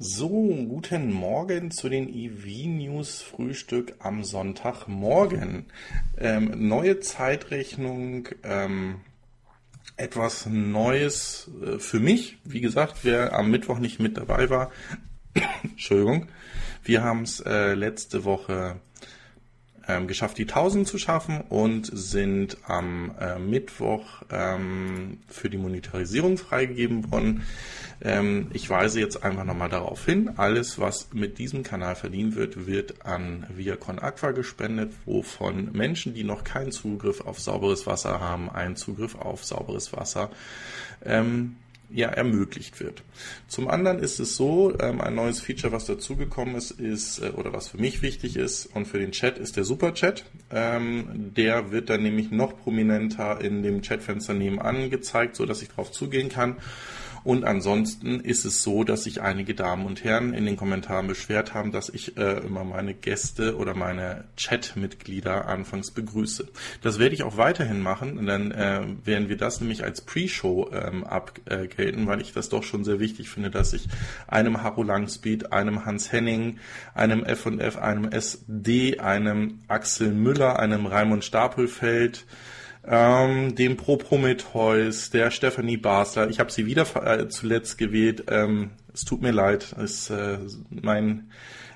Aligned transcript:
So, 0.00 0.28
guten 0.28 1.12
Morgen 1.12 1.72
zu 1.72 1.88
den 1.88 2.08
EV 2.08 2.68
News 2.68 3.20
Frühstück 3.20 3.96
am 3.98 4.22
Sonntagmorgen. 4.22 5.66
Ähm, 6.16 6.68
neue 6.68 7.00
Zeitrechnung, 7.00 8.28
ähm, 8.44 9.00
etwas 9.96 10.46
Neues 10.46 11.50
äh, 11.66 11.80
für 11.80 11.98
mich. 11.98 12.38
Wie 12.44 12.60
gesagt, 12.60 12.98
wer 13.02 13.32
am 13.32 13.50
Mittwoch 13.50 13.80
nicht 13.80 13.98
mit 13.98 14.16
dabei 14.16 14.48
war, 14.50 14.70
Entschuldigung, 15.64 16.28
wir 16.84 17.02
haben 17.02 17.22
es 17.22 17.40
äh, 17.40 17.74
letzte 17.74 18.24
Woche 18.24 18.76
ähm, 19.88 20.06
geschafft, 20.06 20.38
die 20.38 20.42
1000 20.42 20.86
zu 20.86 20.98
schaffen 20.98 21.40
und 21.48 21.90
sind 21.92 22.58
am 22.66 23.12
äh, 23.18 23.38
Mittwoch 23.38 24.22
ähm, 24.30 25.18
für 25.28 25.50
die 25.50 25.56
Monetarisierung 25.56 26.36
freigegeben 26.36 27.10
worden. 27.10 27.42
Ähm, 28.00 28.50
ich 28.52 28.68
weise 28.70 29.00
jetzt 29.00 29.24
einfach 29.24 29.44
nochmal 29.44 29.70
darauf 29.70 30.04
hin, 30.04 30.32
alles, 30.36 30.78
was 30.78 31.08
mit 31.12 31.38
diesem 31.38 31.62
Kanal 31.62 31.96
verdient 31.96 32.36
wird, 32.36 32.66
wird 32.66 33.04
an 33.06 33.46
Viacon 33.48 33.98
Aqua 33.98 34.30
gespendet, 34.30 34.92
wovon 35.04 35.72
Menschen, 35.72 36.14
die 36.14 36.22
noch 36.22 36.44
keinen 36.44 36.70
Zugriff 36.70 37.22
auf 37.22 37.40
sauberes 37.40 37.86
Wasser 37.86 38.20
haben, 38.20 38.50
einen 38.50 38.76
Zugriff 38.76 39.16
auf 39.16 39.44
sauberes 39.44 39.92
Wasser 39.92 40.30
ähm, 41.04 41.56
ja, 41.90 42.08
ermöglicht 42.08 42.80
wird. 42.80 43.02
Zum 43.46 43.68
anderen 43.68 43.98
ist 43.98 44.20
es 44.20 44.36
so, 44.36 44.78
ähm, 44.78 45.00
ein 45.00 45.14
neues 45.14 45.40
Feature, 45.40 45.72
was 45.72 45.86
dazugekommen 45.86 46.54
ist, 46.54 46.72
ist, 46.72 47.20
äh, 47.20 47.30
oder 47.30 47.52
was 47.52 47.68
für 47.68 47.78
mich 47.78 48.02
wichtig 48.02 48.36
ist 48.36 48.66
und 48.66 48.86
für 48.86 48.98
den 48.98 49.12
Chat, 49.12 49.38
ist 49.38 49.56
der 49.56 49.64
Superchat. 49.64 50.24
Ähm, 50.50 51.32
der 51.36 51.70
wird 51.70 51.88
dann 51.88 52.02
nämlich 52.02 52.30
noch 52.30 52.58
prominenter 52.58 53.40
in 53.40 53.62
dem 53.62 53.80
Chatfenster 53.80 54.34
nebenan 54.34 54.90
gezeigt, 54.90 55.36
so 55.36 55.46
dass 55.46 55.62
ich 55.62 55.68
darauf 55.68 55.90
zugehen 55.90 56.28
kann. 56.28 56.56
Und 57.24 57.44
ansonsten 57.44 58.20
ist 58.20 58.44
es 58.44 58.62
so, 58.62 58.84
dass 58.84 59.04
sich 59.04 59.20
einige 59.20 59.54
Damen 59.54 59.86
und 59.86 60.04
Herren 60.04 60.34
in 60.34 60.46
den 60.46 60.56
Kommentaren 60.56 61.06
beschwert 61.06 61.54
haben, 61.54 61.72
dass 61.72 61.88
ich 61.88 62.16
äh, 62.16 62.38
immer 62.38 62.64
meine 62.64 62.94
Gäste 62.94 63.56
oder 63.56 63.74
meine 63.74 64.24
Chat-Mitglieder 64.36 65.46
anfangs 65.46 65.90
begrüße. 65.90 66.48
Das 66.82 66.98
werde 66.98 67.14
ich 67.14 67.22
auch 67.22 67.36
weiterhin 67.36 67.80
machen. 67.80 68.26
dann 68.26 68.50
äh, 68.50 68.86
werden 69.04 69.28
wir 69.28 69.36
das 69.36 69.60
nämlich 69.60 69.84
als 69.84 70.00
Pre-Show 70.00 70.70
ähm, 70.72 71.04
abgelten, 71.04 72.06
weil 72.06 72.20
ich 72.20 72.32
das 72.32 72.48
doch 72.48 72.62
schon 72.62 72.84
sehr 72.84 73.00
wichtig 73.00 73.28
finde, 73.28 73.50
dass 73.50 73.72
ich 73.72 73.88
einem 74.26 74.62
Harro 74.62 74.82
Langspeed, 74.82 75.52
einem 75.52 75.84
Hans 75.84 76.12
Henning, 76.12 76.58
einem 76.94 77.24
F&F, 77.24 77.76
einem 77.76 78.10
SD, 78.10 78.98
einem 78.98 79.60
Axel 79.68 80.12
Müller, 80.12 80.58
einem 80.58 80.86
Raimund 80.86 81.24
Stapelfeld, 81.24 82.26
ähm, 82.88 83.54
dem 83.54 83.76
Pro 83.76 83.96
Prometheus, 83.96 85.10
der 85.10 85.30
Stephanie 85.30 85.76
Basler. 85.76 86.30
Ich 86.30 86.40
habe 86.40 86.50
sie 86.50 86.66
wieder 86.66 86.86
äh, 87.04 87.28
zuletzt 87.28 87.78
gewählt. 87.78 88.24
Ähm, 88.28 88.70
es 88.92 89.04
tut 89.04 89.22
mir 89.22 89.32
leid, 89.32 89.74
es, 89.78 90.10
äh, 90.10 90.38
mein 90.70 91.30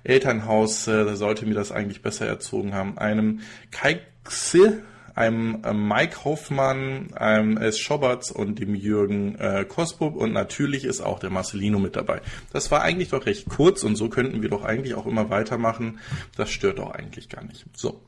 Elternhaus 0.05 0.89
äh, 0.89 1.15
sollte 1.15 1.47
mir 1.47 1.55
das 1.55 1.71
eigentlich 1.71 2.03
besser 2.03 2.27
erzogen 2.27 2.75
haben. 2.75 2.99
Einem 2.99 3.41
Kai 3.71 4.01
Xe, 4.25 4.83
einem 5.15 5.61
Mike 5.89 6.25
Hoffmann, 6.25 7.13
einem 7.15 7.57
S. 7.57 7.79
Schoberts 7.79 8.31
und 8.31 8.59
dem 8.59 8.75
Jürgen 8.75 9.37
äh, 9.37 9.65
Kosbub 9.69 10.17
und 10.17 10.33
natürlich 10.33 10.85
ist 10.85 11.01
auch 11.01 11.19
der 11.19 11.31
Marcelino 11.31 11.79
mit 11.79 11.97
dabei. 11.97 12.21
Das 12.53 12.71
war 12.71 12.83
eigentlich 12.83 13.11
doch 13.11 13.27
recht 13.27 13.49
kurz 13.49 13.83
und 13.83 13.97
so 13.97 14.09
könnten 14.09 14.43
wir 14.43 14.49
doch 14.49 14.65
eigentlich 14.65 14.95
auch 14.95 15.07
immer 15.07 15.31
weitermachen. 15.31 15.99
Das 16.37 16.51
stört 16.51 16.79
doch 16.79 16.91
eigentlich 16.91 17.29
gar 17.29 17.45
nicht. 17.45 17.65
So, 17.75 18.01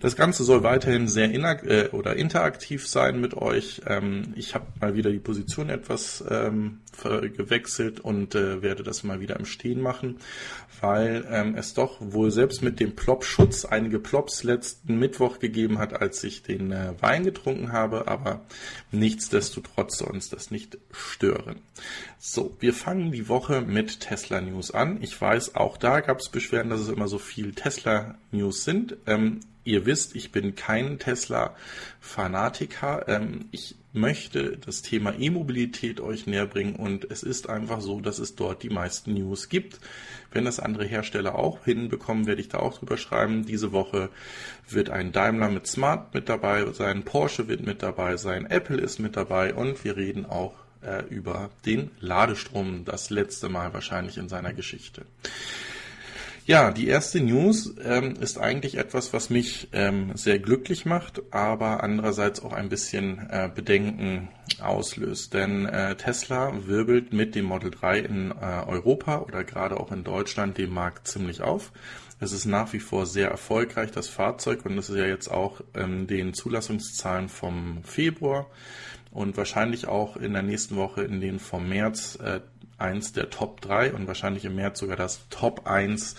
das 0.00 0.16
Ganze 0.16 0.44
soll 0.44 0.62
weiterhin 0.62 1.08
sehr 1.08 1.30
äh, 1.30 1.88
oder 1.92 2.16
interaktiv 2.16 2.86
sein 2.86 3.20
mit 3.20 3.34
euch. 3.34 3.82
Ähm, 3.86 4.34
ich 4.36 4.54
habe 4.54 4.66
mal 4.80 4.94
wieder 4.94 5.10
die 5.10 5.18
Position 5.18 5.70
etwas 5.70 6.24
ähm, 6.28 6.80
gewechselt 7.02 8.00
und 8.00 8.34
äh, 8.34 8.62
werde 8.62 8.82
das 8.82 9.04
mal 9.04 9.20
wieder 9.20 9.38
im 9.38 9.46
Stehen 9.46 9.80
machen, 9.80 10.18
weil 10.80 11.26
ähm, 11.30 11.54
es 11.56 11.74
doch 11.74 11.96
wohl 12.00 12.30
selbst 12.30 12.62
mit 12.62 12.80
dem 12.80 12.96
Plop-Schutz 12.96 13.64
einige 13.64 13.98
Plops 13.98 14.42
letzten 14.42 14.98
Mittwoch 14.98 15.38
gegeben 15.38 15.78
hat, 15.78 16.00
als 16.00 16.24
ich 16.24 16.42
den 16.42 16.72
äh, 16.72 16.94
Wein 17.00 17.24
getrunken 17.24 17.72
habe, 17.72 18.08
aber 18.08 18.40
nichtsdestotrotz 18.90 19.98
soll 19.98 20.10
uns 20.10 20.30
das 20.30 20.50
nicht 20.50 20.78
stören. 20.92 21.56
So, 22.18 22.56
wir 22.60 22.74
fangen 22.74 23.12
die 23.12 23.28
Woche 23.28 23.60
mit 23.60 24.00
Tesla 24.00 24.40
News 24.40 24.70
an. 24.70 24.98
Ich 25.02 25.20
weiß, 25.20 25.54
auch 25.54 25.76
da 25.76 26.00
gab 26.00 26.20
es 26.20 26.28
Beschwerden, 26.28 26.70
dass 26.70 26.80
es 26.80 26.88
immer 26.88 27.08
so 27.08 27.18
viel 27.18 27.54
Tesla 27.54 28.16
News 28.30 28.64
sind. 28.64 28.96
Ähm, 29.06 29.40
ihr 29.64 29.86
wisst, 29.86 30.16
ich 30.16 30.32
bin 30.32 30.54
kein 30.54 30.98
Tesla-Fanatiker. 30.98 33.08
Ähm, 33.08 33.46
ich 33.50 33.76
möchte 33.92 34.56
das 34.56 34.82
Thema 34.82 35.14
E-Mobilität 35.18 36.00
euch 36.00 36.26
näher 36.26 36.46
bringen 36.46 36.76
und 36.76 37.10
es 37.10 37.22
ist 37.22 37.48
einfach 37.48 37.80
so, 37.80 38.00
dass 38.00 38.18
es 38.18 38.36
dort 38.36 38.62
die 38.62 38.70
meisten 38.70 39.14
News 39.14 39.48
gibt. 39.48 39.80
Wenn 40.30 40.44
das 40.44 40.60
andere 40.60 40.84
Hersteller 40.84 41.34
auch 41.34 41.64
hinbekommen, 41.64 42.26
werde 42.26 42.40
ich 42.40 42.48
da 42.48 42.58
auch 42.58 42.78
drüber 42.78 42.96
schreiben. 42.96 43.44
Diese 43.46 43.72
Woche 43.72 44.10
wird 44.68 44.90
ein 44.90 45.10
Daimler 45.10 45.50
mit 45.50 45.66
Smart 45.66 46.14
mit 46.14 46.28
dabei 46.28 46.70
sein, 46.72 47.04
Porsche 47.04 47.48
wird 47.48 47.66
mit 47.66 47.82
dabei 47.82 48.16
sein, 48.16 48.46
Apple 48.46 48.78
ist 48.78 49.00
mit 49.00 49.16
dabei 49.16 49.54
und 49.54 49.84
wir 49.84 49.96
reden 49.96 50.24
auch 50.24 50.54
äh, 50.82 51.04
über 51.08 51.50
den 51.66 51.90
Ladestrom, 52.00 52.84
das 52.84 53.10
letzte 53.10 53.48
Mal 53.48 53.74
wahrscheinlich 53.74 54.18
in 54.18 54.28
seiner 54.28 54.52
Geschichte. 54.52 55.04
Ja, 56.46 56.72
die 56.72 56.88
erste 56.88 57.20
News 57.20 57.74
ähm, 57.84 58.14
ist 58.20 58.38
eigentlich 58.38 58.76
etwas, 58.76 59.12
was 59.12 59.30
mich 59.30 59.68
ähm, 59.72 60.12
sehr 60.14 60.38
glücklich 60.38 60.84
macht, 60.84 61.22
aber 61.30 61.82
andererseits 61.82 62.42
auch 62.42 62.52
ein 62.52 62.68
bisschen 62.68 63.28
äh, 63.30 63.48
Bedenken 63.54 64.28
auslöst. 64.60 65.34
Denn 65.34 65.66
äh, 65.66 65.94
Tesla 65.96 66.52
wirbelt 66.66 67.12
mit 67.12 67.34
dem 67.34 67.44
Model 67.44 67.70
3 67.70 67.98
in 68.00 68.30
äh, 68.32 68.64
Europa 68.66 69.20
oder 69.20 69.44
gerade 69.44 69.78
auch 69.78 69.92
in 69.92 70.02
Deutschland 70.02 70.58
den 70.58 70.70
Markt 70.70 71.06
ziemlich 71.06 71.42
auf. 71.42 71.72
Es 72.18 72.32
ist 72.32 72.46
nach 72.46 72.72
wie 72.72 72.80
vor 72.80 73.06
sehr 73.06 73.30
erfolgreich, 73.30 73.92
das 73.92 74.08
Fahrzeug, 74.08 74.66
und 74.66 74.76
es 74.76 74.90
ist 74.90 74.96
ja 74.96 75.06
jetzt 75.06 75.30
auch 75.30 75.62
ähm, 75.74 76.06
den 76.06 76.34
Zulassungszahlen 76.34 77.28
vom 77.28 77.82
Februar 77.84 78.46
und 79.10 79.36
wahrscheinlich 79.36 79.88
auch 79.88 80.16
in 80.16 80.34
der 80.34 80.42
nächsten 80.42 80.76
Woche 80.76 81.02
in 81.02 81.20
den 81.20 81.38
vom 81.38 81.68
März 81.68 82.18
äh, 82.22 82.40
eins 82.80 83.12
der 83.12 83.30
Top 83.30 83.60
3 83.60 83.92
und 83.92 84.06
wahrscheinlich 84.06 84.44
im 84.44 84.56
März 84.56 84.80
sogar 84.80 84.96
das 84.96 85.28
Top 85.30 85.66
1 85.66 86.16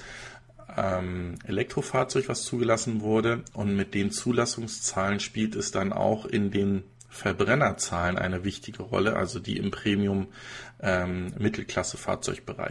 ähm, 0.77 1.35
Elektrofahrzeug, 1.45 2.29
was 2.29 2.43
zugelassen 2.43 3.01
wurde. 3.01 3.43
Und 3.53 3.75
mit 3.75 3.93
den 3.93 4.11
Zulassungszahlen 4.11 5.19
spielt 5.19 5.55
es 5.55 5.71
dann 5.71 5.93
auch 5.93 6.25
in 6.25 6.51
den 6.51 6.83
Verbrennerzahlen 7.09 8.17
eine 8.17 8.43
wichtige 8.43 8.83
Rolle, 8.83 9.15
also 9.15 9.39
die 9.39 9.57
im 9.57 9.69
Premium 9.69 10.27
ähm, 10.81 11.33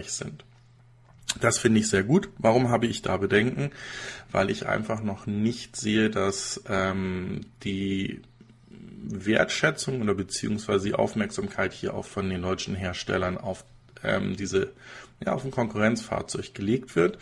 sind. 0.06 0.44
Das 1.40 1.58
finde 1.58 1.80
ich 1.80 1.88
sehr 1.88 2.02
gut. 2.02 2.30
Warum 2.38 2.70
habe 2.70 2.86
ich 2.86 3.02
da 3.02 3.16
Bedenken? 3.16 3.70
Weil 4.32 4.50
ich 4.50 4.66
einfach 4.66 5.02
noch 5.02 5.26
nicht 5.26 5.76
sehe, 5.76 6.10
dass 6.10 6.60
ähm, 6.68 7.42
die 7.62 8.22
Wertschätzung 9.02 10.02
oder 10.02 10.14
beziehungsweise 10.14 10.88
die 10.88 10.94
Aufmerksamkeit 10.94 11.72
hier 11.72 11.94
auch 11.94 12.04
von 12.04 12.28
den 12.28 12.42
deutschen 12.42 12.74
Herstellern 12.74 13.38
auf 13.38 13.64
ähm, 14.04 14.36
diese 14.36 14.72
ja, 15.24 15.34
auf 15.34 15.44
ein 15.44 15.50
Konkurrenzfahrzeug 15.50 16.54
gelegt 16.54 16.96
wird 16.96 17.18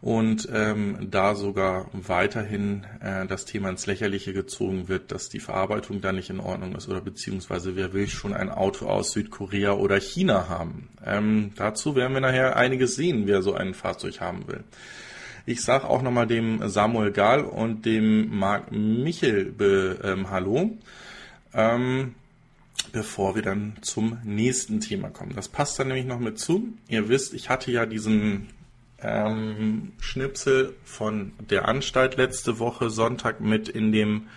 und 0.00 0.48
ähm, 0.52 1.08
da 1.10 1.34
sogar 1.34 1.88
weiterhin 1.92 2.84
äh, 3.00 3.26
das 3.26 3.44
Thema 3.44 3.70
ins 3.70 3.86
Lächerliche 3.86 4.32
gezogen 4.32 4.88
wird, 4.88 5.12
dass 5.12 5.28
die 5.28 5.38
Verarbeitung 5.38 6.00
da 6.00 6.12
nicht 6.12 6.28
in 6.28 6.40
Ordnung 6.40 6.74
ist 6.74 6.88
oder 6.88 7.00
beziehungsweise 7.00 7.76
wer 7.76 7.92
will 7.92 8.08
schon 8.08 8.34
ein 8.34 8.50
Auto 8.50 8.86
aus 8.86 9.12
Südkorea 9.12 9.72
oder 9.72 10.00
China 10.00 10.48
haben. 10.48 10.88
Ähm, 11.04 11.52
dazu 11.56 11.94
werden 11.94 12.14
wir 12.14 12.20
nachher 12.20 12.56
einiges 12.56 12.96
sehen, 12.96 13.26
wer 13.26 13.42
so 13.42 13.54
ein 13.54 13.74
Fahrzeug 13.74 14.20
haben 14.20 14.48
will. 14.48 14.64
Ich 15.48 15.62
sage 15.62 15.88
auch 15.88 16.02
nochmal 16.02 16.26
dem 16.26 16.68
Samuel 16.68 17.12
Gahl 17.12 17.44
und 17.44 17.86
dem 17.86 18.36
Marc 18.36 18.72
Michel 18.72 19.52
be, 19.52 20.00
ähm, 20.02 20.30
Hallo. 20.30 20.76
Ähm, 21.54 22.16
bevor 22.92 23.34
wir 23.34 23.42
dann 23.42 23.76
zum 23.82 24.18
nächsten 24.24 24.80
Thema 24.80 25.10
kommen. 25.10 25.32
Das 25.34 25.48
passt 25.48 25.78
dann 25.78 25.88
nämlich 25.88 26.06
noch 26.06 26.18
mit 26.18 26.38
zu. 26.38 26.74
Ihr 26.88 27.08
wisst, 27.08 27.34
ich 27.34 27.50
hatte 27.50 27.70
ja 27.70 27.86
diesen 27.86 28.48
ähm, 29.00 29.92
Schnipsel 29.98 30.74
von 30.84 31.32
der 31.50 31.68
Anstalt 31.68 32.16
letzte 32.16 32.58
Woche 32.58 32.90
Sonntag 32.90 33.40
mit 33.40 33.68
in 33.68 33.92
dem, 33.92 34.28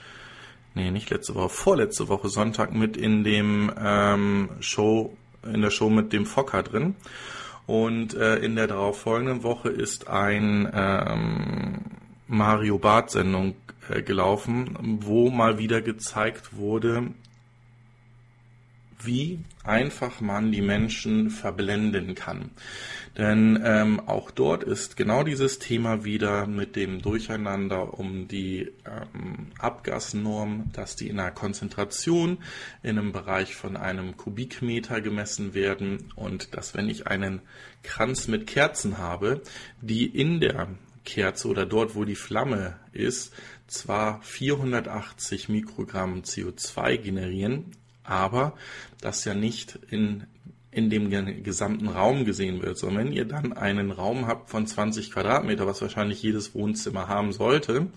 nee, 0.75 0.91
nicht 0.91 1.09
letzte 1.09 1.35
Woche, 1.35 1.50
vorletzte 1.50 2.07
Woche 2.07 2.29
Sonntag 2.29 2.74
mit 2.74 2.97
in 2.97 3.24
dem 3.24 3.71
ähm, 3.79 4.50
Show, 4.59 5.15
in 5.44 5.62
der 5.62 5.71
Show 5.71 5.89
mit 5.89 6.13
dem 6.13 6.25
Fokker 6.25 6.63
drin. 6.63 6.95
Und 7.65 8.15
äh, 8.15 8.38
in 8.38 8.56
der 8.56 8.68
darauffolgenden 8.68 9.44
Woche 9.44 9.69
ist 9.69 10.07
ein 10.07 10.68
ähm, 10.74 11.81
Mario 12.27 12.79
Bart 12.79 13.12
Sendung 13.12 13.56
äh, 13.89 14.01
gelaufen, 14.01 14.75
wo 15.01 15.29
mal 15.29 15.57
wieder 15.59 15.81
gezeigt 15.81 16.57
wurde, 16.57 17.12
wie 19.04 19.40
einfach 19.63 20.22
man 20.22 20.51
die 20.51 20.62
Menschen 20.62 21.30
verblenden 21.30 22.16
kann. 22.16 22.51
Denn 23.18 23.60
ähm, 23.63 24.00
auch 24.07 24.31
dort 24.31 24.63
ist 24.63 24.98
genau 24.98 25.24
dieses 25.24 25.60
Thema 25.60 26.04
wieder 26.04 26.48
mit 26.48 26.75
dem 26.75 27.01
Durcheinander 27.01 27.98
um 27.98 28.28
die 28.28 28.72
ähm, 28.86 29.48
Abgasnorm, 29.57 30.72
dass 30.74 30.96
die 30.96 31.07
in 31.07 31.19
einer 31.19 31.31
Konzentration 31.31 32.38
in 32.84 32.98
einem 32.98 33.12
Bereich 33.12 33.56
von 33.56 33.78
einem 33.78 34.16
Kubikmeter 34.16 35.01
gemessen 35.01 35.54
werden 35.54 36.12
und 36.16 36.56
dass 36.56 36.75
wenn 36.75 36.90
ich 36.90 37.07
einen 37.07 37.42
Kranz 37.84 38.28
mit 38.28 38.48
Kerzen 38.48 38.98
habe, 38.98 39.42
die 39.81 40.06
in 40.06 40.40
der 40.40 40.68
Kerze 41.06 41.48
oder 41.48 41.66
dort, 41.66 41.96
wo 41.96 42.06
die 42.06 42.16
Flamme 42.16 42.78
ist, 42.92 43.34
zwar 43.68 44.22
480 44.22 45.50
Mikrogramm 45.50 46.22
CO2 46.22 46.98
generieren, 46.98 47.72
aber 48.09 48.53
das 49.01 49.23
ja 49.25 49.33
nicht 49.33 49.79
in, 49.89 50.25
in 50.71 50.89
dem 50.89 51.09
gesamten 51.44 51.88
Raum 51.88 52.25
gesehen 52.25 52.61
wird, 52.61 52.77
sondern 52.77 53.06
wenn 53.06 53.13
ihr 53.13 53.25
dann 53.25 53.53
einen 53.53 53.91
Raum 53.91 54.27
habt 54.27 54.50
von 54.50 54.65
20 54.65 55.11
Quadratmeter, 55.11 55.67
was 55.67 55.81
wahrscheinlich 55.81 56.21
jedes 56.21 56.56
Wohnzimmer 56.56 57.07
haben 57.07 57.31
sollte, 57.31 57.88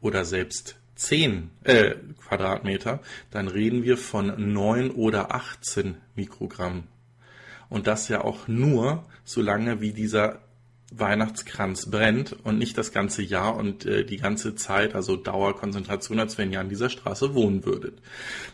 oder 0.00 0.24
selbst 0.24 0.76
10 0.94 1.50
äh, 1.64 1.94
Quadratmeter, 2.26 3.00
dann 3.30 3.48
reden 3.48 3.84
wir 3.84 3.96
von 3.96 4.52
9 4.52 4.90
oder 4.90 5.34
18 5.34 5.96
Mikrogramm. 6.14 6.84
Und 7.68 7.86
das 7.86 8.08
ja 8.08 8.22
auch 8.22 8.48
nur, 8.48 9.04
solange 9.24 9.80
wie 9.80 9.92
dieser 9.92 10.40
Weihnachtskranz 10.90 11.90
brennt 11.90 12.36
und 12.44 12.58
nicht 12.58 12.76
das 12.76 12.92
ganze 12.92 13.22
Jahr 13.22 13.56
und 13.56 13.86
äh, 13.86 14.04
die 14.04 14.16
ganze 14.16 14.54
Zeit, 14.54 14.94
also 14.94 15.16
Dauerkonzentration, 15.16 16.18
als 16.18 16.36
wenn 16.36 16.52
ihr 16.52 16.60
an 16.60 16.68
dieser 16.68 16.90
Straße 16.90 17.34
wohnen 17.34 17.64
würdet. 17.64 17.98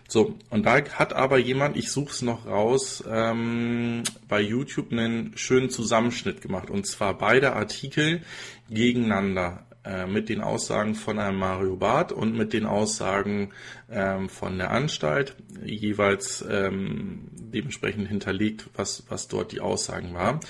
So, 0.09 0.37
und 0.51 0.65
da 0.67 0.83
hat 0.85 1.13
aber 1.15 1.39
jemand, 1.39 1.77
ich 1.77 1.91
suche 1.91 2.11
es 2.11 2.23
noch 2.23 2.47
raus, 2.47 3.03
ähm, 3.09 4.03
bei 4.29 4.41
YouTube 4.41 4.93
einen 4.93 5.37
schönen 5.37 5.71
Zusammenschnitt 5.71 6.41
gemacht. 6.41 6.71
Und 6.71 6.87
zwar 6.87 7.17
beide 7.17 7.55
Artikel 7.55 8.23
gegeneinander 8.71 9.66
äh, 9.87 10.07
mit 10.07 10.29
den 10.29 10.41
Aussagen 10.41 10.95
von 10.95 11.19
einem 11.19 11.39
Mario 11.39 11.77
Barth 11.77 12.11
und 12.13 12.37
mit 12.37 12.53
den 12.53 12.67
Aussagen 12.67 13.53
ähm, 13.91 14.29
von 14.29 14.59
der 14.59 14.71
Anstalt, 14.73 15.37
jeweils 15.65 16.45
ähm, 16.49 17.29
dementsprechend 17.33 18.09
hinterlegt, 18.09 18.69
was, 18.75 19.05
was 19.09 19.29
dort 19.29 19.53
die 19.53 19.61
Aussagen 19.61 20.13
war. 20.13 20.41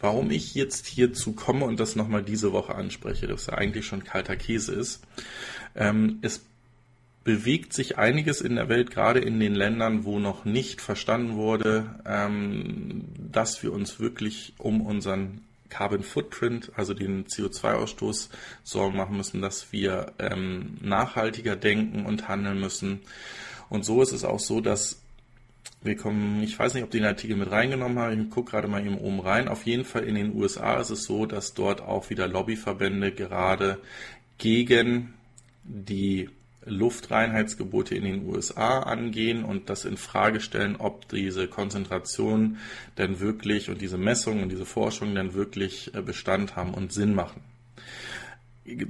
Warum 0.00 0.30
ich 0.30 0.54
jetzt 0.54 0.86
hierzu 0.86 1.32
komme 1.32 1.66
und 1.66 1.80
das 1.80 1.96
nochmal 1.96 2.22
diese 2.22 2.52
Woche 2.52 2.74
anspreche, 2.74 3.26
das 3.26 3.46
ja 3.46 3.54
eigentlich 3.54 3.86
schon 3.86 4.04
kalter 4.04 4.36
Käse 4.36 4.74
ist, 4.74 5.02
ähm, 5.74 6.18
es 6.22 6.46
bewegt 7.24 7.74
sich 7.74 7.98
einiges 7.98 8.40
in 8.40 8.56
der 8.56 8.70
Welt, 8.70 8.90
gerade 8.90 9.20
in 9.20 9.38
den 9.38 9.54
Ländern, 9.54 10.04
wo 10.04 10.18
noch 10.18 10.46
nicht 10.46 10.80
verstanden 10.80 11.36
wurde, 11.36 12.00
ähm, 12.06 13.04
dass 13.30 13.62
wir 13.62 13.72
uns 13.74 14.00
wirklich 14.00 14.54
um 14.56 14.80
unseren 14.80 15.42
Carbon 15.68 16.02
Footprint, 16.02 16.72
also 16.76 16.94
den 16.94 17.26
CO2-Ausstoß, 17.26 18.28
Sorgen 18.64 18.96
machen 18.96 19.16
müssen, 19.16 19.42
dass 19.42 19.72
wir 19.72 20.12
ähm, 20.18 20.78
nachhaltiger 20.80 21.56
denken 21.56 22.06
und 22.06 22.28
handeln 22.28 22.60
müssen. 22.60 23.00
Und 23.68 23.84
so 23.84 24.02
ist 24.02 24.12
es 24.12 24.24
auch 24.24 24.40
so, 24.40 24.60
dass 24.60 25.02
wir 25.82 25.96
kommen, 25.96 26.42
ich 26.42 26.58
weiß 26.58 26.74
nicht, 26.74 26.82
ob 26.82 26.90
die 26.90 26.98
den 26.98 27.06
Artikel 27.06 27.36
mit 27.36 27.50
reingenommen 27.50 27.98
haben, 27.98 28.20
ich 28.20 28.30
gucke 28.30 28.50
gerade 28.50 28.68
mal 28.68 28.84
eben 28.84 28.98
oben 28.98 29.20
rein. 29.20 29.48
Auf 29.48 29.64
jeden 29.64 29.84
Fall 29.84 30.04
in 30.04 30.14
den 30.14 30.34
USA 30.34 30.80
ist 30.80 30.90
es 30.90 31.04
so, 31.04 31.26
dass 31.26 31.54
dort 31.54 31.80
auch 31.80 32.10
wieder 32.10 32.26
Lobbyverbände 32.26 33.12
gerade 33.12 33.78
gegen 34.38 35.14
die 35.64 36.30
Luftreinheitsgebote 36.70 37.94
in 37.94 38.04
den 38.04 38.26
USA 38.26 38.80
angehen 38.80 39.44
und 39.44 39.70
das 39.70 39.84
in 39.84 39.96
Frage 39.96 40.40
stellen, 40.40 40.76
ob 40.76 41.08
diese 41.08 41.48
Konzentration 41.48 42.58
denn 42.96 43.20
wirklich 43.20 43.70
und 43.70 43.80
diese 43.80 43.98
Messungen 43.98 44.42
und 44.42 44.48
diese 44.50 44.66
Forschung 44.66 45.14
denn 45.14 45.34
wirklich 45.34 45.94
äh, 45.94 46.02
Bestand 46.02 46.56
haben 46.56 46.74
und 46.74 46.92
Sinn 46.92 47.14
machen. 47.14 47.42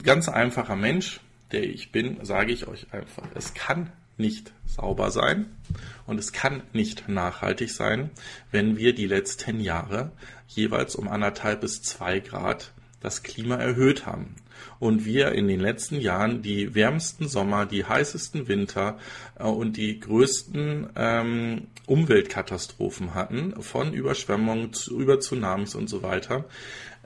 Ganz 0.03 0.29
einfacher 0.29 0.77
Mensch, 0.77 1.21
der 1.53 1.65
ich 1.65 1.93
bin, 1.93 2.25
sage 2.25 2.53
ich 2.53 2.67
euch 2.67 2.93
einfach, 2.93 3.25
es 3.35 3.55
kann 3.55 3.93
nicht 4.17 4.53
sauber 4.67 5.11
sein 5.11 5.47
und 6.07 6.19
es 6.19 6.33
kann 6.33 6.63
nicht 6.73 7.09
nachhaltig 7.09 7.71
sein, 7.71 8.11
wenn 8.51 8.77
wir 8.77 8.95
die 8.95 9.07
letzten 9.07 9.61
Jahre 9.61 10.13
jeweils 10.49 10.97
um 10.97 11.09
anderthalb 11.09 11.61
bis 11.61 11.83
zwei 11.83 12.21
Grad 12.21 12.73
das 13.01 13.23
Klima 13.23 13.57
erhöht 13.57 14.07
haben 14.07 14.35
und 14.79 15.05
wir 15.05 15.33
in 15.33 15.49
den 15.49 15.61
letzten 15.61 16.01
Jahren 16.01 16.43
die 16.43 16.75
wärmsten 16.75 17.29
Sommer, 17.29 17.67
die 17.67 17.85
heißesten 17.85 18.49
Winter 18.49 18.99
äh, 19.39 19.45
und 19.45 19.77
die 19.77 20.01
größten 20.01 20.89
ähm, 20.97 21.67
Umweltkatastrophen 21.87 23.15
hatten, 23.15 23.63
von 23.63 23.93
Überschwemmungen 23.93 24.73
zu, 24.73 24.99
über 25.01 25.21
Tsunamis 25.21 25.75
und 25.75 25.89
so 25.89 26.03
weiter. 26.03 26.45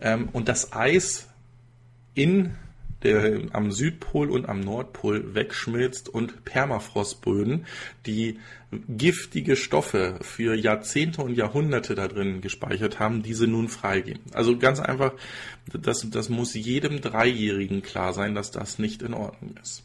Ähm, 0.00 0.29
und 0.33 0.49
das 0.49 0.73
Eis 0.73 1.29
in 2.15 2.55
der 3.02 3.43
am 3.52 3.70
Südpol 3.72 4.31
und 4.31 4.49
am 4.49 4.60
Nordpol 4.60 5.34
wegschmilzt 5.34 6.08
und 6.08 6.44
Permafrostböden, 6.44 7.66
die 8.06 8.38
giftige 8.88 9.56
Stoffe 9.56 10.19
für 10.22 10.54
Jahrzehnte 10.54 11.22
und 11.22 11.34
Jahrhunderte 11.34 11.94
da 11.94 12.08
drin 12.08 12.40
gespeichert 12.40 12.99
haben, 12.99 13.22
diese 13.22 13.46
nun 13.46 13.69
freigeben. 13.69 14.22
Also 14.32 14.56
ganz 14.56 14.81
einfach, 14.81 15.12
das, 15.72 16.08
das 16.10 16.28
muss 16.28 16.54
jedem 16.54 17.00
Dreijährigen 17.00 17.82
klar 17.82 18.12
sein, 18.12 18.34
dass 18.34 18.50
das 18.50 18.78
nicht 18.78 19.02
in 19.02 19.14
Ordnung 19.14 19.56
ist. 19.62 19.84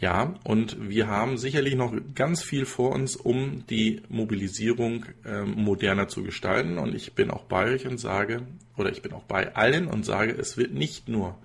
Ja, 0.00 0.34
und 0.44 0.88
wir 0.88 1.08
haben 1.08 1.38
sicherlich 1.38 1.74
noch 1.74 1.92
ganz 2.14 2.42
viel 2.42 2.66
vor 2.66 2.92
uns, 2.92 3.16
um 3.16 3.66
die 3.66 4.02
Mobilisierung 4.08 5.06
äh, 5.24 5.42
moderner 5.42 6.06
zu 6.06 6.22
gestalten. 6.22 6.78
Und 6.78 6.94
ich 6.94 7.14
bin 7.14 7.30
auch 7.30 7.44
bei 7.44 7.72
euch 7.72 7.86
und 7.86 7.98
sage, 7.98 8.46
oder 8.76 8.92
ich 8.92 9.02
bin 9.02 9.12
auch 9.12 9.24
bei 9.24 9.56
allen 9.56 9.88
und 9.88 10.04
sage, 10.04 10.32
es 10.32 10.56
wird 10.56 10.72
nicht 10.72 11.08
nur 11.08 11.36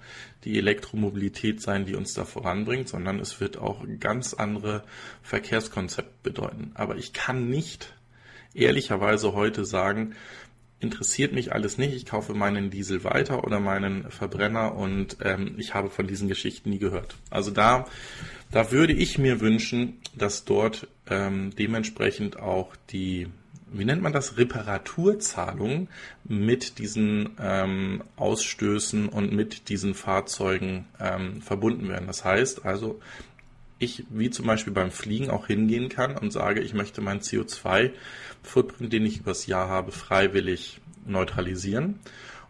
die 0.44 0.60
Elektromobilität 0.60 1.62
sein, 1.62 1.86
die 1.86 1.96
uns 1.96 2.14
da 2.14 2.26
voranbringt, 2.26 2.90
sondern 2.90 3.20
es 3.20 3.40
wird 3.40 3.58
auch 3.58 3.86
ganz 4.00 4.36
andere 4.36 4.84
Verkehrskonzepte 5.24 6.14
bedeuten. 6.22 6.72
Aber 6.76 6.98
ich 6.98 7.12
kann 7.12 7.50
nicht 7.50 7.96
ehrlicherweise 8.54 9.34
heute 9.34 9.66
sagen, 9.66 10.14
interessiert 10.84 11.34
mich 11.34 11.54
alles 11.54 11.78
nicht, 11.78 11.96
ich 11.96 12.06
kaufe 12.06 12.34
meinen 12.34 12.70
Diesel 12.70 13.04
weiter 13.04 13.44
oder 13.44 13.60
meinen 13.60 14.12
Verbrenner 14.12 14.76
und 14.76 15.18
ähm, 15.24 15.56
ich 15.58 15.74
habe 15.74 15.90
von 15.90 16.08
diesen 16.08 16.28
Geschichten 16.28 16.70
nie 16.70 16.80
gehört. 16.80 17.16
Also 17.30 17.50
da, 17.50 17.86
da 18.52 18.72
würde 18.72 18.94
ich 18.94 19.18
mir 19.18 19.40
wünschen, 19.40 19.98
dass 20.16 20.46
dort 20.46 20.88
ähm, 21.10 21.52
dementsprechend 21.58 22.38
auch 22.38 22.76
die 22.92 23.28
wie 23.74 23.86
nennt 23.86 24.04
man 24.04 24.14
das, 24.14 24.38
Reparaturzahlungen 24.38 25.90
mit 26.24 26.78
diesen 26.78 27.32
ähm, 27.40 28.04
Ausstößen 28.16 29.10
und 29.10 29.34
mit 29.34 29.68
diesen 29.70 29.96
Fahrzeugen 29.96 30.86
ähm, 31.00 31.42
verbunden 31.42 31.90
werden. 31.90 32.08
Das 32.08 32.24
heißt 32.24 32.66
also, 32.66 33.02
ich 33.84 34.06
wie 34.10 34.30
zum 34.30 34.46
Beispiel 34.46 34.74
beim 34.74 34.92
Fliegen 34.92 35.30
auch 35.30 35.48
hingehen 35.48 35.90
kann 35.90 36.18
und 36.18 36.32
sage, 36.32 36.62
ich 36.62 36.74
möchte 36.74 37.02
meinen 37.02 37.22
CO2-Footprint, 37.22 38.94
den 38.94 39.06
ich 39.06 39.20
übers 39.20 39.46
Jahr 39.46 39.70
habe, 39.70 39.92
freiwillig 39.92 40.80
neutralisieren. 41.06 42.00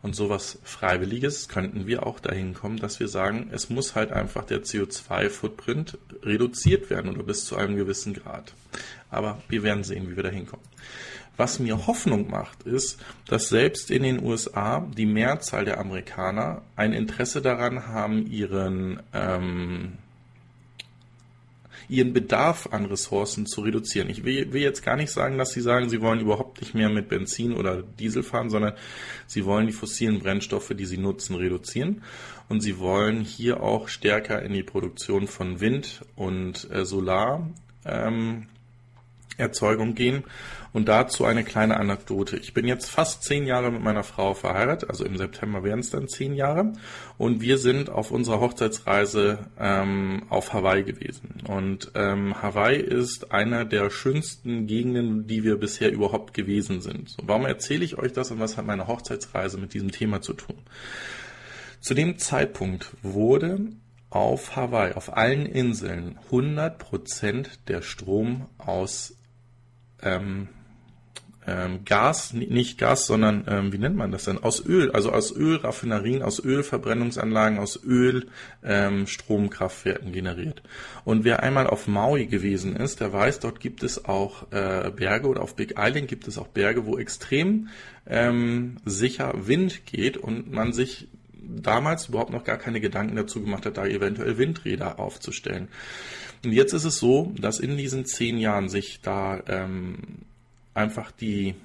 Und 0.01 0.17
sowas 0.17 0.59
Freiwilliges 0.63 1.47
könnten 1.47 1.87
wir 1.87 2.05
auch 2.05 2.19
dahin 2.19 2.53
kommen, 2.53 2.77
dass 2.77 2.99
wir 2.99 3.07
sagen, 3.07 3.49
es 3.53 3.69
muss 3.69 3.95
halt 3.95 4.11
einfach 4.11 4.43
der 4.43 4.61
CO2-Footprint 4.63 5.97
reduziert 6.23 6.89
werden 6.89 7.09
oder 7.09 7.23
bis 7.23 7.45
zu 7.45 7.55
einem 7.55 7.77
gewissen 7.77 8.13
Grad. 8.13 8.53
Aber 9.09 9.41
wir 9.47 9.63
werden 9.63 9.85
sehen, 9.85 10.09
wie 10.09 10.17
wir 10.17 10.23
da 10.23 10.29
hinkommen. 10.29 10.65
Was 11.37 11.57
mir 11.57 11.87
Hoffnung 11.87 12.29
macht, 12.29 12.63
ist, 12.63 12.99
dass 13.27 13.49
selbst 13.49 13.89
in 13.89 14.03
den 14.03 14.21
USA 14.21 14.81
die 14.81 15.05
Mehrzahl 15.05 15.65
der 15.65 15.79
Amerikaner 15.79 16.61
ein 16.75 16.93
Interesse 16.93 17.41
daran 17.41 17.87
haben, 17.87 18.27
ihren 18.27 19.01
ähm, 19.13 19.93
ihren 21.89 22.13
Bedarf 22.13 22.67
an 22.71 22.85
Ressourcen 22.85 23.45
zu 23.45 23.61
reduzieren. 23.61 24.09
Ich 24.09 24.23
will, 24.23 24.53
will, 24.53 24.61
jetzt 24.61 24.83
gar 24.83 24.95
nicht 24.95 25.11
sagen, 25.11 25.37
dass 25.37 25.51
sie 25.51 25.61
sagen, 25.61 25.89
sie 25.89 26.01
wollen 26.01 26.19
überhaupt 26.19 26.61
nicht 26.61 26.73
mehr 26.73 26.89
mit 26.89 27.09
Benzin 27.09 27.53
oder 27.53 27.81
Diesel 27.81 28.23
fahren, 28.23 28.49
sondern 28.49 28.73
sie 29.27 29.45
wollen 29.45 29.67
die 29.67 29.73
fossilen 29.73 30.19
Brennstoffe, 30.19 30.73
die 30.75 30.85
sie 30.85 30.97
nutzen, 30.97 31.35
reduzieren. 31.35 32.03
Und 32.49 32.61
sie 32.61 32.79
wollen 32.79 33.21
hier 33.21 33.63
auch 33.63 33.87
stärker 33.87 34.41
in 34.41 34.53
die 34.53 34.63
Produktion 34.63 35.27
von 35.27 35.59
Wind 35.59 36.01
und 36.15 36.69
äh, 36.71 36.85
Solar 36.85 37.49
ähm, 37.85 38.47
Erzeugung 39.37 39.95
gehen. 39.95 40.23
Und 40.73 40.89
dazu 40.89 41.23
eine 41.23 41.43
kleine 41.43 41.77
Anekdote. 41.77 42.37
Ich 42.37 42.55
bin 42.55 42.67
jetzt 42.67 42.89
fast 42.89 43.23
zehn 43.23 43.45
Jahre 43.45 43.71
mit 43.71 43.83
meiner 43.83 44.03
Frau 44.03 44.33
verheiratet, 44.33 44.89
also 44.89 45.05
im 45.05 45.17
September 45.17 45.63
werden 45.63 45.81
es 45.81 45.91
dann 45.91 46.07
zehn 46.07 46.33
Jahre. 46.33 46.73
Und 47.19 47.41
wir 47.41 47.59
sind 47.59 47.91
auf 47.91 48.09
unserer 48.09 48.39
Hochzeitsreise 48.39 49.37
ähm, 49.59 50.23
auf 50.29 50.51
Hawaii 50.51 50.83
gewesen. 50.83 51.43
Und 51.47 51.91
ähm, 51.93 52.41
Hawaii 52.41 52.81
ist 52.81 53.31
einer 53.31 53.65
der 53.65 53.91
schönsten 53.91 54.65
Gegenden, 54.65 55.27
die 55.27 55.43
wir 55.43 55.57
bisher 55.57 55.91
überhaupt 55.91 56.33
gewesen 56.33 56.81
sind. 56.81 57.09
So, 57.09 57.21
warum 57.27 57.45
erzähle 57.45 57.85
ich 57.85 57.99
euch 57.99 58.13
das 58.13 58.31
und 58.31 58.39
was 58.39 58.57
hat 58.57 58.65
meine 58.65 58.87
Hochzeitsreise 58.87 59.59
mit 59.59 59.75
diesem 59.75 59.91
Thema 59.91 60.21
zu 60.21 60.33
tun? 60.33 60.57
Zu 61.81 61.93
dem 61.93 62.17
Zeitpunkt 62.17 62.93
wurde 63.03 63.59
auf 64.09 64.55
Hawaii, 64.55 64.93
auf 64.93 65.17
allen 65.17 65.45
Inseln, 65.45 66.17
100% 66.31 67.47
der 67.67 67.81
Strom 67.81 68.47
aus 68.57 69.15
ähm, 70.03 70.47
ähm, 71.45 71.83
Gas, 71.85 72.33
nicht 72.33 72.77
Gas, 72.77 73.05
sondern 73.05 73.45
ähm, 73.47 73.71
wie 73.73 73.77
nennt 73.77 73.95
man 73.95 74.11
das 74.11 74.25
denn? 74.25 74.37
Aus 74.37 74.65
Öl, 74.65 74.91
also 74.91 75.11
aus 75.11 75.33
Ölraffinerien, 75.35 76.21
aus 76.21 76.43
Ölverbrennungsanlagen, 76.43 77.57
aus 77.59 77.79
Ölstromkraftwerken 77.83 80.07
ähm, 80.07 80.13
generiert. 80.13 80.63
Und 81.03 81.25
wer 81.25 81.43
einmal 81.43 81.67
auf 81.67 81.87
Maui 81.87 82.25
gewesen 82.27 82.75
ist, 82.75 83.01
der 83.01 83.13
weiß, 83.13 83.39
dort 83.39 83.59
gibt 83.59 83.83
es 83.83 84.05
auch 84.05 84.51
äh, 84.51 84.91
Berge 84.95 85.27
oder 85.27 85.41
auf 85.41 85.55
Big 85.55 85.75
Island 85.77 86.07
gibt 86.07 86.27
es 86.27 86.37
auch 86.37 86.47
Berge, 86.47 86.85
wo 86.85 86.97
extrem 86.97 87.69
ähm, 88.07 88.77
sicher 88.85 89.47
Wind 89.47 89.85
geht 89.85 90.17
und 90.17 90.51
man 90.51 90.73
sich 90.73 91.07
damals 91.43 92.07
überhaupt 92.07 92.31
noch 92.31 92.45
gar 92.45 92.57
keine 92.57 92.79
Gedanken 92.79 93.15
dazu 93.15 93.41
gemacht 93.41 93.65
hat, 93.65 93.77
da 93.77 93.85
eventuell 93.85 94.37
Windräder 94.37 94.99
aufzustellen. 94.99 95.67
Und 96.43 96.51
jetzt 96.51 96.73
ist 96.73 96.83
es 96.83 96.97
so, 96.97 97.33
dass 97.37 97.59
in 97.59 97.77
diesen 97.77 98.05
zehn 98.05 98.37
Jahren 98.37 98.69
sich 98.69 98.99
da 99.01 99.41
ähm, 99.47 99.97
einfach 100.73 101.11
die 101.11 101.55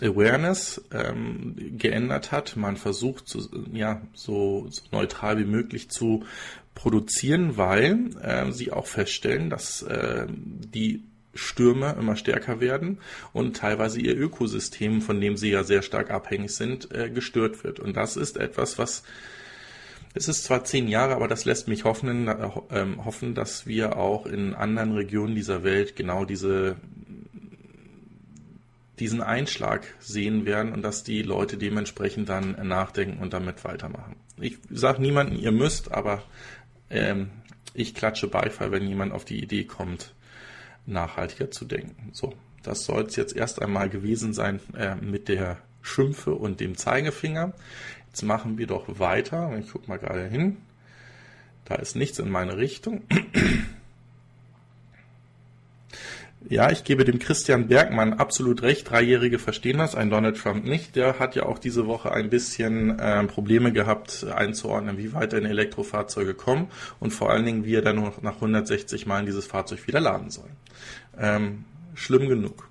Awareness 0.00 0.82
ähm, 0.92 1.54
geändert 1.78 2.32
hat. 2.32 2.56
Man 2.56 2.76
versucht, 2.76 3.28
so, 3.28 3.40
ja, 3.72 4.02
so, 4.12 4.66
so 4.70 4.82
neutral 4.90 5.38
wie 5.38 5.44
möglich 5.44 5.90
zu 5.90 6.24
produzieren, 6.74 7.56
weil 7.56 8.10
äh, 8.20 8.50
sie 8.50 8.72
auch 8.72 8.86
feststellen, 8.86 9.50
dass 9.50 9.82
äh, 9.82 10.26
die 10.28 11.04
Stürme 11.34 11.96
immer 11.98 12.16
stärker 12.16 12.60
werden 12.60 12.98
und 13.32 13.56
teilweise 13.56 14.00
ihr 14.00 14.16
Ökosystem, 14.16 15.00
von 15.02 15.20
dem 15.20 15.36
sie 15.36 15.50
ja 15.50 15.64
sehr 15.64 15.82
stark 15.82 16.10
abhängig 16.10 16.52
sind, 16.52 16.92
äh, 16.92 17.10
gestört 17.10 17.64
wird. 17.64 17.80
Und 17.80 17.96
das 17.96 18.16
ist 18.16 18.36
etwas, 18.36 18.78
was 18.78 19.02
es 20.14 20.28
ist 20.28 20.44
zwar 20.44 20.64
zehn 20.64 20.88
Jahre, 20.88 21.16
aber 21.16 21.28
das 21.28 21.44
lässt 21.44 21.66
mich 21.68 21.84
hoffen, 21.84 22.28
äh, 22.28 22.50
hoffen, 23.04 23.34
dass 23.34 23.66
wir 23.66 23.96
auch 23.96 24.26
in 24.26 24.54
anderen 24.54 24.92
Regionen 24.92 25.34
dieser 25.34 25.64
Welt 25.64 25.96
genau 25.96 26.24
diese 26.24 26.76
diesen 29.00 29.20
Einschlag 29.20 29.82
sehen 29.98 30.46
werden 30.46 30.72
und 30.72 30.82
dass 30.82 31.02
die 31.02 31.22
Leute 31.22 31.56
dementsprechend 31.56 32.28
dann 32.28 32.56
nachdenken 32.66 33.20
und 33.20 33.32
damit 33.32 33.64
weitermachen. 33.64 34.14
Ich 34.40 34.58
sage 34.70 35.02
niemanden, 35.02 35.36
ihr 35.36 35.50
müsst, 35.50 35.90
aber 35.90 36.22
ähm, 36.90 37.30
ich 37.72 37.94
klatsche 37.94 38.28
Beifall, 38.28 38.70
wenn 38.70 38.86
jemand 38.86 39.12
auf 39.12 39.24
die 39.24 39.42
Idee 39.42 39.64
kommt, 39.64 40.14
nachhaltiger 40.86 41.50
zu 41.50 41.64
denken. 41.64 42.10
So, 42.12 42.34
das 42.62 42.84
soll 42.84 43.02
es 43.02 43.16
jetzt 43.16 43.34
erst 43.34 43.60
einmal 43.60 43.88
gewesen 43.88 44.32
sein 44.32 44.60
äh, 44.76 44.94
mit 44.94 45.28
der 45.28 45.58
Schimpfe 45.84 46.34
und 46.34 46.58
dem 46.60 46.76
Zeigefinger. 46.76 47.52
Jetzt 48.08 48.22
machen 48.22 48.58
wir 48.58 48.66
doch 48.66 48.98
weiter. 48.98 49.56
Ich 49.58 49.70
gucke 49.70 49.88
mal 49.88 49.98
gerade 49.98 50.26
hin. 50.26 50.56
Da 51.66 51.76
ist 51.76 51.94
nichts 51.94 52.18
in 52.18 52.30
meine 52.30 52.56
Richtung. 52.56 53.02
Ja, 56.46 56.70
ich 56.70 56.84
gebe 56.84 57.04
dem 57.04 57.18
Christian 57.18 57.68
Bergmann 57.68 58.12
absolut 58.12 58.60
recht. 58.60 58.90
Dreijährige 58.90 59.38
verstehen 59.38 59.78
das, 59.78 59.94
ein 59.94 60.10
Donald 60.10 60.36
Trump 60.36 60.66
nicht. 60.66 60.94
Der 60.94 61.18
hat 61.18 61.36
ja 61.36 61.44
auch 61.44 61.58
diese 61.58 61.86
Woche 61.86 62.12
ein 62.12 62.28
bisschen 62.28 62.98
äh, 62.98 63.24
Probleme 63.24 63.72
gehabt, 63.72 64.26
einzuordnen, 64.30 64.98
wie 64.98 65.14
weit 65.14 65.32
denn 65.32 65.46
Elektrofahrzeuge 65.46 66.34
kommen 66.34 66.68
und 67.00 67.12
vor 67.12 67.30
allen 67.30 67.46
Dingen, 67.46 67.64
wie 67.64 67.74
er 67.74 67.80
dann 67.80 67.96
noch 67.96 68.20
nach 68.20 68.34
160 68.34 69.06
Meilen 69.06 69.24
dieses 69.24 69.46
Fahrzeug 69.46 69.86
wieder 69.86 70.00
laden 70.00 70.28
soll. 70.28 70.50
Ähm, 71.18 71.64
schlimm 71.94 72.28
genug. 72.28 72.68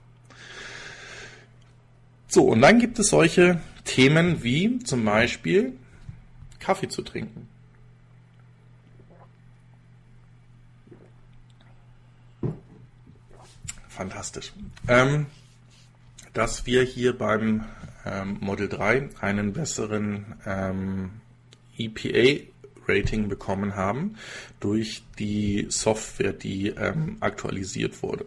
So, 2.33 2.45
und 2.45 2.61
dann 2.61 2.79
gibt 2.79 2.97
es 2.97 3.09
solche 3.09 3.61
Themen 3.85 4.41
wie 4.41 4.79
zum 4.79 5.05
Beispiel 5.05 5.73
Kaffee 6.59 6.87
zu 6.87 7.03
trinken. 7.03 7.47
fantastisch. 13.87 14.51
Ähm, 14.87 15.27
dass 16.33 16.65
wir 16.65 16.81
hier 16.81 17.15
beim 17.15 17.65
ähm, 18.03 18.37
Model 18.41 18.67
3 18.67 19.09
einen 19.21 19.53
besseren 19.53 20.33
ähm, 20.47 21.11
EPA-Rating 21.77 23.29
bekommen 23.29 23.75
haben 23.75 24.15
durch 24.59 25.03
die 25.19 25.67
Software, 25.69 26.33
die 26.33 26.69
ähm, 26.69 27.17
aktualisiert 27.19 28.01
wurde. 28.01 28.25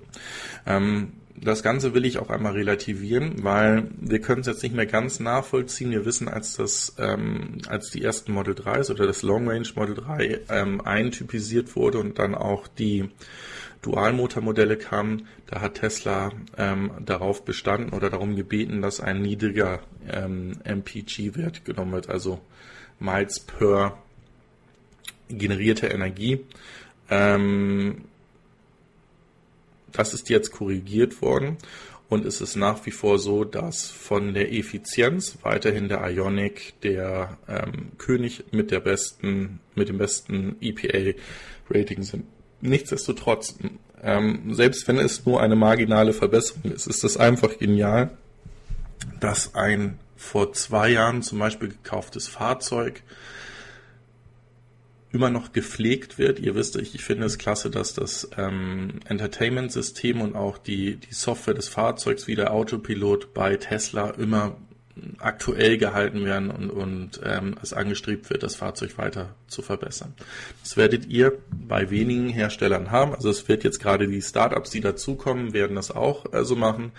Das 1.39 1.63
Ganze 1.63 1.93
will 1.95 2.07
ich 2.07 2.19
auch 2.19 2.31
einmal 2.31 2.53
relativieren, 2.53 3.45
weil 3.45 3.91
wir 4.01 4.21
können 4.21 4.41
es 4.41 4.47
jetzt 4.47 4.63
nicht 4.63 4.75
mehr 4.75 4.87
ganz 4.87 5.21
nachvollziehen. 5.21 5.91
Wir 5.91 6.07
wissen, 6.07 6.29
als 6.29 6.57
das, 6.57 6.95
ähm, 6.99 7.59
als 7.69 7.91
die 7.91 8.03
ersten 8.03 8.33
Model 8.33 8.55
3s 8.55 8.91
oder 8.91 9.07
das 9.07 9.23
Long 9.23 9.49
Range 9.49 9.69
Model 9.75 9.97
3 9.97 10.41
ähm, 10.49 10.81
eintypisiert 10.81 11.77
wurde 11.77 11.99
und 11.99 12.19
dann 12.19 12.35
auch 12.35 12.69
die 12.69 13.11
Dualmotormodelle 13.83 14.77
kamen, 14.77 15.29
da 15.47 15.61
hat 15.61 15.75
Tesla 15.75 16.33
ähm, 16.57 16.91
darauf 17.05 17.45
bestanden 17.45 17.93
oder 17.93 18.11
darum 18.11 18.35
gebeten, 18.35 18.81
dass 18.81 19.01
ein 19.01 19.21
niedriger 19.21 19.81
ähm, 20.09 20.57
MPG-Wert 20.65 21.65
genommen 21.65 21.93
wird, 21.93 22.09
also 22.09 22.41
Miles 22.99 23.41
per 23.41 23.99
generierte 25.29 25.89
Energie. 25.89 26.45
Ähm, 27.11 28.05
das 29.97 30.15
ist 30.15 30.29
jetzt 30.29 30.53
korrigiert 30.53 31.23
worden 31.23 31.57
und 32.09 32.25
es 32.25 32.41
ist 32.41 32.57
nach 32.57 32.87
wie 32.87 32.93
vor 32.93 33.19
so, 33.19 33.45
dass 33.45 33.91
von 33.91 34.33
der 34.33 34.53
Effizienz 34.53 35.39
weiterhin 35.43 35.89
der 35.89 36.09
Ionic 36.09 36.81
der 36.83 37.39
ähm, 37.49 37.93
König 37.99 38.45
mit 38.53 38.71
der 38.71 38.81
besten, 38.81 39.61
mit 39.75 39.89
dem 39.89 39.99
besten 39.99 40.57
EPA-Rating 40.61 42.03
sind. 42.05 42.25
Nichtsdestotrotz, 42.61 43.57
ähm, 44.03 44.55
selbst 44.55 44.87
wenn 44.87 44.99
es 44.99 45.27
nur 45.27 45.41
eine 45.41 45.57
marginale 45.57 46.13
Verbesserung 46.13 46.71
ist, 46.71 46.87
ist 46.87 47.03
es 47.03 47.17
einfach 47.17 47.59
genial, 47.59 48.17
dass 49.21 49.55
ein 49.55 49.99
vor 50.17 50.53
zwei 50.53 50.91
Jahren 50.91 51.23
zum 51.23 51.41
Beispiel 51.41 51.69
gekauftes 51.69 52.29
Fahrzeug 52.29 53.03
immer 55.17 55.31
noch 55.31 55.53
gepflegt 55.53 56.19
wird. 56.19 56.39
Ihr 56.39 56.55
wisst, 56.55 56.77
ich, 56.77 56.95
ich 56.95 57.03
finde 57.03 57.27
es 57.27 57.39
klasse, 57.39 57.71
dass 57.71 57.95
das 57.95 58.29
ähm, 58.37 59.01
Entertainment-System 59.09 60.21
und 60.21 60.37
auch 60.37 60.59
die, 60.59 60.97
die 60.97 61.15
Software 61.15 61.55
des 61.55 61.69
Fahrzeugs 61.69 62.27
wie 62.27 62.35
der 62.35 62.53
Autopilot 62.53 63.33
bei 63.33 63.57
Tesla 63.57 64.11
immer 64.11 64.57
aktuell 65.19 65.79
gehalten 65.79 66.25
werden 66.25 66.51
und, 66.51 66.71
und 66.71 67.21
ähm, 67.25 67.57
es 67.63 67.73
angestrebt 67.73 68.29
wird, 68.31 68.43
das 68.43 68.57
Fahrzeug 68.57 68.97
weiter 68.99 69.35
zu 69.47 69.63
verbessern. 69.63 70.15
Das 70.63 70.77
werdet 70.77 71.07
ihr 71.07 71.39
bei 71.51 71.91
wenigen 71.91 72.29
Herstellern 72.29 72.91
haben. 72.91 73.15
Also 73.15 73.31
es 73.31 73.49
wird 73.49 73.65
jetzt 73.65 73.81
gerade 73.81 74.07
die 74.07 74.23
Startups, 74.23 74.71
die 74.71 74.81
dazukommen, 74.81 75.53
werden 75.53 75.77
das 75.77 75.91
auch 75.91 76.33
äh, 76.33 76.45
so 76.45 76.57
machen 76.57 76.93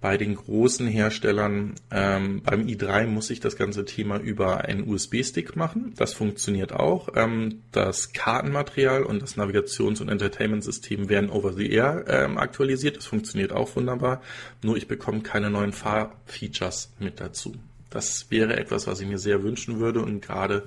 bei 0.00 0.16
den 0.16 0.34
großen 0.34 0.86
Herstellern. 0.86 1.74
Ähm, 1.90 2.42
beim 2.42 2.66
i3 2.66 3.06
muss 3.06 3.30
ich 3.30 3.40
das 3.40 3.56
ganze 3.56 3.84
Thema 3.84 4.18
über 4.18 4.64
einen 4.64 4.88
USB-Stick 4.88 5.56
machen. 5.56 5.92
Das 5.96 6.14
funktioniert 6.14 6.72
auch. 6.72 7.10
Ähm, 7.14 7.62
das 7.72 8.12
Kartenmaterial 8.12 9.02
und 9.02 9.20
das 9.20 9.36
Navigations- 9.36 10.00
und 10.00 10.08
Entertainment-System 10.08 11.08
werden 11.08 11.30
over 11.30 11.52
the 11.52 11.70
air 11.70 12.04
ähm, 12.08 12.38
aktualisiert. 12.38 12.96
Das 12.96 13.06
funktioniert 13.06 13.52
auch 13.52 13.76
wunderbar. 13.76 14.22
Nur 14.62 14.76
ich 14.76 14.88
bekomme 14.88 15.20
keine 15.20 15.50
neuen 15.50 15.72
Fahrfeatures 15.72 16.92
mit 16.98 17.20
dazu. 17.20 17.54
Das 17.90 18.30
wäre 18.30 18.56
etwas, 18.56 18.86
was 18.86 19.00
ich 19.00 19.08
mir 19.08 19.18
sehr 19.18 19.42
wünschen 19.42 19.80
würde 19.80 20.00
und 20.00 20.22
gerade 20.22 20.64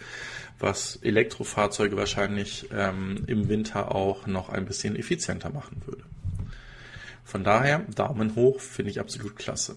was 0.60 0.98
Elektrofahrzeuge 0.98 1.98
wahrscheinlich 1.98 2.70
ähm, 2.72 3.24
im 3.28 3.48
Winter 3.50 3.96
auch 3.96 4.28
noch 4.28 4.50
ein 4.50 4.66
bisschen 4.66 4.96
effizienter 4.96 5.50
machen 5.50 5.82
würde. 5.86 6.04
Von 7.24 7.44
daher 7.44 7.80
Daumen 7.96 8.36
hoch, 8.36 8.60
finde 8.60 8.92
ich 8.92 9.00
absolut 9.00 9.36
klasse. 9.36 9.76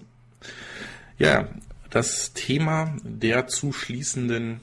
Ja, 1.18 1.48
das 1.90 2.32
Thema 2.32 2.96
der 3.02 3.46
zuschließenden 3.46 4.60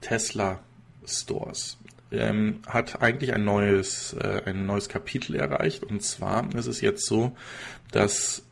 Tesla 0.00 0.60
Stores 1.06 1.78
ähm, 2.10 2.60
hat 2.66 3.02
eigentlich 3.02 3.32
ein 3.32 3.44
neues, 3.44 4.14
äh, 4.14 4.42
ein 4.46 4.66
neues 4.66 4.88
Kapitel 4.88 5.36
erreicht. 5.36 5.84
Und 5.84 6.02
zwar 6.02 6.52
ist 6.54 6.66
es 6.66 6.80
jetzt 6.80 7.06
so, 7.06 7.36
dass 7.90 8.42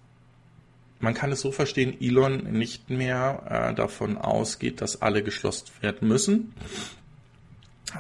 man 1.00 1.14
kann 1.14 1.32
es 1.32 1.40
so 1.40 1.52
verstehen, 1.52 1.96
Elon 2.00 2.52
nicht 2.52 2.88
mehr 2.88 3.42
äh, 3.70 3.74
davon 3.74 4.16
ausgeht, 4.16 4.80
dass 4.80 5.02
alle 5.02 5.22
geschlossen 5.22 5.66
werden 5.80 6.08
müssen, 6.08 6.54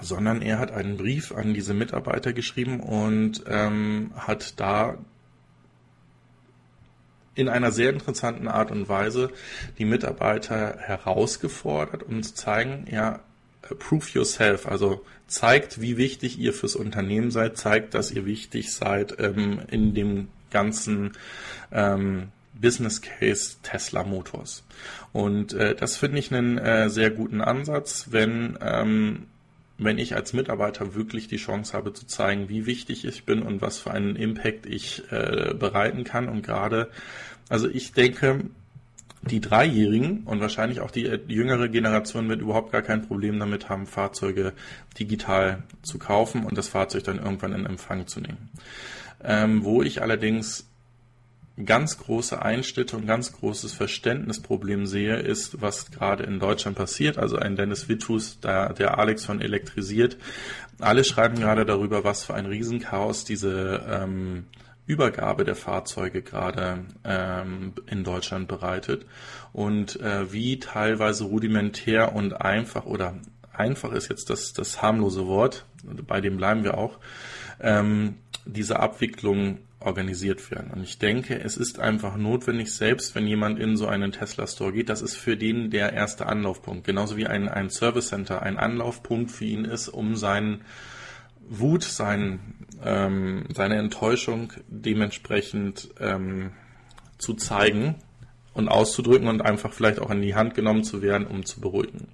sondern 0.00 0.40
er 0.40 0.58
hat 0.58 0.70
einen 0.70 0.96
Brief 0.96 1.32
an 1.32 1.52
diese 1.52 1.74
Mitarbeiter 1.74 2.32
geschrieben 2.32 2.80
und 2.80 3.44
ähm, 3.46 4.12
hat 4.16 4.58
da 4.58 4.96
in 7.34 7.48
einer 7.48 7.72
sehr 7.72 7.90
interessanten 7.90 8.48
Art 8.48 8.70
und 8.70 8.88
Weise 8.88 9.30
die 9.78 9.84
Mitarbeiter 9.84 10.76
herausgefordert 10.78 12.02
und 12.02 12.22
zu 12.22 12.34
zeigen, 12.34 12.86
ja, 12.90 13.20
prove 13.78 14.10
yourself, 14.12 14.66
also 14.66 15.04
zeigt, 15.26 15.80
wie 15.80 15.96
wichtig 15.96 16.38
ihr 16.38 16.52
fürs 16.52 16.76
Unternehmen 16.76 17.30
seid, 17.30 17.56
zeigt, 17.56 17.94
dass 17.94 18.10
ihr 18.10 18.26
wichtig 18.26 18.72
seid 18.72 19.18
ähm, 19.18 19.60
in 19.70 19.94
dem 19.94 20.28
ganzen 20.50 21.12
ähm, 21.72 22.28
Business 22.54 23.00
Case 23.00 23.56
Tesla 23.62 24.04
Motors. 24.04 24.62
Und 25.12 25.52
äh, 25.54 25.74
das 25.74 25.96
finde 25.96 26.18
ich 26.18 26.32
einen 26.32 26.58
äh, 26.58 26.88
sehr 26.88 27.10
guten 27.10 27.40
Ansatz, 27.40 28.08
wenn 28.10 28.58
ähm, 28.60 29.26
wenn 29.78 29.98
ich 29.98 30.14
als 30.14 30.32
Mitarbeiter 30.32 30.94
wirklich 30.94 31.28
die 31.28 31.36
Chance 31.36 31.72
habe 31.72 31.92
zu 31.92 32.06
zeigen, 32.06 32.48
wie 32.48 32.66
wichtig 32.66 33.04
ich 33.04 33.24
bin 33.24 33.42
und 33.42 33.60
was 33.60 33.78
für 33.78 33.90
einen 33.90 34.16
Impact 34.16 34.66
ich 34.66 35.02
äh, 35.10 35.54
bereiten 35.54 36.04
kann. 36.04 36.28
Und 36.28 36.42
gerade, 36.42 36.90
also 37.48 37.68
ich 37.68 37.92
denke, 37.92 38.44
die 39.22 39.40
Dreijährigen 39.40 40.24
und 40.24 40.40
wahrscheinlich 40.40 40.80
auch 40.80 40.90
die 40.90 41.04
jüngere 41.28 41.68
Generation 41.68 42.28
wird 42.28 42.42
überhaupt 42.42 42.72
gar 42.72 42.82
kein 42.82 43.02
Problem 43.02 43.38
damit 43.38 43.68
haben, 43.68 43.86
Fahrzeuge 43.86 44.52
digital 44.98 45.62
zu 45.82 45.98
kaufen 45.98 46.44
und 46.44 46.58
das 46.58 46.68
Fahrzeug 46.68 47.04
dann 47.04 47.18
irgendwann 47.18 47.52
in 47.52 47.66
Empfang 47.66 48.06
zu 48.06 48.20
nehmen. 48.20 48.50
Ähm, 49.22 49.64
wo 49.64 49.82
ich 49.82 50.02
allerdings 50.02 50.68
ganz 51.62 51.98
große 51.98 52.42
Einschnitte 52.42 52.96
und 52.96 53.06
ganz 53.06 53.32
großes 53.32 53.72
Verständnisproblem 53.72 54.86
sehe, 54.86 55.16
ist, 55.16 55.60
was 55.60 55.90
gerade 55.90 56.24
in 56.24 56.40
Deutschland 56.40 56.76
passiert. 56.76 57.16
Also 57.16 57.36
ein 57.36 57.54
Dennis 57.54 57.88
Wittus, 57.88 58.40
der, 58.40 58.72
der 58.72 58.98
Alex 58.98 59.24
von 59.24 59.40
elektrisiert. 59.40 60.16
Alle 60.80 61.04
schreiben 61.04 61.36
gerade 61.36 61.64
darüber, 61.64 62.02
was 62.02 62.24
für 62.24 62.34
ein 62.34 62.46
Riesenchaos 62.46 63.24
diese 63.24 63.84
ähm, 63.88 64.46
Übergabe 64.86 65.44
der 65.44 65.54
Fahrzeuge 65.54 66.22
gerade 66.22 66.84
ähm, 67.04 67.72
in 67.86 68.04
Deutschland 68.04 68.48
bereitet 68.48 69.06
und 69.52 69.98
äh, 70.00 70.30
wie 70.30 70.58
teilweise 70.58 71.24
rudimentär 71.24 72.14
und 72.14 72.34
einfach 72.34 72.84
oder 72.84 73.14
einfach 73.52 73.92
ist 73.92 74.10
jetzt 74.10 74.28
das, 74.28 74.52
das 74.52 74.82
harmlose 74.82 75.26
Wort, 75.26 75.64
bei 76.06 76.20
dem 76.20 76.36
bleiben 76.36 76.64
wir 76.64 76.76
auch, 76.76 76.98
ähm, 77.60 78.16
diese 78.44 78.80
Abwicklung 78.80 79.58
organisiert 79.84 80.50
werden. 80.50 80.72
Und 80.72 80.82
ich 80.82 80.98
denke, 80.98 81.40
es 81.40 81.56
ist 81.56 81.78
einfach 81.78 82.16
notwendig, 82.16 82.72
selbst 82.72 83.14
wenn 83.14 83.26
jemand 83.26 83.58
in 83.58 83.76
so 83.76 83.86
einen 83.86 84.12
Tesla 84.12 84.46
Store 84.46 84.72
geht, 84.72 84.88
das 84.88 85.02
ist 85.02 85.16
für 85.16 85.36
den 85.36 85.70
der 85.70 85.92
erste 85.92 86.26
Anlaufpunkt. 86.26 86.86
Genauso 86.86 87.16
wie 87.16 87.26
ein, 87.26 87.48
ein 87.48 87.70
Service 87.70 88.08
Center 88.08 88.42
ein 88.42 88.58
Anlaufpunkt 88.58 89.30
für 89.30 89.44
ihn 89.44 89.64
ist, 89.64 89.88
um 89.88 90.16
seinen 90.16 90.62
Wut, 91.48 91.84
sein, 91.84 92.40
ähm, 92.82 93.44
seine 93.54 93.76
Enttäuschung 93.76 94.52
dementsprechend 94.68 95.90
ähm, 96.00 96.52
zu 97.18 97.34
zeigen 97.34 97.96
und 98.54 98.68
auszudrücken 98.68 99.28
und 99.28 99.42
einfach 99.42 99.72
vielleicht 99.72 99.98
auch 99.98 100.10
in 100.10 100.22
die 100.22 100.34
Hand 100.34 100.54
genommen 100.54 100.84
zu 100.84 101.02
werden, 101.02 101.26
um 101.26 101.44
zu 101.44 101.60
beruhigen. 101.60 102.08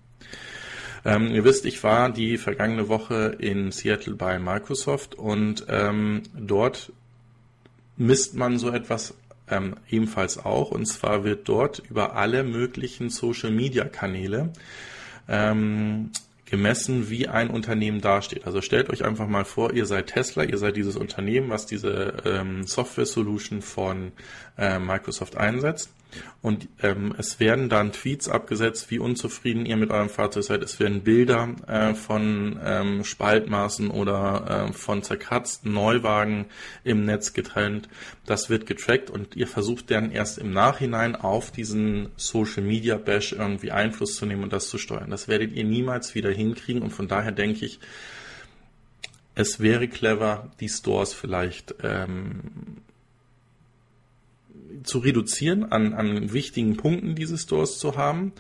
Ähm, 1.05 1.29
ihr 1.29 1.45
wisst, 1.45 1.65
ich 1.65 1.83
war 1.83 2.11
die 2.11 2.37
vergangene 2.37 2.89
Woche 2.89 3.37
in 3.39 3.71
Seattle 3.71 4.15
bei 4.15 4.39
Microsoft 4.39 5.15
und 5.15 5.65
ähm, 5.69 6.23
dort 6.35 6.93
misst 8.01 8.35
man 8.35 8.59
so 8.59 8.71
etwas 8.71 9.15
ähm, 9.49 9.77
ebenfalls 9.89 10.39
auch. 10.39 10.71
Und 10.71 10.87
zwar 10.87 11.23
wird 11.23 11.49
dort 11.49 11.81
über 11.91 12.17
alle 12.17 12.43
möglichen 12.43 13.11
Social-Media-Kanäle 13.11 14.53
ähm, 15.29 16.11
gemessen, 16.47 17.11
wie 17.11 17.29
ein 17.29 17.51
Unternehmen 17.51 18.01
dasteht. 18.01 18.47
Also 18.47 18.63
stellt 18.63 18.89
euch 18.91 19.05
einfach 19.05 19.29
mal 19.29 19.45
vor, 19.45 19.75
ihr 19.75 19.87
seid 19.87 20.09
Tesla, 20.09 20.45
ihr 20.45 20.59
seid 20.59 20.77
dieses 20.77 20.97
Unternehmen, 20.97 21.51
was 21.51 21.67
diese 21.67 22.15
ähm, 22.25 22.67
Software-Solution 22.67 23.61
von 23.61 24.13
äh, 24.57 24.79
Microsoft 24.79 25.37
einsetzt. 25.37 25.91
Und 26.43 26.69
ähm, 26.83 27.15
es 27.19 27.39
werden 27.39 27.69
dann 27.69 27.93
Tweets 27.93 28.29
abgesetzt, 28.29 28.91
wie 28.91 28.99
unzufrieden 28.99 29.67
ihr 29.67 29.77
mit 29.77 29.91
eurem 29.91 30.09
Fahrzeug 30.09 30.45
seid. 30.45 30.63
Es 30.63 30.81
werden 30.81 31.03
Bilder 31.03 31.55
äh, 31.67 31.95
von 31.95 32.59
ähm, 32.65 33.05
Spaltmaßen 33.05 33.91
oder 33.91 34.69
äh, 34.69 34.73
von 34.73 35.03
zerkratzten 35.03 35.73
Neuwagen 35.73 36.47
im 36.83 37.05
Netz 37.05 37.35
getrennt. 37.35 37.89
Das 38.25 38.49
wird 38.49 38.67
getrackt 38.67 39.11
und 39.11 39.37
ihr 39.37 39.47
versucht 39.47 39.91
dann 39.91 40.11
erst 40.11 40.39
im 40.39 40.53
Nachhinein 40.53 41.15
auf 41.15 41.51
diesen 41.51 42.09
Social 42.17 42.63
Media 42.63 42.97
Bash 42.97 43.33
irgendwie 43.33 43.71
Einfluss 43.71 44.17
zu 44.17 44.25
nehmen 44.25 44.43
und 44.43 44.53
das 44.53 44.69
zu 44.69 44.79
steuern. 44.79 45.11
Das 45.11 45.29
werdet 45.29 45.53
ihr 45.53 45.65
niemals 45.65 46.15
wieder 46.15 46.31
hinkriegen 46.31 46.83
und 46.83 46.91
von 46.91 47.09
daher 47.09 47.33
denke 47.33 47.67
ich, 47.67 47.81
es 49.35 49.61
wäre 49.61 49.89
clever, 49.89 50.51
die 50.61 50.69
Stores 50.69 51.15
vielleicht 51.15 51.75
ähm, 51.83 52.83
zu 54.83 54.99
reduzieren 54.99 55.71
an, 55.71 55.95
an 55.95 56.33
wichtigen 56.33 56.77
Punkten 56.77 57.15
dieses 57.15 57.43
Stores 57.43 57.79
zu 57.79 57.97
haben, 57.97 58.33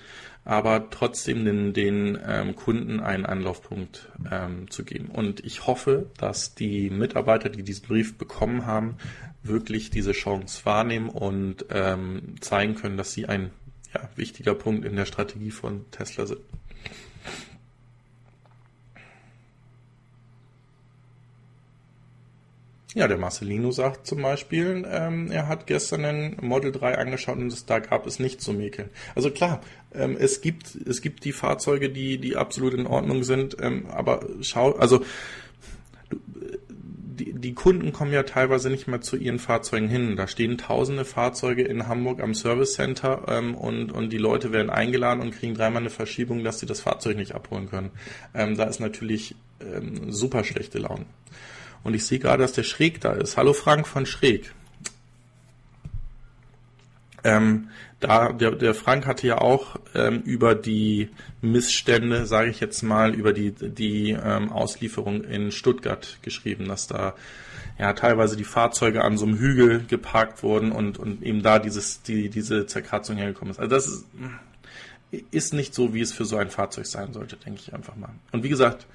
aber 0.44 0.90
trotzdem 0.90 1.44
den, 1.44 1.72
den 1.72 2.18
ähm, 2.26 2.56
Kunden 2.56 3.00
einen 3.00 3.26
Anlaufpunkt 3.26 4.08
ähm, 4.30 4.70
zu 4.70 4.84
geben. 4.84 5.08
Und 5.08 5.44
ich 5.44 5.66
hoffe, 5.66 6.10
dass 6.16 6.54
die 6.54 6.90
Mitarbeiter, 6.90 7.48
die 7.48 7.62
diesen 7.62 7.86
Brief 7.86 8.16
bekommen 8.16 8.66
haben, 8.66 8.96
wirklich 9.42 9.90
diese 9.90 10.12
Chance 10.12 10.64
wahrnehmen 10.64 11.08
und 11.08 11.66
ähm, 11.70 12.36
zeigen 12.40 12.74
können, 12.74 12.96
dass 12.96 13.12
sie 13.12 13.26
ein 13.26 13.50
ja, 13.94 14.08
wichtiger 14.16 14.54
Punkt 14.54 14.84
in 14.84 14.96
der 14.96 15.06
Strategie 15.06 15.50
von 15.50 15.90
Tesla 15.90 16.26
sind. 16.26 16.40
Ja, 22.94 23.06
der 23.06 23.18
Marcelino 23.18 23.70
sagt 23.70 24.06
zum 24.06 24.22
Beispiel, 24.22 24.84
ähm, 24.90 25.30
er 25.30 25.46
hat 25.46 25.68
gestern 25.68 26.04
ein 26.04 26.36
Model 26.40 26.72
3 26.72 26.98
angeschaut 26.98 27.38
und 27.38 27.70
da 27.70 27.78
gab 27.78 28.04
es 28.06 28.18
nichts 28.18 28.44
zu 28.44 28.52
mäkeln. 28.52 28.90
Also 29.14 29.30
klar, 29.30 29.60
ähm, 29.94 30.16
es 30.18 30.40
gibt 30.40 30.74
es 30.74 31.00
gibt 31.00 31.24
die 31.24 31.32
Fahrzeuge, 31.32 31.90
die 31.90 32.18
die 32.18 32.36
absolut 32.36 32.74
in 32.74 32.88
Ordnung 32.88 33.22
sind, 33.22 33.56
ähm, 33.60 33.86
aber 33.90 34.26
schau, 34.40 34.72
also 34.72 35.04
die, 37.20 37.32
die 37.32 37.54
Kunden 37.54 37.92
kommen 37.92 38.12
ja 38.12 38.24
teilweise 38.24 38.70
nicht 38.70 38.88
mehr 38.88 39.00
zu 39.00 39.16
ihren 39.16 39.38
Fahrzeugen 39.38 39.88
hin. 39.88 40.16
Da 40.16 40.26
stehen 40.26 40.58
tausende 40.58 41.04
Fahrzeuge 41.04 41.62
in 41.62 41.86
Hamburg 41.86 42.20
am 42.20 42.34
Service 42.34 42.74
Center 42.74 43.26
ähm, 43.28 43.54
und, 43.54 43.92
und 43.92 44.12
die 44.12 44.18
Leute 44.18 44.52
werden 44.52 44.70
eingeladen 44.70 45.20
und 45.20 45.32
kriegen 45.32 45.54
dreimal 45.54 45.82
eine 45.82 45.90
Verschiebung, 45.90 46.42
dass 46.42 46.58
sie 46.58 46.66
das 46.66 46.80
Fahrzeug 46.80 47.16
nicht 47.16 47.36
abholen 47.36 47.68
können. 47.68 47.90
Ähm, 48.34 48.56
da 48.56 48.64
ist 48.64 48.80
natürlich 48.80 49.36
ähm, 49.60 50.10
super 50.10 50.42
schlechte 50.42 50.78
Laune. 50.78 51.06
Und 51.82 51.94
ich 51.94 52.04
sehe 52.04 52.18
gerade, 52.18 52.42
dass 52.42 52.52
der 52.52 52.62
Schräg 52.62 53.00
da 53.00 53.12
ist. 53.12 53.36
Hallo 53.36 53.52
Frank 53.52 53.86
von 53.86 54.06
Schräg. 54.06 54.52
Ähm, 57.24 57.68
da 58.00 58.32
der, 58.32 58.52
der 58.52 58.74
Frank 58.74 59.06
hatte 59.06 59.26
ja 59.26 59.38
auch 59.38 59.76
ähm, 59.94 60.22
über 60.22 60.54
die 60.54 61.10
Missstände, 61.42 62.26
sage 62.26 62.50
ich 62.50 62.60
jetzt 62.60 62.82
mal, 62.82 63.14
über 63.14 63.32
die 63.32 63.52
die 63.52 64.12
ähm, 64.12 64.50
Auslieferung 64.50 65.22
in 65.24 65.52
Stuttgart 65.52 66.18
geschrieben, 66.22 66.66
dass 66.66 66.86
da 66.86 67.14
ja 67.78 67.92
teilweise 67.92 68.36
die 68.36 68.44
Fahrzeuge 68.44 69.04
an 69.04 69.18
so 69.18 69.26
einem 69.26 69.38
Hügel 69.38 69.84
geparkt 69.86 70.42
wurden 70.42 70.72
und 70.72 70.98
und 70.98 71.22
eben 71.22 71.42
da 71.42 71.58
dieses 71.58 72.02
die 72.02 72.30
diese 72.30 72.66
Zerkratzung 72.66 73.16
hergekommen 73.16 73.52
ist. 73.52 73.60
Also 73.60 73.70
das 73.70 73.86
ist 73.86 74.06
ist 75.10 75.52
nicht 75.52 75.74
so, 75.74 75.92
wie 75.92 76.00
es 76.00 76.12
für 76.12 76.24
so 76.24 76.36
ein 76.36 76.50
Fahrzeug 76.50 76.86
sein 76.86 77.12
sollte, 77.12 77.36
denke 77.36 77.60
ich 77.60 77.74
einfach 77.74 77.96
mal. 77.96 78.10
Und 78.32 78.44
wie 78.44 78.48
gesagt, 78.48 78.86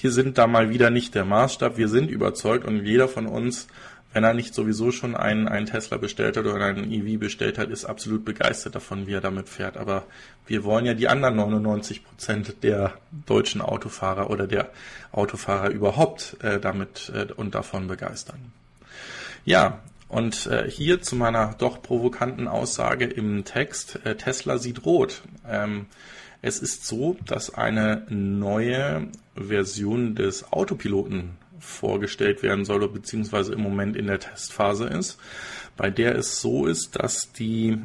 wir 0.00 0.12
sind 0.12 0.38
da 0.38 0.46
mal 0.46 0.70
wieder 0.70 0.90
nicht 0.90 1.14
der 1.14 1.24
Maßstab. 1.24 1.76
Wir 1.76 1.88
sind 1.88 2.10
überzeugt 2.10 2.64
und 2.64 2.84
jeder 2.84 3.08
von 3.08 3.26
uns, 3.26 3.66
wenn 4.12 4.24
er 4.24 4.34
nicht 4.34 4.54
sowieso 4.54 4.92
schon 4.92 5.16
einen, 5.16 5.48
einen 5.48 5.66
Tesla 5.66 5.96
bestellt 5.96 6.36
hat 6.36 6.46
oder 6.46 6.64
einen 6.64 6.90
EV 6.90 7.18
bestellt 7.18 7.58
hat, 7.58 7.70
ist 7.70 7.84
absolut 7.84 8.24
begeistert 8.24 8.74
davon, 8.74 9.06
wie 9.06 9.14
er 9.14 9.20
damit 9.20 9.48
fährt. 9.48 9.76
Aber 9.76 10.04
wir 10.46 10.64
wollen 10.64 10.86
ja 10.86 10.94
die 10.94 11.08
anderen 11.08 11.36
99 11.36 12.04
Prozent 12.04 12.62
der 12.62 12.94
deutschen 13.26 13.60
Autofahrer 13.60 14.30
oder 14.30 14.46
der 14.46 14.70
Autofahrer 15.12 15.70
überhaupt 15.70 16.36
äh, 16.42 16.60
damit 16.60 17.12
äh, 17.14 17.32
und 17.32 17.54
davon 17.54 17.88
begeistern. 17.88 18.52
Ja, 19.44 19.80
und 20.08 20.46
äh, 20.46 20.70
hier 20.70 21.02
zu 21.02 21.16
meiner 21.16 21.54
doch 21.58 21.82
provokanten 21.82 22.48
Aussage 22.48 23.04
im 23.04 23.44
Text, 23.44 24.00
äh, 24.04 24.16
Tesla 24.16 24.58
sieht 24.58 24.84
rot. 24.84 25.22
Ähm, 25.46 25.86
es 26.40 26.60
ist 26.60 26.86
so, 26.86 27.16
dass 27.26 27.54
eine 27.54 28.06
neue 28.08 29.08
Version 29.34 30.14
des 30.14 30.52
Autopiloten 30.52 31.36
vorgestellt 31.58 32.42
werden 32.42 32.64
soll, 32.64 32.88
beziehungsweise 32.88 33.52
im 33.52 33.60
Moment 33.60 33.96
in 33.96 34.06
der 34.06 34.20
Testphase 34.20 34.86
ist, 34.86 35.18
bei 35.76 35.90
der 35.90 36.16
es 36.16 36.40
so 36.40 36.66
ist, 36.66 36.96
dass 36.96 37.32
die 37.32 37.78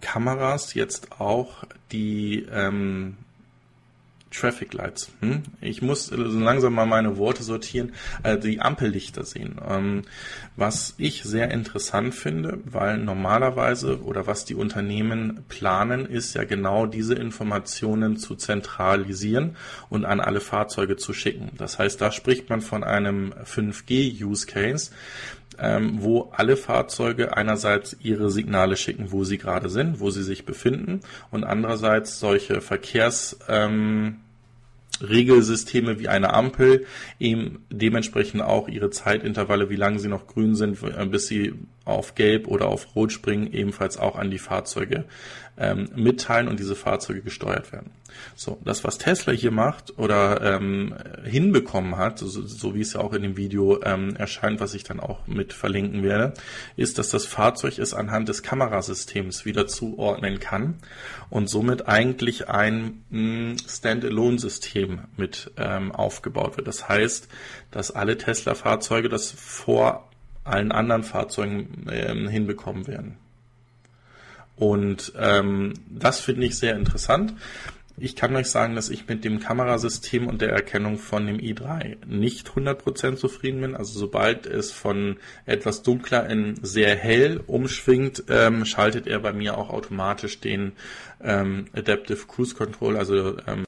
Kameras 0.00 0.74
jetzt 0.74 1.20
auch 1.20 1.64
die 1.90 2.46
ähm, 2.50 3.16
Traffic 4.38 4.72
Lights. 4.74 5.10
Hm? 5.20 5.42
Ich 5.60 5.82
muss 5.82 6.06
so 6.06 6.16
langsam 6.16 6.74
mal 6.74 6.86
meine 6.86 7.16
Worte 7.16 7.42
sortieren, 7.42 7.92
äh, 8.22 8.38
die 8.38 8.60
Ampellichter 8.60 9.24
sehen. 9.24 9.60
Ähm, 9.66 10.02
was 10.56 10.94
ich 10.98 11.22
sehr 11.22 11.50
interessant 11.50 12.14
finde, 12.14 12.58
weil 12.64 12.98
normalerweise 12.98 14.02
oder 14.02 14.26
was 14.26 14.44
die 14.44 14.54
Unternehmen 14.54 15.44
planen, 15.48 16.06
ist 16.06 16.34
ja 16.34 16.44
genau 16.44 16.86
diese 16.86 17.14
Informationen 17.14 18.16
zu 18.16 18.34
zentralisieren 18.34 19.56
und 19.88 20.04
an 20.04 20.20
alle 20.20 20.40
Fahrzeuge 20.40 20.96
zu 20.96 21.12
schicken. 21.12 21.50
Das 21.56 21.78
heißt, 21.78 22.00
da 22.00 22.12
spricht 22.12 22.50
man 22.50 22.60
von 22.60 22.84
einem 22.84 23.32
5G 23.44 24.24
Use 24.24 24.46
Case, 24.46 24.90
ähm, 25.58 26.02
wo 26.02 26.30
alle 26.32 26.56
Fahrzeuge 26.56 27.36
einerseits 27.36 27.96
ihre 28.00 28.30
Signale 28.30 28.76
schicken, 28.76 29.12
wo 29.12 29.24
sie 29.24 29.38
gerade 29.38 29.70
sind, 29.70 30.00
wo 30.00 30.10
sie 30.10 30.22
sich 30.22 30.44
befinden 30.44 31.00
und 31.30 31.44
andererseits 31.44 32.20
solche 32.20 32.60
Verkehrs 32.60 33.38
ähm, 33.48 34.20
Regelsysteme 35.00 35.98
wie 35.98 36.08
eine 36.08 36.32
Ampel 36.32 36.86
eben 37.18 37.64
dementsprechend 37.70 38.42
auch 38.42 38.68
ihre 38.68 38.90
Zeitintervalle, 38.90 39.70
wie 39.70 39.76
lange 39.76 39.98
sie 39.98 40.08
noch 40.08 40.26
grün 40.26 40.54
sind, 40.54 40.82
äh, 40.82 41.06
bis 41.06 41.26
sie 41.26 41.54
auf 41.84 42.14
Gelb 42.14 42.48
oder 42.48 42.66
auf 42.66 42.94
Rot 42.96 43.12
springen, 43.12 43.52
ebenfalls 43.52 43.96
auch 43.96 44.16
an 44.16 44.30
die 44.30 44.38
Fahrzeuge 44.38 45.04
ähm, 45.58 45.88
mitteilen 45.94 46.48
und 46.48 46.60
diese 46.60 46.76
Fahrzeuge 46.76 47.22
gesteuert 47.22 47.72
werden. 47.72 47.90
So, 48.34 48.58
das, 48.64 48.84
was 48.84 48.98
Tesla 48.98 49.32
hier 49.32 49.50
macht 49.50 49.98
oder 49.98 50.40
ähm, 50.42 50.94
hinbekommen 51.24 51.96
hat, 51.96 52.18
so, 52.18 52.26
so 52.26 52.74
wie 52.74 52.80
es 52.80 52.94
ja 52.94 53.00
auch 53.00 53.12
in 53.12 53.22
dem 53.22 53.36
Video 53.36 53.82
ähm, 53.82 54.16
erscheint, 54.16 54.60
was 54.60 54.74
ich 54.74 54.84
dann 54.84 55.00
auch 55.00 55.26
mit 55.26 55.52
verlinken 55.52 56.02
werde, 56.02 56.34
ist, 56.76 56.98
dass 56.98 57.10
das 57.10 57.26
Fahrzeug 57.26 57.78
es 57.78 57.94
anhand 57.94 58.28
des 58.28 58.42
Kamerasystems 58.42 59.44
wieder 59.44 59.66
zuordnen 59.66 60.40
kann 60.40 60.78
und 61.30 61.48
somit 61.48 61.88
eigentlich 61.88 62.48
ein 62.48 63.02
mm, 63.10 63.56
Standalone-System 63.68 65.00
mit 65.16 65.50
ähm, 65.56 65.92
aufgebaut 65.92 66.56
wird. 66.56 66.68
Das 66.68 66.88
heißt, 66.88 67.28
dass 67.70 67.90
alle 67.90 68.16
Tesla-Fahrzeuge 68.16 69.08
das 69.08 69.30
vor 69.30 70.10
allen 70.44 70.72
anderen 70.72 71.02
Fahrzeugen 71.02 71.86
ähm, 71.90 72.28
hinbekommen 72.28 72.86
werden. 72.86 73.18
Und 74.56 75.12
ähm, 75.18 75.74
das 75.88 76.20
finde 76.20 76.46
ich 76.46 76.58
sehr 76.58 76.76
interessant. 76.76 77.34
Ich 77.98 78.14
kann 78.14 78.36
euch 78.36 78.48
sagen, 78.48 78.74
dass 78.74 78.90
ich 78.90 79.08
mit 79.08 79.24
dem 79.24 79.40
Kamerasystem 79.40 80.26
und 80.26 80.42
der 80.42 80.50
Erkennung 80.50 80.98
von 80.98 81.26
dem 81.26 81.38
i3 81.38 82.04
nicht 82.06 82.50
100% 82.50 83.16
zufrieden 83.16 83.62
bin. 83.62 83.74
Also 83.74 83.98
sobald 83.98 84.44
es 84.44 84.70
von 84.70 85.16
etwas 85.46 85.82
dunkler 85.82 86.28
in 86.28 86.56
sehr 86.62 86.94
hell 86.94 87.40
umschwingt, 87.46 88.24
ähm, 88.28 88.66
schaltet 88.66 89.06
er 89.06 89.20
bei 89.20 89.32
mir 89.32 89.56
auch 89.56 89.70
automatisch 89.70 90.40
den 90.40 90.72
ähm, 91.22 91.68
Adaptive 91.72 92.26
Cruise 92.26 92.54
Control, 92.54 92.98
also 92.98 93.38
ähm, 93.46 93.64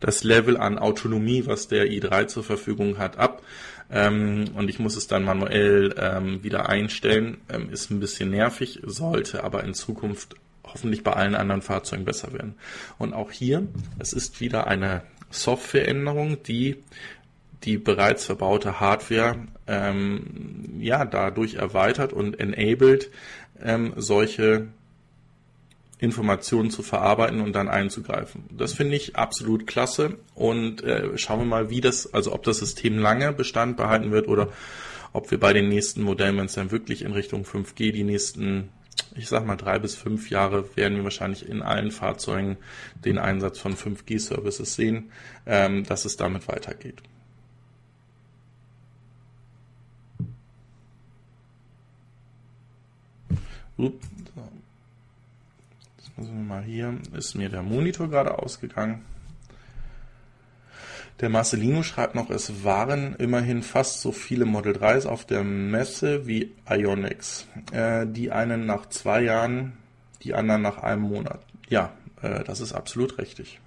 das 0.00 0.24
Level 0.24 0.56
an 0.56 0.78
Autonomie, 0.78 1.44
was 1.44 1.68
der 1.68 1.88
i3 1.88 2.26
zur 2.26 2.42
Verfügung 2.42 2.96
hat, 2.96 3.18
ab. 3.18 3.42
Ähm, 3.92 4.50
und 4.54 4.68
ich 4.68 4.78
muss 4.78 4.96
es 4.96 5.06
dann 5.06 5.24
manuell 5.24 5.94
ähm, 5.98 6.42
wieder 6.42 6.68
einstellen. 6.68 7.38
Ähm, 7.48 7.70
ist 7.70 7.90
ein 7.90 8.00
bisschen 8.00 8.30
nervig, 8.30 8.80
sollte 8.84 9.44
aber 9.44 9.64
in 9.64 9.74
Zukunft 9.74 10.36
hoffentlich 10.64 11.02
bei 11.02 11.12
allen 11.12 11.34
anderen 11.34 11.62
Fahrzeugen 11.62 12.04
besser 12.04 12.32
werden. 12.32 12.54
Und 12.98 13.12
auch 13.14 13.32
hier, 13.32 13.66
es 13.98 14.12
ist 14.12 14.40
wieder 14.40 14.66
eine 14.66 15.02
Softwareänderung, 15.30 16.42
die 16.42 16.76
die 17.64 17.76
bereits 17.76 18.24
verbaute 18.24 18.80
Hardware 18.80 19.36
ähm, 19.66 20.78
ja 20.78 21.04
dadurch 21.04 21.54
erweitert 21.54 22.12
und 22.12 22.40
enabled, 22.40 23.10
ähm, 23.62 23.92
solche 23.96 24.68
Informationen 26.00 26.70
zu 26.70 26.82
verarbeiten 26.82 27.40
und 27.40 27.52
dann 27.54 27.68
einzugreifen. 27.68 28.44
Das 28.50 28.72
finde 28.72 28.96
ich 28.96 29.16
absolut 29.16 29.66
klasse 29.66 30.18
und 30.34 30.82
äh, 30.82 31.16
schauen 31.18 31.40
wir 31.40 31.46
mal, 31.46 31.70
wie 31.70 31.80
das, 31.80 32.12
also 32.12 32.32
ob 32.32 32.42
das 32.42 32.58
System 32.58 32.98
lange 32.98 33.32
Bestand 33.32 33.76
behalten 33.76 34.10
wird 34.10 34.26
oder 34.26 34.48
ob 35.12 35.30
wir 35.30 35.38
bei 35.38 35.52
den 35.52 35.68
nächsten 35.68 36.02
Modellen, 36.02 36.38
wenn 36.38 36.46
es 36.46 36.54
dann 36.54 36.70
wirklich 36.70 37.02
in 37.02 37.12
Richtung 37.12 37.44
5G 37.44 37.92
die 37.92 38.04
nächsten 38.04 38.70
ich 39.16 39.28
sag 39.28 39.46
mal, 39.46 39.56
drei 39.56 39.78
bis 39.78 39.94
fünf 39.94 40.30
Jahre 40.30 40.76
werden 40.76 40.98
wir 40.98 41.04
wahrscheinlich 41.04 41.48
in 41.48 41.62
allen 41.62 41.90
Fahrzeugen 41.90 42.58
den 43.04 43.18
Einsatz 43.18 43.58
von 43.58 43.74
5G-Services 43.74 44.74
sehen, 44.74 45.10
ähm, 45.46 45.84
dass 45.84 46.04
es 46.04 46.16
damit 46.16 46.46
weitergeht. 46.48 47.02
Ups. 53.76 54.19
Wir 56.22 56.34
mal 56.34 56.62
hier, 56.62 56.98
ist 57.14 57.34
mir 57.34 57.48
der 57.48 57.62
Monitor 57.62 58.10
gerade 58.10 58.38
ausgegangen. 58.38 59.06
Der 61.20 61.30
Marcelino 61.30 61.82
schreibt 61.82 62.14
noch, 62.14 62.28
es 62.28 62.62
waren 62.62 63.14
immerhin 63.16 63.62
fast 63.62 64.02
so 64.02 64.12
viele 64.12 64.44
Model 64.44 64.76
3s 64.76 65.06
auf 65.06 65.24
der 65.24 65.44
Messe 65.44 66.26
wie 66.26 66.52
Ionics. 66.68 67.46
Äh, 67.72 68.06
die 68.06 68.32
einen 68.32 68.66
nach 68.66 68.86
zwei 68.90 69.22
Jahren, 69.22 69.72
die 70.22 70.34
anderen 70.34 70.60
nach 70.60 70.78
einem 70.78 71.02
Monat. 71.02 71.40
Ja, 71.70 71.94
äh, 72.20 72.44
das 72.44 72.60
ist 72.60 72.74
absolut 72.74 73.16
richtig. 73.16 73.58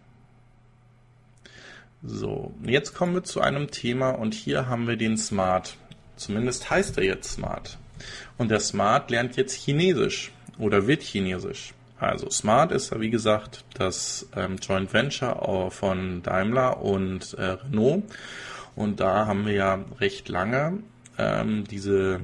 So, 2.03 2.53
jetzt 2.63 2.93
kommen 2.93 3.15
wir 3.15 3.23
zu 3.23 3.41
einem 3.41 3.71
Thema 3.71 4.11
und 4.11 4.35
hier 4.35 4.67
haben 4.67 4.87
wir 4.87 4.97
den 4.97 5.17
Smart. 5.17 5.77
Zumindest 6.17 6.69
heißt 6.69 6.97
er 6.99 7.03
jetzt 7.03 7.31
Smart. 7.31 7.79
Und 8.37 8.51
der 8.51 8.59
Smart 8.59 9.09
lernt 9.09 9.37
jetzt 9.37 9.53
Chinesisch 9.53 10.31
oder 10.59 10.85
wird 10.85 11.01
Chinesisch. 11.01 11.73
Also 11.99 12.29
Smart 12.29 12.71
ist, 12.71 12.99
wie 12.99 13.09
gesagt, 13.09 13.63
das 13.75 14.27
ähm, 14.35 14.57
Joint 14.57 14.93
Venture 14.93 15.71
von 15.71 16.21
Daimler 16.21 16.81
und 16.81 17.33
äh, 17.35 17.43
Renault. 17.43 18.03
Und 18.75 18.99
da 18.99 19.27
haben 19.27 19.45
wir 19.45 19.53
ja 19.53 19.79
recht 19.99 20.29
lange 20.29 20.79
ähm, 21.17 21.65
diese 21.65 22.21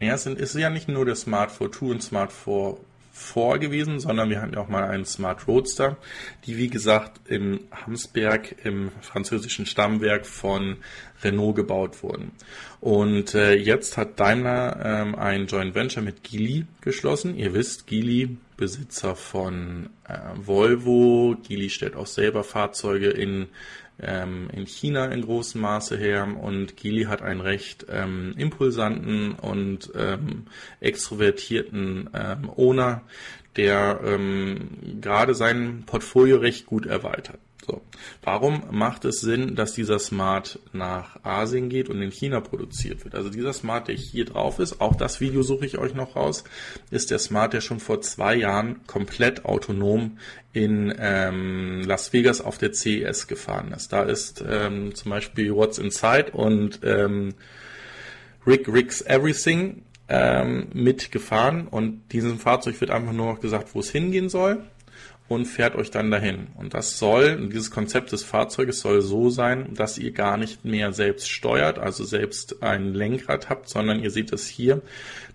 ja, 0.00 0.14
es 0.14 0.26
ist 0.26 0.54
ja 0.54 0.70
nicht 0.70 0.88
nur 0.88 1.04
der 1.04 1.16
Smart 1.16 1.50
4.2 1.50 1.90
und 1.90 2.02
Smart 2.02 2.32
4 2.32 2.76
vor 3.18 3.58
gewesen, 3.58 3.98
sondern 4.00 4.30
wir 4.30 4.40
hatten 4.40 4.54
ja 4.54 4.60
auch 4.60 4.68
mal 4.68 4.84
einen 4.84 5.04
Smart 5.04 5.46
Roadster, 5.48 5.96
die 6.46 6.56
wie 6.56 6.68
gesagt 6.68 7.20
im 7.28 7.60
Hamsberg 7.72 8.64
im 8.64 8.90
französischen 9.00 9.66
Stammwerk 9.66 10.24
von 10.24 10.76
Renault 11.22 11.56
gebaut 11.56 12.02
wurden. 12.02 12.32
Und 12.80 13.34
äh, 13.34 13.54
jetzt 13.54 13.96
hat 13.96 14.20
Daimler 14.20 14.80
ähm, 14.84 15.14
ein 15.16 15.46
Joint 15.46 15.74
Venture 15.74 16.02
mit 16.02 16.22
Geely 16.22 16.66
geschlossen. 16.80 17.36
Ihr 17.36 17.54
wisst, 17.54 17.86
Geely 17.86 18.36
Besitzer 18.56 19.16
von 19.16 19.90
äh, 20.08 20.18
Volvo. 20.36 21.36
Geely 21.46 21.70
stellt 21.70 21.96
auch 21.96 22.06
selber 22.06 22.44
Fahrzeuge 22.44 23.08
in 23.08 23.48
ähm, 24.00 24.48
in 24.52 24.66
China 24.66 25.06
in 25.06 25.22
großem 25.22 25.60
Maße 25.60 25.96
her 25.96 26.28
und 26.40 26.76
Geely 26.76 27.04
hat 27.04 27.22
einen 27.22 27.40
recht 27.40 27.86
ähm, 27.90 28.34
impulsanten 28.36 29.32
und 29.32 29.90
ähm, 29.94 30.46
extrovertierten 30.80 32.10
ähm, 32.14 32.50
Owner, 32.56 33.02
der 33.56 34.00
ähm, 34.04 35.00
gerade 35.00 35.34
sein 35.34 35.84
Portfolio 35.86 36.38
recht 36.38 36.66
gut 36.66 36.86
erweitert. 36.86 37.38
So. 37.68 37.82
Warum 38.22 38.62
macht 38.70 39.04
es 39.04 39.20
Sinn, 39.20 39.54
dass 39.54 39.74
dieser 39.74 39.98
Smart 39.98 40.58
nach 40.72 41.22
Asien 41.22 41.68
geht 41.68 41.90
und 41.90 42.00
in 42.00 42.10
China 42.10 42.40
produziert 42.40 43.04
wird? 43.04 43.14
Also 43.14 43.28
dieser 43.28 43.52
Smart, 43.52 43.88
der 43.88 43.94
hier 43.94 44.24
drauf 44.24 44.58
ist, 44.58 44.80
auch 44.80 44.96
das 44.96 45.20
Video 45.20 45.42
suche 45.42 45.66
ich 45.66 45.76
euch 45.76 45.92
noch 45.92 46.16
raus, 46.16 46.44
ist 46.90 47.10
der 47.10 47.18
Smart, 47.18 47.52
der 47.52 47.60
schon 47.60 47.78
vor 47.78 48.00
zwei 48.00 48.36
Jahren 48.36 48.86
komplett 48.86 49.44
autonom 49.44 50.16
in 50.54 50.94
ähm, 50.98 51.82
Las 51.84 52.10
Vegas 52.14 52.40
auf 52.40 52.56
der 52.56 52.72
CES 52.72 53.26
gefahren 53.26 53.72
ist. 53.72 53.92
Da 53.92 54.02
ist 54.02 54.42
ähm, 54.48 54.94
zum 54.94 55.10
Beispiel 55.10 55.54
What's 55.54 55.76
Inside 55.76 56.30
und 56.32 56.80
ähm, 56.84 57.34
Rick 58.46 58.66
Ricks 58.66 59.02
Everything 59.02 59.82
ähm, 60.08 60.68
mitgefahren 60.72 61.68
und 61.68 62.00
diesem 62.12 62.38
Fahrzeug 62.38 62.80
wird 62.80 62.90
einfach 62.90 63.12
nur 63.12 63.26
noch 63.26 63.40
gesagt, 63.40 63.74
wo 63.74 63.80
es 63.80 63.90
hingehen 63.90 64.30
soll 64.30 64.64
und 65.28 65.44
fährt 65.44 65.76
euch 65.76 65.90
dann 65.90 66.10
dahin. 66.10 66.48
Und 66.56 66.74
das 66.74 66.98
soll, 66.98 67.48
dieses 67.48 67.70
Konzept 67.70 68.12
des 68.12 68.24
Fahrzeuges 68.24 68.80
soll 68.80 69.02
so 69.02 69.28
sein, 69.28 69.74
dass 69.74 69.98
ihr 69.98 70.12
gar 70.12 70.38
nicht 70.38 70.64
mehr 70.64 70.92
selbst 70.92 71.30
steuert, 71.30 71.78
also 71.78 72.04
selbst 72.04 72.62
ein 72.62 72.94
Lenkrad 72.94 73.50
habt, 73.50 73.68
sondern 73.68 74.00
ihr 74.00 74.10
seht 74.10 74.32
es 74.32 74.48
hier. 74.48 74.80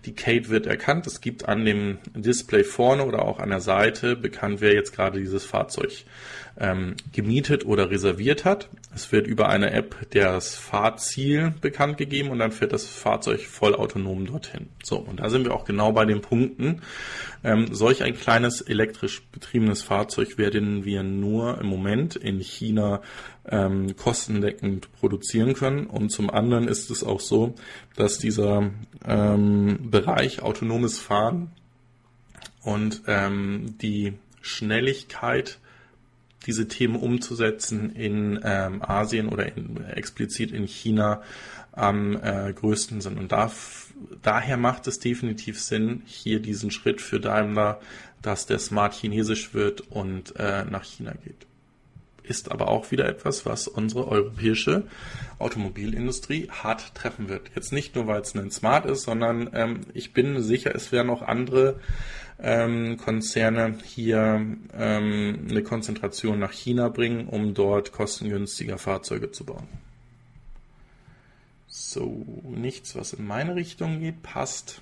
Die 0.04 0.14
Kate 0.14 0.48
wird 0.48 0.66
erkannt. 0.66 1.06
Es 1.06 1.20
gibt 1.20 1.48
an 1.48 1.64
dem 1.64 1.98
Display 2.14 2.64
vorne 2.64 3.06
oder 3.06 3.24
auch 3.24 3.38
an 3.38 3.50
der 3.50 3.60
Seite 3.60 4.16
bekannt, 4.16 4.60
wer 4.60 4.74
jetzt 4.74 4.94
gerade 4.94 5.20
dieses 5.20 5.44
Fahrzeug 5.44 6.04
ähm, 6.58 6.94
gemietet 7.12 7.66
oder 7.66 7.90
reserviert 7.90 8.44
hat. 8.44 8.68
Es 8.94 9.10
wird 9.10 9.26
über 9.26 9.48
eine 9.48 9.72
App 9.72 9.96
das 10.10 10.54
Fahrziel 10.54 11.52
bekannt 11.60 11.98
gegeben 11.98 12.30
und 12.30 12.38
dann 12.38 12.52
fährt 12.52 12.72
das 12.72 12.86
Fahrzeug 12.86 13.40
vollautonom 13.40 14.26
dorthin. 14.26 14.68
So, 14.82 14.98
und 14.98 15.20
da 15.20 15.30
sind 15.30 15.44
wir 15.44 15.54
auch 15.54 15.64
genau 15.64 15.92
bei 15.92 16.04
den 16.04 16.20
Punkten. 16.20 16.82
Ähm, 17.42 17.74
solch 17.74 18.04
ein 18.04 18.14
kleines 18.14 18.60
elektrisch 18.60 19.22
betriebenes 19.32 19.82
Fahrzeug 19.82 20.38
werden 20.38 20.84
wir 20.84 21.02
nur 21.02 21.60
im 21.60 21.66
Moment 21.66 22.14
in 22.14 22.38
China 22.38 23.02
ähm, 23.48 23.96
kostendeckend 23.96 24.92
produzieren 24.92 25.54
können. 25.54 25.86
Und 25.86 26.10
zum 26.10 26.30
anderen 26.30 26.68
ist 26.68 26.90
es 26.90 27.02
auch 27.02 27.20
so, 27.20 27.54
dass 27.96 28.18
dieser 28.18 28.70
ähm, 29.04 29.90
Bereich 29.90 30.42
autonomes 30.42 31.00
Fahren 31.00 31.50
und 32.62 33.02
ähm, 33.08 33.74
die 33.82 34.14
Schnelligkeit 34.40 35.58
diese 36.46 36.68
Themen 36.68 36.96
umzusetzen 36.96 37.94
in 37.94 38.40
ähm, 38.44 38.82
Asien 38.82 39.28
oder 39.28 39.56
in, 39.56 39.84
explizit 39.84 40.52
in 40.52 40.66
China 40.66 41.22
am 41.72 42.16
äh, 42.16 42.52
größten 42.52 43.00
sind. 43.00 43.18
Und 43.18 43.32
da, 43.32 43.50
daher 44.22 44.56
macht 44.56 44.86
es 44.86 45.00
definitiv 45.00 45.60
Sinn, 45.60 46.02
hier 46.06 46.40
diesen 46.40 46.70
Schritt 46.70 47.00
für 47.00 47.20
Daimler, 47.20 47.80
dass 48.22 48.46
der 48.46 48.58
Smart 48.58 48.94
chinesisch 48.94 49.54
wird 49.54 49.80
und 49.80 50.36
äh, 50.36 50.64
nach 50.64 50.84
China 50.84 51.12
geht. 51.24 51.46
Ist 52.22 52.50
aber 52.50 52.68
auch 52.68 52.90
wieder 52.90 53.06
etwas, 53.06 53.44
was 53.44 53.68
unsere 53.68 54.08
europäische 54.08 54.84
Automobilindustrie 55.38 56.48
hart 56.48 56.94
treffen 56.94 57.28
wird. 57.28 57.50
Jetzt 57.54 57.72
nicht 57.72 57.94
nur, 57.96 58.06
weil 58.06 58.22
es 58.22 58.34
ein 58.34 58.50
Smart 58.50 58.86
ist, 58.86 59.02
sondern 59.02 59.50
ähm, 59.52 59.80
ich 59.92 60.14
bin 60.14 60.40
sicher, 60.42 60.74
es 60.74 60.90
werden 60.90 61.10
auch 61.10 61.20
andere 61.20 61.80
ähm, 62.40 62.96
Konzerne 62.96 63.78
hier 63.84 64.44
ähm, 64.76 65.46
eine 65.48 65.62
Konzentration 65.62 66.38
nach 66.38 66.52
China 66.52 66.88
bringen, 66.88 67.26
um 67.28 67.54
dort 67.54 67.92
kostengünstiger 67.92 68.78
Fahrzeuge 68.78 69.30
zu 69.30 69.44
bauen. 69.44 69.68
So, 71.66 72.24
nichts, 72.44 72.94
was 72.96 73.12
in 73.12 73.26
meine 73.26 73.56
Richtung 73.56 74.00
geht, 74.00 74.22
passt. 74.22 74.80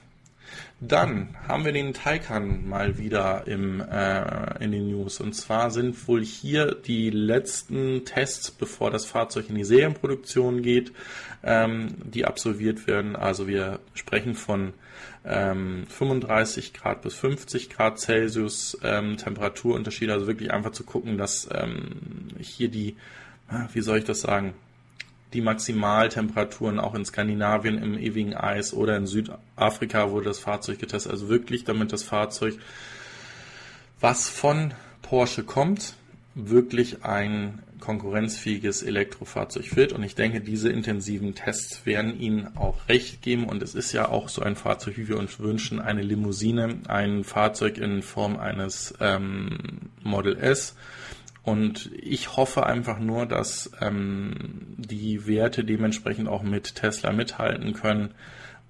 Dann 0.80 1.36
haben 1.48 1.64
wir 1.64 1.72
den 1.72 1.94
Taycan 1.94 2.68
mal 2.68 2.98
wieder 2.98 3.46
im, 3.46 3.80
äh, 3.80 4.62
in 4.62 4.72
den 4.72 4.88
News. 4.88 5.20
Und 5.20 5.34
zwar 5.34 5.70
sind 5.70 6.08
wohl 6.08 6.24
hier 6.24 6.74
die 6.74 7.10
letzten 7.10 8.04
Tests, 8.04 8.50
bevor 8.50 8.90
das 8.90 9.06
Fahrzeug 9.06 9.48
in 9.48 9.54
die 9.54 9.64
Serienproduktion 9.64 10.62
geht, 10.62 10.92
ähm, 11.42 11.94
die 12.04 12.24
absolviert 12.24 12.86
werden. 12.86 13.16
Also 13.16 13.46
wir 13.46 13.78
sprechen 13.94 14.34
von 14.34 14.74
ähm, 15.24 15.86
35 15.88 16.72
Grad 16.72 17.02
bis 17.02 17.14
50 17.14 17.70
Grad 17.70 17.98
Celsius 17.98 18.78
ähm, 18.82 19.16
Temperaturunterschiede. 19.16 20.12
Also 20.12 20.26
wirklich 20.26 20.52
einfach 20.52 20.72
zu 20.72 20.84
gucken, 20.84 21.18
dass 21.18 21.48
ähm, 21.52 22.28
hier 22.40 22.68
die, 22.68 22.96
wie 23.72 23.80
soll 23.80 23.98
ich 23.98 24.04
das 24.04 24.22
sagen, 24.22 24.54
die 25.32 25.40
Maximaltemperaturen 25.40 26.78
auch 26.78 26.94
in 26.94 27.04
Skandinavien 27.04 27.82
im 27.82 27.98
ewigen 27.98 28.34
Eis 28.34 28.74
oder 28.74 28.96
in 28.96 29.06
Südafrika 29.06 30.10
wurde 30.10 30.26
das 30.26 30.38
Fahrzeug 30.38 30.78
getestet. 30.78 31.12
Also 31.12 31.28
wirklich, 31.28 31.64
damit 31.64 31.92
das 31.92 32.02
Fahrzeug, 32.02 32.58
was 34.00 34.28
von 34.28 34.74
Porsche 35.00 35.42
kommt, 35.44 35.94
wirklich 36.34 37.04
ein 37.04 37.60
konkurrenzfähiges 37.82 38.82
Elektrofahrzeug 38.82 39.76
wird. 39.76 39.92
Und 39.92 40.02
ich 40.02 40.14
denke, 40.14 40.40
diese 40.40 40.70
intensiven 40.70 41.34
Tests 41.34 41.84
werden 41.84 42.18
Ihnen 42.18 42.56
auch 42.56 42.88
recht 42.88 43.20
geben. 43.20 43.44
Und 43.44 43.62
es 43.62 43.74
ist 43.74 43.92
ja 43.92 44.08
auch 44.08 44.28
so 44.28 44.40
ein 44.42 44.56
Fahrzeug, 44.56 44.96
wie 44.96 45.08
wir 45.08 45.18
uns 45.18 45.38
wünschen, 45.38 45.80
eine 45.80 46.02
Limousine, 46.02 46.78
ein 46.88 47.24
Fahrzeug 47.24 47.78
in 47.78 48.02
Form 48.02 48.38
eines 48.38 48.94
ähm, 49.00 49.90
Model 50.02 50.38
S 50.38 50.74
und 51.44 51.90
ich 51.96 52.36
hoffe 52.36 52.66
einfach 52.66 52.98
nur, 52.98 53.26
dass 53.26 53.70
ähm, 53.80 54.76
die 54.76 55.26
Werte 55.26 55.64
dementsprechend 55.64 56.28
auch 56.28 56.42
mit 56.42 56.76
Tesla 56.76 57.12
mithalten 57.12 57.72
können 57.72 58.14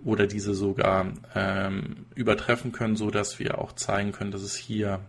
oder 0.02 0.26
diese 0.26 0.54
sogar 0.54 1.12
ähm, 1.34 2.06
übertreffen 2.14 2.72
können, 2.72 2.96
so 2.96 3.10
dass 3.10 3.38
wir 3.38 3.58
auch 3.58 3.72
zeigen 3.72 4.12
können, 4.12 4.30
dass 4.30 4.42
es 4.42 4.56
hier 4.56 5.00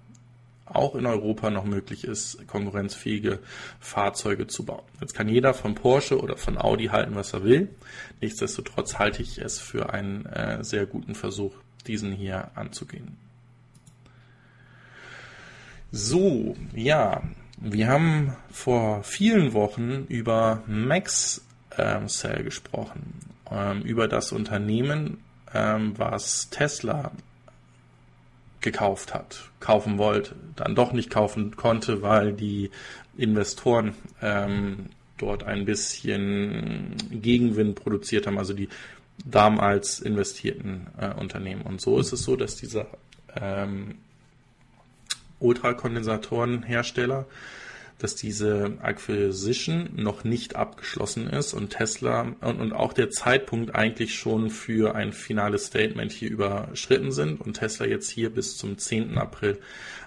auch 0.65 0.95
in 0.95 1.05
Europa 1.05 1.49
noch 1.49 1.65
möglich 1.65 2.05
ist, 2.05 2.47
konkurrenzfähige 2.47 3.39
Fahrzeuge 3.79 4.47
zu 4.47 4.65
bauen. 4.65 4.83
Jetzt 5.01 5.13
kann 5.13 5.27
jeder 5.27 5.53
von 5.53 5.75
Porsche 5.75 6.19
oder 6.19 6.37
von 6.37 6.57
Audi 6.57 6.85
halten, 6.85 7.15
was 7.15 7.33
er 7.33 7.43
will. 7.43 7.69
Nichtsdestotrotz 8.21 8.97
halte 8.97 9.21
ich 9.21 9.39
es 9.39 9.59
für 9.59 9.93
einen 9.93 10.25
äh, 10.25 10.63
sehr 10.63 10.85
guten 10.85 11.15
Versuch, 11.15 11.53
diesen 11.85 12.13
hier 12.13 12.51
anzugehen. 12.55 13.17
So, 15.91 16.55
ja, 16.73 17.21
wir 17.57 17.87
haben 17.87 18.35
vor 18.49 19.03
vielen 19.03 19.53
Wochen 19.53 20.05
über 20.07 20.63
Max 20.65 21.45
ähm, 21.77 22.07
Cell 22.07 22.43
gesprochen, 22.43 23.19
ähm, 23.51 23.81
über 23.81 24.07
das 24.07 24.31
Unternehmen, 24.31 25.19
ähm, 25.53 25.93
was 25.97 26.49
Tesla 26.49 27.11
gekauft 28.63 29.13
hat, 29.13 29.51
kaufen 29.59 29.99
wollte, 29.99 30.35
dann 30.55 30.73
doch 30.73 30.93
nicht 30.93 31.11
kaufen 31.11 31.55
konnte, 31.55 32.01
weil 32.01 32.33
die 32.33 32.71
Investoren 33.17 33.93
ähm, 34.21 34.87
dort 35.17 35.43
ein 35.43 35.65
bisschen 35.65 36.95
Gegenwind 37.11 37.75
produziert 37.75 38.25
haben, 38.25 38.39
also 38.39 38.53
die 38.53 38.69
damals 39.23 39.99
investierten 39.99 40.87
äh, 40.99 41.13
Unternehmen. 41.13 41.61
Und 41.61 41.81
so 41.81 41.99
ist 41.99 42.11
es 42.11 42.23
so, 42.23 42.35
dass 42.35 42.55
dieser 42.55 42.87
ähm, 43.39 43.95
Ultrakondensatorenhersteller, 45.39 47.25
dass 48.03 48.15
diese 48.15 48.79
Acquisition 48.81 49.91
noch 49.95 50.25
nicht 50.25 50.57
abgeschlossen 50.57 51.29
ist 51.29 51.53
und 51.53 51.69
Tesla 51.69 52.33
und, 52.41 52.59
und 52.59 52.73
auch 52.73 52.91
der 52.91 53.09
Zeitpunkt 53.09 53.75
eigentlich 53.75 54.15
schon 54.15 54.49
für 54.49 54.93
ein 54.93 55.13
finales 55.13 55.67
Statement 55.67 56.11
hier 56.11 56.29
überschritten 56.29 57.13
sind 57.13 57.39
und 57.39 57.53
Tesla 57.53 57.85
jetzt 57.85 58.09
hier 58.09 58.29
bis 58.29 58.57
zum 58.57 58.77
10. 58.77 59.17
April 59.17 59.57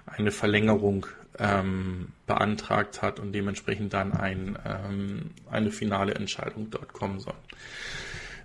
eine 0.05 0.31
Verlängerung 0.31 1.07
ähm, 1.39 2.09
beantragt 2.27 3.01
hat 3.01 3.19
und 3.19 3.33
dementsprechend 3.33 3.95
dann 3.95 4.13
ein, 4.13 4.59
ähm, 4.67 5.31
eine 5.51 5.71
finale 5.71 6.17
Entscheidung 6.17 6.69
dort 6.69 6.93
kommen 6.93 7.19
soll. 7.19 7.33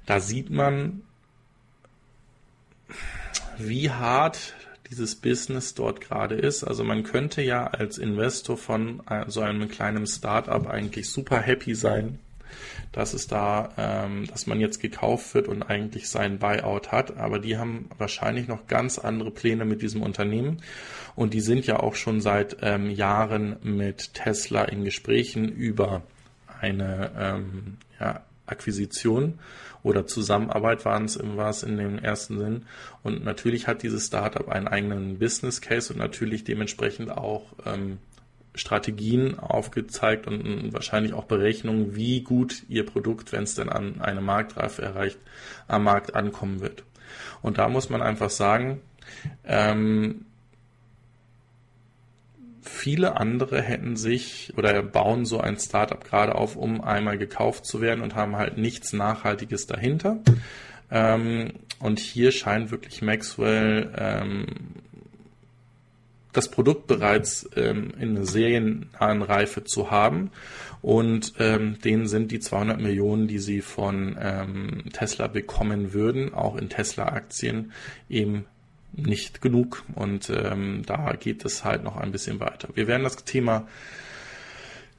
Da 0.06 0.22
sieht 0.22 0.50
man, 0.50 1.02
wie 3.58 3.90
hart 3.90 4.56
dieses 4.92 5.16
Business 5.16 5.74
dort 5.74 6.02
gerade 6.02 6.36
ist. 6.36 6.64
Also 6.64 6.84
man 6.84 7.04
könnte 7.04 7.42
ja 7.42 7.66
als 7.66 7.98
Investor 7.98 8.58
von 8.58 9.02
äh, 9.10 9.24
so 9.28 9.40
einem 9.42 9.70
kleinen 9.70 10.06
Startup 10.06 10.68
eigentlich 10.68 11.10
super 11.10 11.40
happy 11.40 11.74
sein, 11.74 12.20
dass 12.92 13.14
es 13.14 13.28
da, 13.28 13.70
ähm, 13.78 14.28
dass 14.28 14.48
man 14.48 14.60
jetzt 14.60 14.82
gekauft 14.82 15.34
wird 15.34 15.48
und 15.48 15.64
eigentlich 15.64 16.10
seinen 16.10 16.40
Buyout 16.40 16.92
hat. 16.92 17.18
Aber 17.18 17.40
die 17.40 17.58
haben 17.58 17.90
wahrscheinlich 17.98 18.50
noch 18.50 18.68
ganz 18.68 19.00
andere 19.00 19.32
Pläne 19.32 19.64
mit 19.64 19.82
diesem 19.82 20.04
Unternehmen. 20.04 20.62
Und 21.16 21.34
die 21.34 21.42
sind 21.42 21.66
ja 21.66 21.80
auch 21.80 21.96
schon 21.96 22.20
seit 22.20 22.58
ähm, 22.62 22.92
Jahren 22.92 23.56
mit 23.64 24.14
Tesla 24.14 24.66
in 24.66 24.84
Gesprächen 24.84 25.48
über 25.48 26.04
eine 26.60 27.12
ähm, 27.18 27.78
ja, 28.00 28.22
Akquisition 28.52 29.40
oder 29.84 30.06
Zusammenarbeit 30.06 30.86
waren 30.86 31.06
es, 31.06 31.20
war 31.22 31.50
es 31.50 31.64
in 31.64 31.78
dem 31.78 31.98
ersten 31.98 32.38
Sinn. 32.38 32.66
Und 33.04 33.24
natürlich 33.24 33.68
hat 33.68 33.84
dieses 33.84 34.08
Startup 34.08 34.48
einen 34.50 34.68
eigenen 34.68 35.18
Business 35.18 35.62
Case 35.62 35.92
und 35.94 36.00
natürlich 36.00 36.44
dementsprechend 36.44 37.10
auch 37.10 37.46
ähm, 37.66 37.98
Strategien 38.54 39.40
aufgezeigt 39.40 40.28
und 40.28 40.74
wahrscheinlich 40.74 41.14
auch 41.14 41.24
Berechnungen, 41.26 41.96
wie 41.96 42.22
gut 42.22 42.64
ihr 42.68 42.86
Produkt, 42.86 43.32
wenn 43.32 43.44
es 43.44 43.56
denn 43.56 43.70
an 43.70 44.02
eine 44.02 44.22
Marktreife 44.22 44.82
erreicht, 44.82 45.18
am 45.68 45.86
Markt 45.86 46.16
ankommen 46.16 46.60
wird. 46.60 46.84
Und 47.42 47.58
da 47.58 47.70
muss 47.70 47.90
man 47.90 48.02
einfach 48.02 48.30
sagen, 48.30 48.82
ähm, 49.46 50.26
viele 52.72 53.18
andere 53.18 53.62
hätten 53.62 53.96
sich 53.96 54.54
oder 54.58 54.82
bauen 54.82 55.26
so 55.26 55.40
ein 55.40 55.60
Startup 55.60 56.04
gerade 56.04 56.36
auf, 56.36 56.56
um 56.56 56.82
einmal 56.82 57.18
gekauft 57.18 57.66
zu 57.66 57.82
werden 57.82 58.02
und 58.02 58.16
haben 58.16 58.38
halt 58.38 58.58
nichts 58.58 58.94
Nachhaltiges 58.94 59.68
dahinter. 59.68 60.20
Ähm, 60.90 61.54
und 61.80 62.00
hier 62.00 62.32
scheint 62.32 62.72
wirklich 62.72 63.02
Maxwell 63.02 63.94
ähm, 63.98 64.46
das 66.34 66.50
Produkt 66.50 66.88
bereits 66.88 67.50
ähm, 67.56 67.92
in 68.00 68.16
einer 68.16 68.26
seriennahen 68.26 69.22
Reife 69.22 69.64
zu 69.64 69.92
haben. 69.92 70.32
Und 70.82 71.34
ähm, 71.40 71.78
denen 71.84 72.08
sind 72.08 72.32
die 72.32 72.40
200 72.40 72.80
Millionen, 72.80 73.28
die 73.28 73.40
sie 73.40 73.62
von 73.62 74.18
ähm, 74.20 74.86
Tesla 74.94 75.28
bekommen 75.28 75.94
würden, 75.94 76.34
auch 76.34 76.56
in 76.56 76.70
Tesla-Aktien 76.70 77.72
eben 78.10 78.46
nicht 78.94 79.42
genug 79.42 79.84
und 79.96 80.30
ähm, 80.30 80.84
da 80.86 81.14
geht 81.14 81.46
es 81.46 81.64
halt 81.64 81.84
noch 81.84 81.98
ein 81.98 82.12
bisschen 82.12 82.40
weiter. 82.40 82.70
Wir 82.74 82.88
werden 82.88 83.04
das 83.04 83.18
Thema 83.24 83.68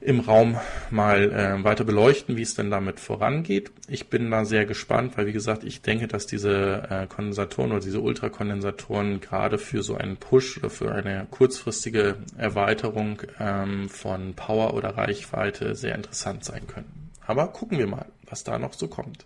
im 0.03 0.19
Raum 0.19 0.57
mal 0.91 1.31
äh, 1.31 1.63
weiter 1.63 1.85
beleuchten, 1.85 2.35
wie 2.35 2.41
es 2.41 2.55
denn 2.55 2.69
damit 2.69 2.99
vorangeht. 2.99 3.71
Ich 3.87 4.09
bin 4.09 4.29
da 4.31 4.43
sehr 4.43 4.65
gespannt, 4.65 5.17
weil 5.17 5.27
wie 5.27 5.31
gesagt, 5.31 5.63
ich 5.63 5.81
denke, 5.81 6.07
dass 6.07 6.27
diese 6.27 6.87
äh, 6.89 7.07
Kondensatoren 7.07 7.71
oder 7.71 7.79
diese 7.79 8.01
Ultrakondensatoren 8.01 9.21
gerade 9.21 9.57
für 9.57 9.81
so 9.81 9.95
einen 9.95 10.17
Push 10.17 10.57
oder 10.57 10.69
für 10.69 10.91
eine 10.91 11.27
kurzfristige 11.31 12.17
Erweiterung 12.37 13.21
ähm, 13.39 13.87
von 13.89 14.33
Power 14.33 14.73
oder 14.73 14.97
Reichweite 14.97 15.75
sehr 15.75 15.95
interessant 15.95 16.43
sein 16.43 16.67
können. 16.67 17.11
Aber 17.25 17.47
gucken 17.47 17.77
wir 17.77 17.87
mal, 17.87 18.05
was 18.27 18.43
da 18.43 18.59
noch 18.59 18.73
so 18.73 18.87
kommt. 18.87 19.25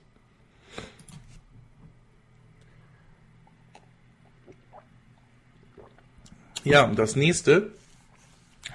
Ja, 6.69 6.83
und 6.83 6.97
das 6.97 7.15
nächste 7.15 7.71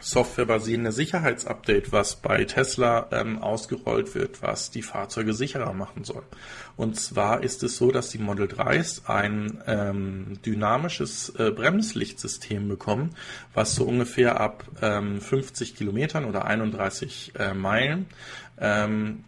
softwarebasierende 0.01 0.91
Sicherheitsupdate, 0.93 1.93
was 1.93 2.17
bei 2.17 2.45
Tesla 2.45 3.09
ähm, 3.13 3.41
ausgerollt 3.41 4.15
wird, 4.15 4.43
was 4.43 4.71
die 4.71 4.83
Fahrzeuge 4.83 5.35
sicherer 5.35 5.73
machen 5.73 6.05
soll. 6.05 6.23
Und 6.77 6.99
zwar 6.99 7.43
ist 7.43 7.63
es 7.63 7.77
so, 7.77 7.91
dass 7.91 8.11
die 8.11 8.19
Model 8.19 8.47
3s 8.47 9.07
ein 9.07 9.63
ähm, 9.67 10.39
dynamisches 10.45 11.31
äh, 11.37 11.51
Bremslichtsystem 11.51 12.69
bekommen, 12.69 13.15
was 13.55 13.75
so 13.75 13.85
ungefähr 13.85 14.41
ab 14.41 14.65
ähm, 14.81 15.21
50 15.21 15.77
Kilometern 15.77 16.25
oder 16.25 16.47
31 16.47 17.35
äh, 17.39 17.55
Meilen 17.55 18.07
ähm, 18.59 19.25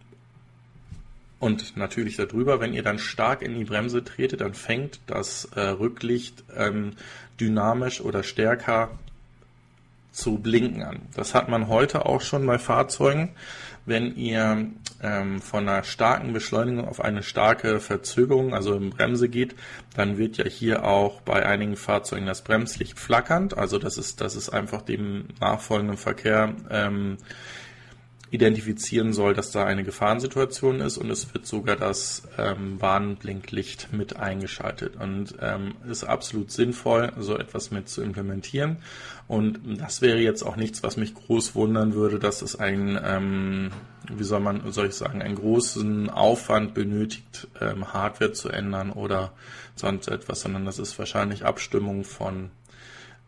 und 1.39 1.75
natürlich 1.77 2.15
darüber, 2.15 2.59
wenn 2.59 2.73
ihr 2.73 2.81
dann 2.81 2.97
stark 2.97 3.41
in 3.41 3.53
die 3.53 3.65
Bremse 3.65 4.03
tretet, 4.03 4.41
dann 4.41 4.53
fängt 4.53 4.99
das 5.05 5.45
äh, 5.55 5.61
Rücklicht 5.61 6.43
ähm, 6.55 6.93
dynamisch 7.39 8.01
oder 8.01 8.23
stärker 8.23 8.89
zu 10.11 10.37
blinken 10.37 10.81
an. 10.81 11.01
Das 11.13 11.33
hat 11.35 11.49
man 11.49 11.67
heute 11.67 12.05
auch 12.05 12.21
schon 12.21 12.45
bei 12.45 12.57
Fahrzeugen. 12.57 13.35
Wenn 13.85 14.15
ihr 14.15 14.65
ähm, 15.03 15.41
von 15.41 15.69
einer 15.69 15.83
starken 15.83 16.33
Beschleunigung 16.33 16.87
auf 16.87 17.01
eine 17.01 17.21
starke 17.21 17.79
Verzögerung, 17.79 18.55
also 18.55 18.73
in 18.73 18.89
Bremse 18.89 19.29
geht, 19.29 19.55
dann 19.95 20.17
wird 20.17 20.37
ja 20.37 20.45
hier 20.45 20.85
auch 20.85 21.21
bei 21.21 21.45
einigen 21.45 21.75
Fahrzeugen 21.75 22.25
das 22.25 22.43
Bremslicht 22.43 22.97
flackernd. 22.97 23.57
Also 23.57 23.77
das 23.77 23.97
ist, 23.97 24.21
das 24.21 24.35
ist 24.35 24.49
einfach 24.49 24.81
dem 24.81 25.25
nachfolgenden 25.39 25.97
Verkehr 25.97 26.55
ähm, 26.71 27.17
identifizieren 28.31 29.13
soll, 29.13 29.33
dass 29.33 29.51
da 29.51 29.65
eine 29.65 29.83
Gefahrensituation 29.83 30.81
ist 30.81 30.97
und 30.97 31.09
es 31.09 31.33
wird 31.33 31.45
sogar 31.45 31.75
das 31.75 32.23
ähm, 32.37 32.81
Warnblinklicht 32.81 33.93
mit 33.93 34.17
eingeschaltet. 34.17 34.95
Und 34.95 35.35
ähm, 35.41 35.75
ist 35.89 36.03
absolut 36.03 36.51
sinnvoll, 36.51 37.11
so 37.17 37.37
etwas 37.37 37.71
mit 37.71 37.87
zu 37.87 38.01
implementieren. 38.01 38.77
Und 39.27 39.59
das 39.79 40.01
wäre 40.01 40.19
jetzt 40.19 40.43
auch 40.43 40.55
nichts, 40.55 40.83
was 40.83 40.97
mich 40.97 41.13
groß 41.13 41.55
wundern 41.55 41.93
würde, 41.93 42.19
dass 42.19 42.41
es 42.41 42.55
ein, 42.55 42.99
ähm, 43.03 43.71
wie 44.11 44.23
soll 44.23 44.39
man, 44.39 44.71
soll 44.71 44.87
ich 44.87 44.95
sagen, 44.95 45.21
einen 45.21 45.35
großen 45.35 46.09
Aufwand 46.09 46.73
benötigt, 46.73 47.47
ähm, 47.59 47.93
Hardware 47.93 48.33
zu 48.33 48.49
ändern 48.49 48.91
oder 48.91 49.33
sonst 49.75 50.07
etwas, 50.07 50.41
sondern 50.41 50.65
das 50.65 50.79
ist 50.79 50.97
wahrscheinlich 50.99 51.45
Abstimmung 51.45 52.03
von 52.03 52.51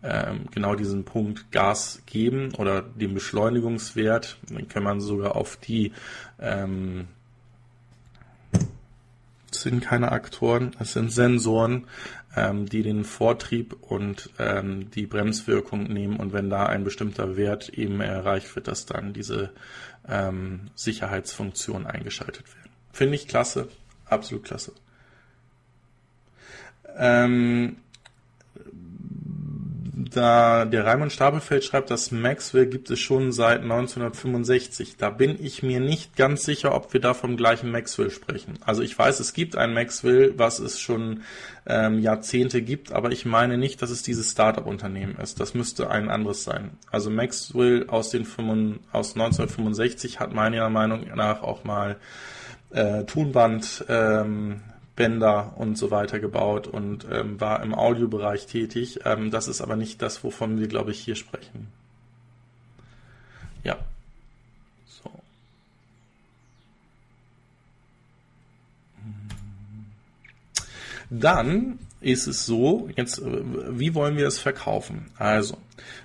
genau 0.01 0.75
diesen 0.75 1.05
Punkt 1.05 1.51
Gas 1.51 2.03
geben 2.05 2.53
oder 2.55 2.81
den 2.81 3.13
Beschleunigungswert. 3.13 4.38
Dann 4.49 4.67
kann 4.67 4.83
man 4.83 5.01
sogar 5.01 5.36
auf 5.36 5.57
die 5.57 5.91
ähm, 6.39 7.07
sind 9.51 9.83
keine 9.83 10.12
Aktoren, 10.12 10.71
es 10.79 10.93
sind 10.93 11.12
Sensoren, 11.12 11.88
ähm, 12.36 12.67
die 12.67 12.83
den 12.83 13.03
Vortrieb 13.03 13.75
und 13.81 14.29
ähm, 14.39 14.91
die 14.91 15.05
Bremswirkung 15.05 15.83
nehmen 15.83 16.17
und 16.17 16.33
wenn 16.33 16.49
da 16.49 16.65
ein 16.65 16.83
bestimmter 16.83 17.38
Wert 17.38 17.69
eben 17.69 18.01
erreicht 18.01 18.55
wird, 18.55 18.67
dass 18.67 18.86
dann 18.86 19.13
diese 19.13 19.51
ähm, 20.07 20.69
Sicherheitsfunktionen 20.75 21.88
eingeschaltet 21.88 22.45
werden. 22.55 22.71
Finde 22.91 23.15
ich 23.15 23.27
klasse, 23.27 23.67
absolut 24.05 24.45
klasse. 24.45 24.73
Ähm, 26.95 27.77
da 30.09 30.65
der 30.65 30.85
Raimund 30.85 31.11
Stapelfeld 31.11 31.63
schreibt, 31.63 31.91
dass 31.91 32.11
Maxwell 32.11 32.67
gibt 32.67 32.89
es 32.89 32.99
schon 32.99 33.31
seit 33.31 33.61
1965. 33.61 34.97
Da 34.97 35.09
bin 35.09 35.43
ich 35.43 35.63
mir 35.63 35.79
nicht 35.79 36.15
ganz 36.15 36.43
sicher, 36.43 36.75
ob 36.75 36.93
wir 36.93 37.01
da 37.01 37.13
vom 37.13 37.37
gleichen 37.37 37.71
Maxwell 37.71 38.09
sprechen. 38.09 38.59
Also 38.65 38.81
ich 38.81 38.97
weiß, 38.97 39.19
es 39.19 39.33
gibt 39.33 39.55
ein 39.55 39.73
Maxwell, 39.73 40.33
was 40.37 40.59
es 40.59 40.79
schon 40.79 41.21
ähm, 41.65 41.99
Jahrzehnte 41.99 42.61
gibt, 42.61 42.91
aber 42.91 43.11
ich 43.11 43.25
meine 43.25 43.57
nicht, 43.57 43.81
dass 43.81 43.89
es 43.89 44.03
dieses 44.03 44.31
Startup-Unternehmen 44.31 45.17
ist. 45.17 45.39
Das 45.39 45.53
müsste 45.53 45.89
ein 45.89 46.09
anderes 46.09 46.43
sein. 46.43 46.71
Also 46.91 47.09
Maxwell 47.09 47.87
aus 47.89 48.09
den 48.09 48.25
5, 48.25 48.79
aus 48.91 49.15
1965 49.15 50.19
hat 50.19 50.33
meiner 50.33 50.69
Meinung 50.69 51.07
nach 51.15 51.41
auch 51.41 51.63
mal 51.63 51.97
äh, 52.71 53.03
Tonband 53.05 53.85
ähm, 53.89 54.61
Bänder 54.97 55.53
und 55.55 55.77
so 55.77 55.91
weiter 55.91 56.19
gebaut 56.19 56.67
und 56.67 57.07
ähm, 57.10 57.39
war 57.39 57.63
im 57.63 57.73
Audiobereich 57.73 58.47
tätig. 58.47 58.99
Ähm, 59.05 59.31
das 59.31 59.47
ist 59.47 59.62
aber 59.62 59.77
nicht 59.77 60.01
das, 60.01 60.23
wovon 60.25 60.60
wir, 60.60 60.67
glaube 60.67 60.91
ich, 60.91 60.99
hier 60.99 61.15
sprechen. 61.15 61.67
Ja. 63.63 63.77
So. 64.88 65.12
Dann 71.12 71.79
ist 72.01 72.25
es 72.25 72.45
so, 72.45 72.89
jetzt, 72.95 73.19
äh, 73.19 73.43
wie 73.79 73.93
wollen 73.93 74.17
wir 74.17 74.27
es 74.27 74.39
verkaufen? 74.39 75.12
Also, 75.17 75.60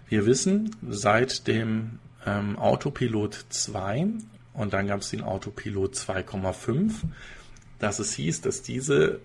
wir 0.08 0.26
wissen, 0.26 0.76
seit 0.86 1.46
dem 1.46 1.98
ähm, 2.26 2.58
Autopilot 2.58 3.46
2 3.48 4.06
und 4.52 4.74
dann 4.74 4.86
gab 4.86 5.00
es 5.00 5.08
den 5.08 5.22
Autopilot 5.22 5.94
2,5 5.94 6.92
dass 7.82 7.98
es 7.98 8.14
hieß, 8.14 8.40
dass 8.42 8.62
diese 8.62 9.18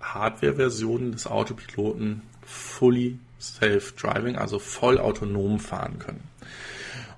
Hardware-Versionen 0.00 1.10
des 1.12 1.26
Autopiloten 1.26 2.22
fully 2.46 3.18
self-driving, 3.40 4.36
also 4.36 4.60
voll 4.60 4.98
autonom 4.98 5.58
fahren 5.58 5.98
können. 5.98 6.22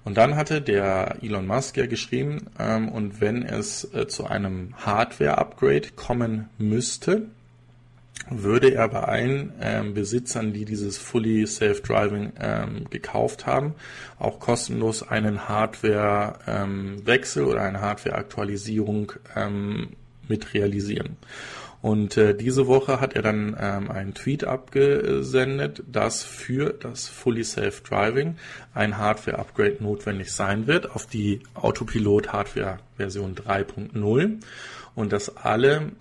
Und 0.05 0.16
dann 0.16 0.37
hatte 0.37 0.62
der 0.62 1.19
Elon 1.21 1.47
Musk 1.47 1.77
ja 1.77 1.85
geschrieben, 1.85 2.47
ähm, 2.59 2.88
und 2.88 3.21
wenn 3.21 3.43
es 3.43 3.93
äh, 3.93 4.09
zu 4.09 4.25
einem 4.27 4.75
Hardware-Upgrade 4.79 5.90
kommen 5.95 6.49
müsste, 6.57 7.27
würde 8.31 8.73
er 8.73 8.88
bei 8.88 9.03
allen 9.03 9.53
ähm, 9.61 9.93
Besitzern, 9.93 10.55
die 10.55 10.64
dieses 10.64 10.97
Fully 10.97 11.47
Self-Driving 11.47 12.33
ähm, 12.40 12.88
gekauft 12.88 13.47
haben, 13.47 13.75
auch 14.19 14.40
kostenlos 14.40 15.07
einen 15.07 15.47
Hardware-Wechsel 15.47 17.43
ähm, 17.43 17.49
oder 17.49 17.62
eine 17.62 17.83
Hardware-Aktualisierung 17.83 19.12
ähm, 19.37 19.90
mit 20.31 20.55
realisieren. 20.55 21.19
Und 21.83 22.19
äh, 22.19 22.35
diese 22.35 22.66
Woche 22.66 23.01
hat 23.01 23.14
er 23.14 23.23
dann 23.23 23.57
ähm, 23.59 23.90
einen 23.90 24.12
Tweet 24.12 24.45
abgesendet, 24.45 25.83
dass 25.90 26.23
für 26.25 26.75
das 26.75 27.09
Fully 27.09 27.43
Self 27.43 27.83
Driving 27.83 28.37
ein 28.75 28.99
Hardware-Upgrade 28.99 29.79
notwendig 29.81 30.33
sein 30.33 30.66
wird 30.66 30.90
auf 30.90 31.07
die 31.07 31.40
Autopilot 31.55 32.33
Hardware 32.33 32.79
Version 32.97 33.35
3.0 33.35 34.40
und 34.95 35.12
dass 35.12 35.37
alle 35.38 35.93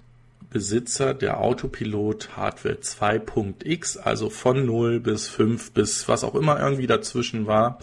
Besitzer 0.50 1.14
der 1.14 1.40
Autopilot 1.40 2.36
Hardware 2.36 2.76
2.x, 2.76 3.98
also 3.98 4.30
von 4.30 4.66
0 4.66 5.00
bis 5.00 5.30
5 5.30 5.72
bis 5.72 6.08
was 6.10 6.24
auch 6.24 6.36
immer 6.36 6.60
irgendwie 6.60 6.88
dazwischen 6.88 7.46
war, 7.48 7.80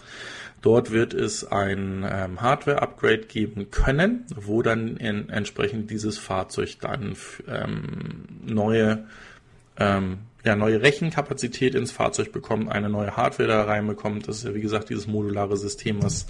Dort 0.61 0.91
wird 0.91 1.13
es 1.13 1.45
ein 1.45 2.05
ähm, 2.09 2.41
Hardware-Upgrade 2.41 3.25
geben 3.27 3.69
können, 3.69 4.25
wo 4.35 4.61
dann 4.61 4.97
in, 4.97 5.29
entsprechend 5.29 5.91
dieses 5.91 6.17
Fahrzeug 6.17 6.77
dann 6.81 7.15
ähm, 7.47 8.25
neue, 8.43 9.05
ähm, 9.77 10.19
ja, 10.43 10.55
neue 10.55 10.81
Rechenkapazität 10.81 11.75
ins 11.75 11.91
Fahrzeug 11.91 12.31
bekommt, 12.31 12.71
eine 12.71 12.89
neue 12.89 13.15
Hardware 13.15 13.47
da 13.47 13.63
reinbekommt. 13.63 14.27
Das 14.27 14.37
ist 14.37 14.45
ja 14.45 14.55
wie 14.55 14.61
gesagt 14.61 14.89
dieses 14.89 15.07
modulare 15.07 15.57
System, 15.57 16.01
was 16.01 16.25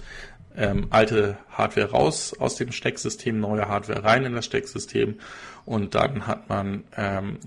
ähm, 0.56 0.88
alte 0.90 1.38
Hardware 1.50 1.90
raus 1.90 2.34
aus 2.38 2.56
dem 2.56 2.72
Stecksystem, 2.72 3.40
neue 3.40 3.68
Hardware 3.68 4.04
rein 4.04 4.24
in 4.24 4.34
das 4.34 4.44
Stecksystem 4.44 5.18
und 5.64 5.94
dann 5.94 6.26
hat 6.26 6.48
man 6.48 6.84
ähm, 6.96 7.38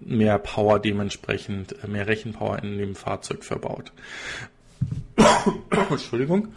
mehr 0.00 0.38
Power 0.38 0.78
dementsprechend, 0.78 1.84
äh, 1.84 1.88
mehr 1.88 2.06
Rechenpower 2.06 2.62
in 2.62 2.78
dem 2.78 2.94
Fahrzeug 2.94 3.44
verbaut. 3.44 3.92
Entschuldigung. 5.90 6.48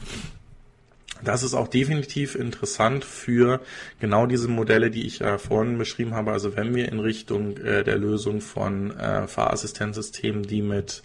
Das 1.23 1.43
ist 1.43 1.53
auch 1.53 1.69
definitiv 1.69 2.35
interessant 2.35 3.05
für 3.05 3.61
genau 3.99 4.25
diese 4.25 4.49
Modelle, 4.49 4.91
die 4.91 5.05
ich 5.07 5.19
ja 5.19 5.37
vorhin 5.37 5.77
beschrieben 5.77 6.13
habe. 6.13 6.31
Also 6.33 6.55
wenn 6.57 6.75
wir 6.75 6.89
in 6.91 6.99
Richtung 6.99 7.57
äh, 7.57 7.83
der 7.83 7.97
Lösung 7.97 8.41
von 8.41 8.91
äh, 8.97 9.27
Fahrassistenzsystemen, 9.27 10.43
die 10.43 10.61
mit 10.61 11.01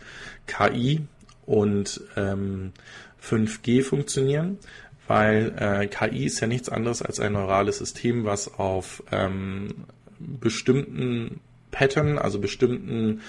KI 0.47 1.03
und 1.47 2.01
ähm, 2.17 2.73
5G 3.23 3.83
funktionieren, 3.85 4.59
weil 5.07 5.55
äh, 5.57 5.87
KI 5.87 6.27
ist 6.27 6.41
ja 6.41 6.49
nichts 6.49 6.69
anderes 6.69 7.01
als 7.01 7.21
ein 7.21 7.33
neurales 7.33 7.79
System, 7.79 8.25
was 8.25 8.53
auf 8.59 9.03
ähm, 9.13 9.85
bestimmten 10.19 11.41
Pattern, 11.71 12.19
also 12.19 12.41
bestimmten 12.41 13.21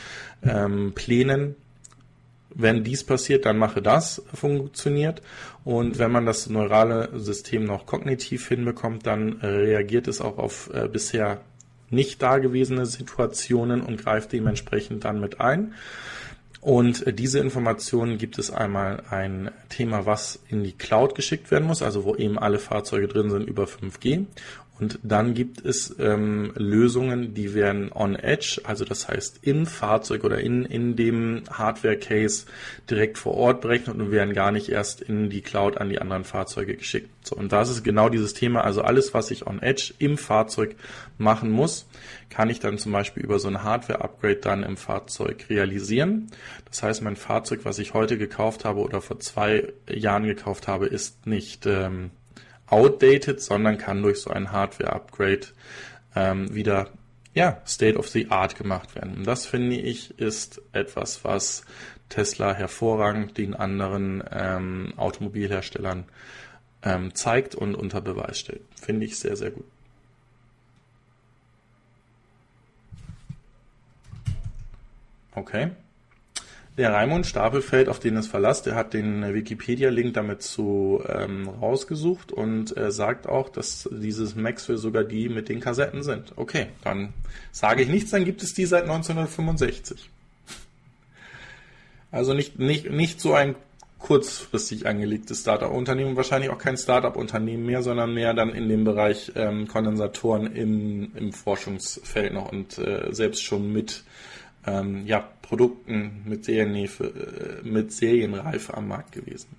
ähm, 0.43 0.93
Plänen 0.95 1.55
wenn 2.53 2.83
dies 2.83 3.03
passiert, 3.03 3.45
dann 3.45 3.57
mache 3.57 3.81
das 3.81 4.23
funktioniert. 4.33 5.21
Und 5.63 5.99
wenn 5.99 6.11
man 6.11 6.25
das 6.25 6.49
neurale 6.49 7.09
System 7.19 7.63
noch 7.63 7.85
kognitiv 7.85 8.47
hinbekommt, 8.47 9.05
dann 9.05 9.39
äh, 9.41 9.47
reagiert 9.47 10.07
es 10.07 10.21
auch 10.21 10.37
auf 10.37 10.69
äh, 10.73 10.87
bisher 10.87 11.41
nicht 11.89 12.21
dagewesene 12.21 12.85
Situationen 12.85 13.81
und 13.81 13.97
greift 13.97 14.31
dementsprechend 14.31 15.05
dann 15.05 15.19
mit 15.19 15.39
ein. 15.39 15.73
Und 16.61 17.07
äh, 17.07 17.13
diese 17.13 17.39
Informationen 17.39 18.17
gibt 18.17 18.37
es 18.37 18.51
einmal 18.51 19.03
ein 19.09 19.51
Thema, 19.69 20.05
was 20.05 20.39
in 20.49 20.63
die 20.63 20.73
Cloud 20.73 21.15
geschickt 21.15 21.51
werden 21.51 21.65
muss, 21.65 21.81
also 21.81 22.03
wo 22.03 22.15
eben 22.15 22.37
alle 22.37 22.59
Fahrzeuge 22.59 23.07
drin 23.07 23.29
sind 23.29 23.47
über 23.47 23.65
5G. 23.65 24.25
Und 24.79 24.99
dann 25.03 25.33
gibt 25.33 25.63
es 25.65 25.95
ähm, 25.99 26.53
Lösungen, 26.55 27.33
die 27.33 27.53
werden 27.53 27.91
on 27.91 28.15
edge, 28.15 28.61
also 28.63 28.85
das 28.85 29.07
heißt 29.09 29.39
im 29.41 29.65
Fahrzeug 29.65 30.23
oder 30.23 30.39
in, 30.39 30.63
in 30.63 30.95
dem 30.95 31.43
Hardware-Case 31.51 32.45
direkt 32.89 33.17
vor 33.17 33.33
Ort 33.33 33.61
berechnet 33.61 33.97
und 33.97 34.11
werden 34.11 34.33
gar 34.33 34.51
nicht 34.51 34.69
erst 34.69 35.01
in 35.01 35.29
die 35.29 35.41
Cloud 35.41 35.77
an 35.77 35.89
die 35.89 35.99
anderen 35.99 36.23
Fahrzeuge 36.23 36.75
geschickt. 36.75 37.09
So, 37.23 37.35
und 37.35 37.51
das 37.51 37.69
ist 37.69 37.83
genau 37.83 38.07
dieses 38.07 38.33
Thema. 38.33 38.61
Also 38.61 38.81
alles, 38.81 39.13
was 39.13 39.31
ich 39.31 39.45
on 39.45 39.61
edge 39.61 39.93
im 39.99 40.17
Fahrzeug 40.17 40.75
machen 41.17 41.51
muss, 41.51 41.85
kann 42.29 42.49
ich 42.49 42.61
dann 42.61 42.77
zum 42.77 42.93
Beispiel 42.93 43.23
über 43.23 43.39
so 43.39 43.49
ein 43.49 43.63
Hardware-Upgrade 43.63 44.37
dann 44.37 44.63
im 44.63 44.77
Fahrzeug 44.77 45.45
realisieren. 45.49 46.31
Das 46.69 46.83
heißt, 46.83 47.01
mein 47.01 47.17
Fahrzeug, 47.17 47.61
was 47.63 47.79
ich 47.79 47.93
heute 47.93 48.17
gekauft 48.17 48.63
habe 48.63 48.79
oder 48.79 49.01
vor 49.01 49.19
zwei 49.19 49.73
Jahren 49.89 50.23
gekauft 50.23 50.67
habe, 50.69 50.85
ist 50.85 51.27
nicht 51.27 51.65
ähm, 51.65 52.11
outdated, 52.69 53.41
sondern 53.41 53.77
kann 53.77 54.01
durch 54.01 54.21
so 54.21 54.29
ein 54.29 54.51
Hardware-Upgrade 54.51 55.47
ähm, 56.15 56.53
wieder 56.53 56.89
ja, 57.33 57.61
State 57.65 57.97
of 57.97 58.07
the 58.09 58.29
Art 58.29 58.55
gemacht 58.55 58.95
werden. 58.95 59.17
Und 59.17 59.27
das 59.27 59.45
finde 59.45 59.75
ich 59.75 60.19
ist 60.19 60.61
etwas, 60.71 61.23
was 61.23 61.63
Tesla 62.09 62.53
hervorragend 62.53 63.37
den 63.37 63.53
anderen 63.53 64.23
ähm, 64.31 64.93
Automobilherstellern 64.97 66.05
ähm, 66.83 67.13
zeigt 67.13 67.55
und 67.55 67.75
unter 67.75 68.01
Beweis 68.01 68.39
stellt. 68.39 68.61
Finde 68.75 69.05
ich 69.05 69.19
sehr, 69.19 69.35
sehr 69.35 69.51
gut. 69.51 69.65
Okay. 75.35 75.71
Der 76.79 76.93
Raimund 76.93 77.27
Stapelfeld, 77.27 77.89
auf 77.89 77.99
den 77.99 78.15
es 78.15 78.27
verlasst, 78.27 78.65
der 78.65 78.75
hat 78.75 78.93
den 78.93 79.33
Wikipedia-Link 79.33 80.13
damit 80.13 80.41
zu 80.41 81.03
ähm, 81.09 81.49
rausgesucht 81.49 82.31
und 82.31 82.77
äh, 82.77 82.89
sagt 82.89 83.27
auch, 83.27 83.49
dass 83.49 83.89
dieses 83.91 84.35
Maxwell 84.35 84.77
sogar 84.77 85.03
die 85.03 85.27
mit 85.27 85.49
den 85.49 85.59
Kassetten 85.59 86.03
sind. 86.03 86.31
Okay, 86.37 86.67
dann 86.85 87.11
sage 87.51 87.83
ich 87.83 87.89
nichts, 87.89 88.11
dann 88.11 88.23
gibt 88.23 88.43
es 88.43 88.53
die 88.53 88.65
seit 88.65 88.83
1965. 88.83 90.09
Also 92.11 92.33
nicht, 92.33 92.59
nicht, 92.59 92.89
nicht 92.89 93.19
so 93.19 93.33
ein 93.33 93.55
kurzfristig 93.97 94.87
angelegtes 94.87 95.41
Startup-Unternehmen, 95.41 96.15
wahrscheinlich 96.15 96.49
auch 96.49 96.59
kein 96.59 96.77
Startup-Unternehmen 96.77 97.65
mehr, 97.65 97.83
sondern 97.83 98.13
mehr 98.13 98.33
dann 98.33 98.51
in 98.51 98.69
dem 98.69 98.85
Bereich 98.85 99.33
ähm, 99.35 99.67
Kondensatoren 99.67 100.55
im, 100.55 101.11
im 101.13 101.33
Forschungsfeld 101.33 102.31
noch 102.31 102.49
und 102.49 102.77
äh, 102.77 103.09
selbst 103.11 103.43
schon 103.43 103.73
mit 103.73 104.05
ähm, 104.69 105.05
ja, 105.05 105.19
Produkten 105.41 106.23
mit, 106.25 106.45
Serienreife, 106.45 107.61
äh, 107.63 107.67
mit 107.67 107.91
Serienreife 107.91 108.75
am 108.75 108.87
Markt 108.87 109.11
gewesen. 109.11 109.49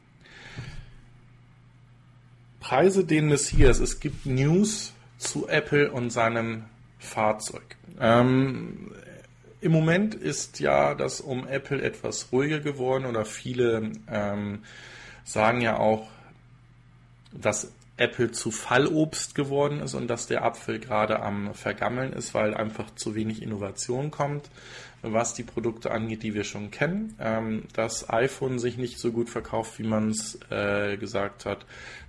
Preise 2.60 3.04
den 3.04 3.28
Messias. 3.28 3.80
Es 3.80 4.00
gibt 4.00 4.26
News 4.26 4.92
zu 5.18 5.48
Apple 5.48 5.90
und 5.90 6.10
seinem 6.10 6.64
Fahrzeug. 6.98 7.76
Ähm, 7.98 8.92
im 9.60 9.72
Moment 9.72 10.14
ist 10.14 10.60
ja 10.60 10.94
das 10.94 11.20
um 11.20 11.46
Apple 11.46 11.82
etwas 11.82 12.32
ruhiger 12.32 12.60
geworden 12.60 13.04
oder 13.04 13.24
viele 13.24 13.92
ähm, 14.08 14.60
sagen 15.24 15.60
ja 15.60 15.78
auch, 15.78 16.08
dass 17.32 17.72
Apple 18.00 18.30
zu 18.32 18.50
Fallobst 18.50 19.34
geworden 19.34 19.80
ist 19.80 19.94
und 19.94 20.08
dass 20.08 20.26
der 20.26 20.42
Apfel 20.42 20.78
gerade 20.78 21.20
am 21.20 21.52
Vergammeln 21.52 22.14
ist, 22.14 22.32
weil 22.32 22.54
einfach 22.54 22.94
zu 22.94 23.14
wenig 23.14 23.42
Innovation 23.42 24.10
kommt, 24.10 24.50
was 25.02 25.34
die 25.34 25.42
Produkte 25.42 25.90
angeht, 25.90 26.22
die 26.22 26.34
wir 26.34 26.44
schon 26.44 26.70
kennen. 26.70 27.16
Ähm, 27.20 27.64
dass 27.72 28.08
iPhone 28.10 28.58
sich 28.58 28.76
nicht 28.76 28.98
so 28.98 29.12
gut 29.12 29.30
verkauft, 29.30 29.78
wie 29.78 29.86
man 29.86 30.10
es 30.10 30.38
äh, 30.50 30.96
gesagt 30.96 31.46
hat, 31.46 31.66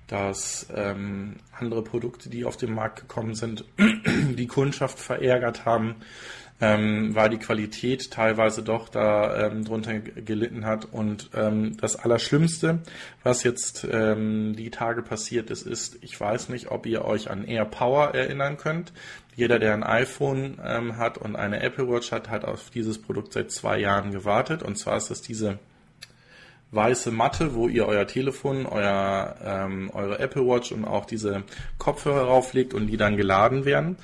dass 0.08 0.68
ähm, 0.76 1.38
andere 1.58 1.84
Produkte, 1.84 2.30
die 2.30 2.44
auf 2.44 2.58
den 2.58 2.74
Markt 2.74 3.00
gekommen 3.00 3.34
sind, 3.34 3.64
die 3.78 4.48
Kundschaft 4.48 5.00
verärgert 5.00 5.66
haben 5.66 5.96
ähm, 6.62 7.16
weil 7.16 7.30
die 7.30 7.40
Qualität 7.40 8.12
teilweise 8.12 8.62
doch 8.62 8.88
da 8.88 9.48
ähm, 9.48 9.66
drunter 9.66 10.00
gelitten 10.00 10.66
hat. 10.66 10.86
Und 10.86 11.32
ähm, 11.34 11.76
das 11.78 11.96
Allerschlimmste, 11.96 12.80
was 13.24 13.44
jetzt 13.44 13.86
ähm, 13.92 14.56
die 14.56 14.70
Tage 14.70 15.02
passiert 15.02 15.50
ist, 15.50 15.66
ist, 15.66 15.98
ich 16.02 16.20
weiß 16.20 16.50
nicht, 16.50 16.70
ob 16.70 16.86
ihr 16.86 17.04
euch 17.04 17.32
an 17.32 17.44
Air 17.44 17.66
Power 17.66 18.14
erinnern 18.14 18.58
könnt. 18.58 18.94
Jeder, 19.36 19.58
der 19.58 19.74
ein 19.74 19.84
iPhone 19.84 20.60
ähm, 20.64 20.98
hat 20.98 21.18
und 21.18 21.36
eine 21.36 21.62
Apple 21.62 21.90
Watch 21.90 22.12
hat, 22.12 22.30
hat 22.30 22.46
auf 22.46 22.70
dieses 22.70 23.02
Produkt 23.02 23.34
seit 23.34 23.50
zwei 23.50 23.80
Jahren 23.80 24.12
gewartet. 24.12 24.62
Und 24.62 24.78
zwar 24.78 24.98
ist 24.98 25.10
es 25.10 25.24
diese 25.24 25.58
weiße 26.72 27.12
Matte, 27.12 27.56
wo 27.56 27.68
ihr 27.68 27.88
euer 27.88 28.06
Telefon, 28.06 28.68
euer, 28.68 29.36
ähm, 29.44 29.90
eure 29.94 30.20
Apple 30.20 30.46
Watch 30.46 30.72
und 30.72 30.86
auch 30.86 31.06
diese 31.06 31.44
Kopfhörer 31.80 32.26
rauflegt 32.26 32.74
und 32.76 32.88
die 32.88 32.98
dann 32.98 33.18
geladen 33.18 33.66
werden. 33.66 33.98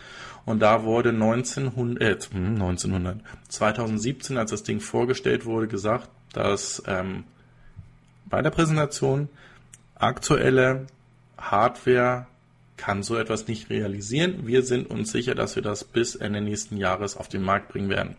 Und 0.47 0.61
da 0.61 0.83
wurde 0.83 1.09
1900, 1.09 2.01
äh, 2.01 2.37
1900, 2.37 3.19
2017, 3.49 4.37
als 4.37 4.51
das 4.51 4.63
Ding 4.63 4.79
vorgestellt 4.79 5.45
wurde, 5.45 5.67
gesagt, 5.67 6.09
dass 6.31 6.81
ähm, 6.87 7.25
bei 8.27 8.41
der 8.41 8.49
Präsentation 8.49 9.27
aktuelle 9.95 10.87
Hardware 11.37 12.27
kann 12.77 13.03
so 13.03 13.17
etwas 13.17 13.49
nicht 13.49 13.69
realisieren. 13.69 14.47
Wir 14.47 14.63
sind 14.63 14.89
uns 14.89 15.11
sicher, 15.11 15.35
dass 15.35 15.57
wir 15.57 15.63
das 15.63 15.83
bis 15.83 16.15
Ende 16.15 16.39
nächsten 16.39 16.77
Jahres 16.77 17.17
auf 17.17 17.27
den 17.27 17.41
Markt 17.41 17.67
bringen 17.67 17.89
werden. 17.89 18.15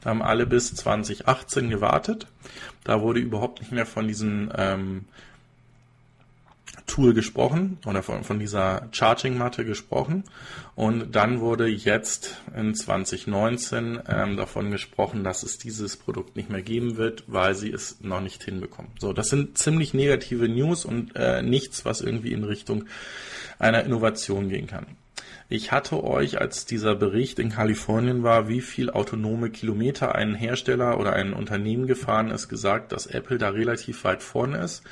Da 0.00 0.10
haben 0.10 0.22
alle 0.22 0.46
bis 0.46 0.74
2018 0.74 1.70
gewartet. 1.70 2.26
Da 2.82 3.00
wurde 3.00 3.20
überhaupt 3.20 3.60
nicht 3.60 3.70
mehr 3.70 3.86
von 3.86 4.08
diesen 4.08 4.52
ähm, 4.56 5.04
Tool 6.90 7.14
gesprochen 7.14 7.78
oder 7.86 8.02
von, 8.02 8.24
von 8.24 8.40
dieser 8.40 8.88
Charging-Matte 8.90 9.64
gesprochen. 9.64 10.24
Und 10.74 11.14
dann 11.14 11.40
wurde 11.40 11.68
jetzt 11.68 12.42
in 12.56 12.74
2019 12.74 14.00
ähm, 14.08 14.36
davon 14.36 14.72
gesprochen, 14.72 15.22
dass 15.22 15.44
es 15.44 15.58
dieses 15.58 15.96
Produkt 15.96 16.34
nicht 16.34 16.50
mehr 16.50 16.62
geben 16.62 16.96
wird, 16.96 17.24
weil 17.28 17.54
sie 17.54 17.70
es 17.70 18.00
noch 18.00 18.20
nicht 18.20 18.42
hinbekommen. 18.42 18.90
So, 18.98 19.12
das 19.12 19.28
sind 19.28 19.56
ziemlich 19.56 19.94
negative 19.94 20.48
News 20.48 20.84
und 20.84 21.14
äh, 21.14 21.42
nichts, 21.42 21.84
was 21.84 22.00
irgendwie 22.00 22.32
in 22.32 22.42
Richtung 22.42 22.86
einer 23.60 23.84
Innovation 23.84 24.48
gehen 24.48 24.66
kann. 24.66 24.86
Ich 25.52 25.72
hatte 25.72 26.04
euch, 26.04 26.40
als 26.40 26.64
dieser 26.64 26.94
Bericht 26.94 27.40
in 27.40 27.50
Kalifornien 27.50 28.22
war, 28.22 28.46
wie 28.46 28.60
viel 28.60 28.88
autonome 28.88 29.50
Kilometer 29.50 30.14
ein 30.14 30.36
Hersteller 30.36 31.00
oder 31.00 31.14
ein 31.14 31.32
Unternehmen 31.32 31.88
gefahren 31.88 32.30
ist, 32.30 32.48
gesagt, 32.48 32.92
dass 32.92 33.06
Apple 33.06 33.36
da 33.36 33.48
relativ 33.48 34.04
weit 34.04 34.22
vorne 34.22 34.58
ist, 34.58 34.84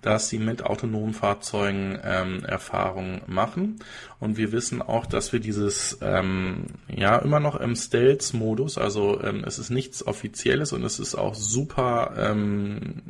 dass 0.00 0.30
sie 0.30 0.38
mit 0.38 0.64
autonomen 0.64 1.12
Fahrzeugen 1.12 1.98
ähm, 2.02 2.42
Erfahrungen 2.46 3.20
machen. 3.26 3.76
Und 4.18 4.38
wir 4.38 4.52
wissen 4.52 4.80
auch, 4.80 5.04
dass 5.04 5.34
wir 5.34 5.40
dieses 5.40 5.98
ähm, 6.00 6.64
ja 6.88 7.18
immer 7.18 7.38
noch 7.38 7.60
im 7.60 7.76
Stealth-Modus, 7.76 8.78
also 8.78 9.22
ähm, 9.22 9.44
es 9.46 9.58
ist 9.58 9.68
nichts 9.68 10.06
Offizielles 10.06 10.72
und 10.72 10.82
es 10.82 10.98
ist 10.98 11.14
auch 11.14 11.34
super 11.34 12.14
ähm, 12.16 13.02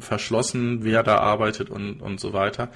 verschlossen, 0.00 0.84
wer 0.84 1.02
da 1.04 1.16
arbeitet 1.20 1.70
und, 1.70 2.02
und 2.02 2.20
so 2.20 2.34
weiter, 2.34 2.68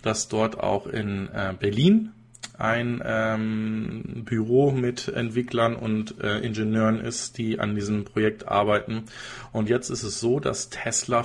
dass 0.00 0.28
dort 0.28 0.58
auch 0.58 0.86
in 0.86 1.28
äh, 1.34 1.52
Berlin 1.60 2.12
ein 2.58 3.02
ähm, 3.04 4.22
Büro 4.24 4.70
mit 4.70 5.08
Entwicklern 5.08 5.74
und 5.74 6.20
äh, 6.20 6.38
Ingenieuren 6.38 7.00
ist, 7.00 7.38
die 7.38 7.58
an 7.58 7.74
diesem 7.74 8.04
Projekt 8.04 8.48
arbeiten. 8.48 9.04
Und 9.52 9.68
jetzt 9.68 9.90
ist 9.90 10.02
es 10.02 10.20
so, 10.20 10.40
dass 10.40 10.70
Tesla, 10.70 11.24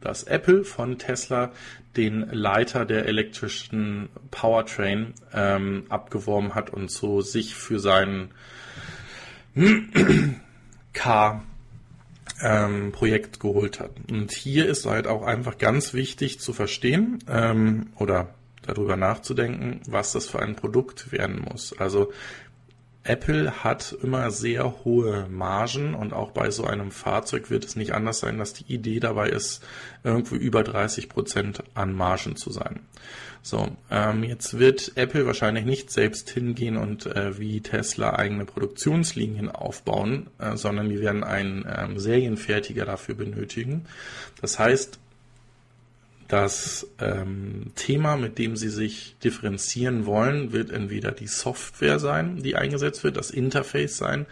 dass 0.00 0.24
Apple 0.24 0.64
von 0.64 0.98
Tesla 0.98 1.52
den 1.96 2.28
Leiter 2.30 2.84
der 2.84 3.06
elektrischen 3.06 4.08
Powertrain 4.30 5.14
ähm, 5.32 5.84
abgeworben 5.88 6.54
hat 6.54 6.70
und 6.70 6.90
so 6.90 7.22
sich 7.22 7.54
für 7.54 7.80
seinen 7.80 8.30
Car 10.92 11.42
ähm, 12.42 12.92
Projekt 12.92 13.40
geholt 13.40 13.80
hat. 13.80 13.92
Und 14.10 14.32
hier 14.32 14.66
ist 14.66 14.84
halt 14.84 15.06
auch 15.06 15.22
einfach 15.22 15.58
ganz 15.58 15.94
wichtig 15.94 16.40
zu 16.40 16.52
verstehen 16.52 17.18
ähm, 17.28 17.86
oder 17.96 18.34
darüber 18.66 18.96
nachzudenken, 18.96 19.80
was 19.88 20.12
das 20.12 20.26
für 20.26 20.40
ein 20.40 20.56
Produkt 20.56 21.12
werden 21.12 21.40
muss. 21.40 21.76
Also 21.78 22.12
Apple 23.06 23.62
hat 23.62 23.96
immer 24.02 24.30
sehr 24.30 24.84
hohe 24.84 25.26
Margen 25.30 25.94
und 25.94 26.12
auch 26.12 26.32
bei 26.32 26.50
so 26.50 26.64
einem 26.64 26.90
Fahrzeug 26.90 27.50
wird 27.50 27.64
es 27.64 27.76
nicht 27.76 27.92
anders 27.92 28.18
sein, 28.18 28.38
dass 28.38 28.52
die 28.52 28.72
Idee 28.72 29.00
dabei 29.00 29.28
ist, 29.28 29.64
irgendwo 30.02 30.34
über 30.34 30.64
30 30.64 31.08
Prozent 31.08 31.62
an 31.74 31.94
Margen 31.94 32.36
zu 32.36 32.50
sein. 32.50 32.80
So, 33.42 33.68
ähm, 33.92 34.24
jetzt 34.24 34.58
wird 34.58 34.92
Apple 34.96 35.24
wahrscheinlich 35.24 35.64
nicht 35.64 35.92
selbst 35.92 36.30
hingehen 36.30 36.76
und 36.76 37.06
äh, 37.06 37.38
wie 37.38 37.60
Tesla 37.60 38.16
eigene 38.16 38.44
Produktionslinien 38.44 39.50
aufbauen, 39.50 40.30
äh, 40.38 40.56
sondern 40.56 40.88
die 40.88 41.00
werden 41.00 41.22
einen 41.22 41.64
ähm, 41.68 41.98
Serienfertiger 41.98 42.84
dafür 42.84 43.14
benötigen. 43.14 43.84
Das 44.40 44.58
heißt, 44.58 44.98
das 46.28 46.88
ähm, 47.00 47.72
Thema, 47.74 48.16
mit 48.16 48.38
dem 48.38 48.56
Sie 48.56 48.68
sich 48.68 49.16
differenzieren 49.22 50.06
wollen, 50.06 50.52
wird 50.52 50.70
entweder 50.70 51.12
die 51.12 51.26
Software 51.26 51.98
sein, 51.98 52.42
die 52.42 52.56
eingesetzt 52.56 53.04
wird, 53.04 53.16
das 53.16 53.30
Interface 53.30 53.96
sein 53.96 54.26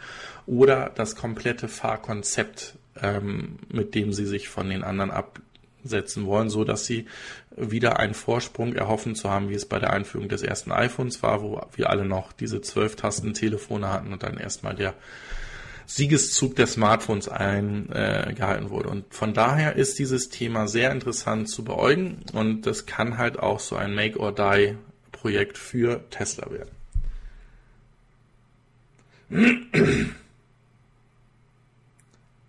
oder 0.46 0.90
das 0.94 1.16
komplette 1.16 1.68
Fahrkonzept, 1.68 2.74
ähm, 3.00 3.58
mit 3.68 3.94
dem 3.94 4.12
Sie 4.12 4.26
sich 4.26 4.48
von 4.48 4.68
den 4.68 4.82
anderen 4.82 5.10
absetzen 5.10 6.26
wollen, 6.26 6.50
so 6.50 6.64
dass 6.64 6.86
Sie 6.86 7.06
wieder 7.56 7.98
einen 7.98 8.14
Vorsprung 8.14 8.74
erhoffen 8.74 9.14
zu 9.14 9.30
haben, 9.30 9.48
wie 9.48 9.54
es 9.54 9.66
bei 9.66 9.78
der 9.78 9.92
Einführung 9.92 10.28
des 10.28 10.42
ersten 10.42 10.72
iPhones 10.72 11.22
war, 11.22 11.42
wo 11.42 11.60
wir 11.76 11.90
alle 11.90 12.04
noch 12.04 12.32
diese 12.32 12.60
zwölf 12.60 12.96
Tasten 12.96 13.34
Telefone 13.34 13.90
hatten 13.92 14.12
und 14.12 14.22
dann 14.22 14.36
erstmal 14.36 14.74
der 14.74 14.94
Siegeszug 15.86 16.56
der 16.56 16.66
Smartphones 16.66 17.28
eingehalten 17.28 18.66
äh, 18.66 18.70
wurde. 18.70 18.88
Und 18.88 19.12
von 19.12 19.34
daher 19.34 19.76
ist 19.76 19.98
dieses 19.98 20.28
Thema 20.28 20.66
sehr 20.68 20.90
interessant 20.90 21.48
zu 21.48 21.64
beäugen 21.64 22.22
und 22.32 22.62
das 22.62 22.86
kann 22.86 23.18
halt 23.18 23.38
auch 23.38 23.60
so 23.60 23.76
ein 23.76 23.94
Make 23.94 24.18
or 24.18 24.32
Die 24.32 24.76
Projekt 25.12 25.58
für 25.58 26.04
Tesla 26.10 26.48
werden. 26.50 26.70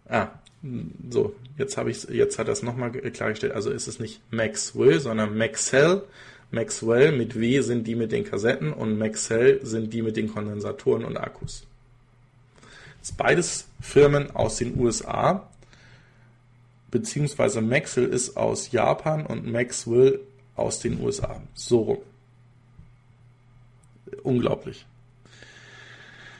ah, 0.09 0.27
so, 1.09 1.35
jetzt 1.57 1.77
habe 1.77 1.91
ich 1.91 2.03
jetzt 2.05 2.39
hat 2.39 2.47
es 2.47 2.63
nochmal 2.63 2.91
klargestellt. 2.91 3.53
Also 3.53 3.69
ist 3.71 3.87
es 3.87 3.99
nicht 3.99 4.21
Maxwell, 4.31 4.99
sondern 4.99 5.37
Maxell. 5.37 6.03
Maxwell 6.51 7.11
mit 7.11 7.39
W 7.39 7.61
sind 7.61 7.87
die 7.87 7.95
mit 7.95 8.11
den 8.11 8.23
Kassetten 8.23 8.71
und 8.71 8.97
Maxell 8.97 9.59
sind 9.65 9.93
die 9.93 10.01
mit 10.01 10.15
den 10.15 10.31
Kondensatoren 10.33 11.03
und 11.03 11.17
Akkus 11.17 11.65
ist 13.05 13.17
beides 13.17 13.67
Firmen 13.79 14.35
aus 14.35 14.57
den 14.57 14.79
USA, 14.79 15.47
beziehungsweise 16.89 17.61
Maxwell 17.61 18.07
ist 18.07 18.35
aus 18.35 18.71
Japan 18.71 19.27
und 19.27 19.45
Maxwell 19.45 20.21
aus 20.55 20.79
den 20.79 20.99
USA. 20.99 21.39
So 21.53 21.81
rum. 21.81 21.97
Unglaublich. 24.23 24.87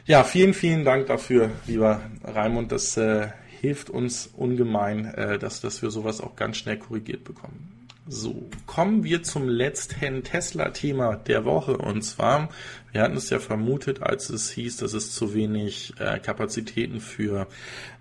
Ja, 0.07 0.23
vielen, 0.23 0.55
vielen 0.55 0.85
Dank 0.85 1.05
dafür, 1.05 1.51
lieber 1.67 2.01
Raimund. 2.23 2.71
Das 2.71 2.97
äh, 2.97 3.27
hilft 3.61 3.91
uns 3.91 4.25
ungemein, 4.35 5.05
äh, 5.13 5.37
dass, 5.37 5.61
dass 5.61 5.83
wir 5.83 5.91
sowas 5.91 6.19
auch 6.19 6.35
ganz 6.35 6.57
schnell 6.57 6.79
korrigiert 6.79 7.23
bekommen. 7.23 7.84
So, 8.07 8.47
kommen 8.67 9.03
wir 9.03 9.23
zum 9.23 9.49
letzten 9.49 10.23
Tesla-Thema 10.23 11.15
der 11.15 11.43
Woche. 11.43 11.75
Und 11.75 12.03
zwar, 12.03 12.49
wir 12.91 13.01
hatten 13.01 13.17
es 13.17 13.31
ja 13.31 13.39
vermutet, 13.39 14.03
als 14.03 14.29
es 14.29 14.51
hieß, 14.51 14.77
dass 14.77 14.93
es 14.93 15.11
zu 15.11 15.33
wenig 15.33 15.95
äh, 15.97 16.19
Kapazitäten 16.19 16.99
für 16.99 17.47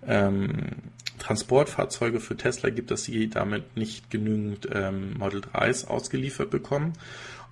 ähm, 0.06 0.72
Transportfahrzeuge 1.18 2.20
für 2.20 2.36
Tesla 2.36 2.68
gibt, 2.68 2.90
dass 2.90 3.04
sie 3.04 3.30
damit 3.30 3.78
nicht 3.78 4.10
genügend 4.10 4.68
ähm, 4.70 5.14
Model 5.16 5.40
3s 5.40 5.86
ausgeliefert 5.86 6.50
bekommen. 6.50 6.92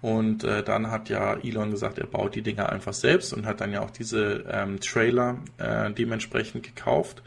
Und 0.03 0.45
äh, 0.45 0.63
dann 0.63 0.91
hat 0.91 1.09
ja 1.09 1.35
Elon 1.35 1.71
gesagt, 1.71 1.99
er 1.99 2.07
baut 2.07 2.35
die 2.35 2.43
Dinger 2.43 2.69
einfach 2.69 2.93
selbst 2.93 3.33
und 3.33 3.47
hat 3.47 3.63
dann 3.63 3.73
ja 3.73 3.81
auch 3.81 3.91
diese 3.91 4.45
ähm, 4.51 4.79
Trailer 4.79 5.39
äh, 5.57 5.91
dementsprechend 5.91 6.65
gekauft. 6.65 7.23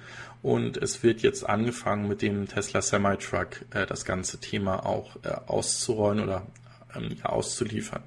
Und 0.46 0.78
es 0.78 1.02
wird 1.02 1.24
jetzt 1.24 1.50
angefangen 1.50 2.08
mit 2.08 2.22
dem 2.22 2.48
Tesla 2.48 2.80
Semi-Truck 2.80 3.66
äh, 3.72 3.88
das 3.88 4.06
ganze 4.06 4.39
Thema 4.39 4.86
auch 4.86 5.16
äh, 5.24 5.30
auszurollen 5.48 6.20
oder 6.20 6.46
ähm, 6.96 7.16
auszuliefern. 7.24 8.04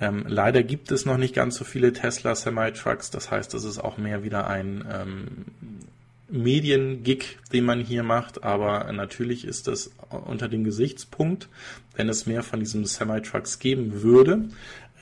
Ähm, 0.00 0.24
leider 0.26 0.62
gibt 0.62 0.90
es 0.90 1.04
noch 1.04 1.18
nicht 1.18 1.34
ganz 1.34 1.56
so 1.56 1.66
viele 1.66 1.92
Tesla 1.92 2.34
Semi-Trucks. 2.34 3.10
Das 3.10 3.30
heißt, 3.30 3.52
das 3.52 3.64
ist 3.64 3.78
auch 3.78 3.98
mehr 3.98 4.24
wieder 4.24 4.46
ein 4.46 4.86
ähm, 4.90 5.44
Medien-Gig, 6.30 7.36
den 7.52 7.66
man 7.66 7.80
hier 7.80 8.04
macht. 8.04 8.42
Aber 8.42 8.90
natürlich 8.90 9.44
ist 9.44 9.66
das 9.66 9.90
unter 10.08 10.48
dem 10.48 10.64
Gesichtspunkt, 10.64 11.50
wenn 11.94 12.08
es 12.08 12.24
mehr 12.24 12.42
von 12.42 12.60
diesen 12.60 12.86
Semi-Trucks 12.86 13.58
geben 13.58 14.00
würde, 14.00 14.48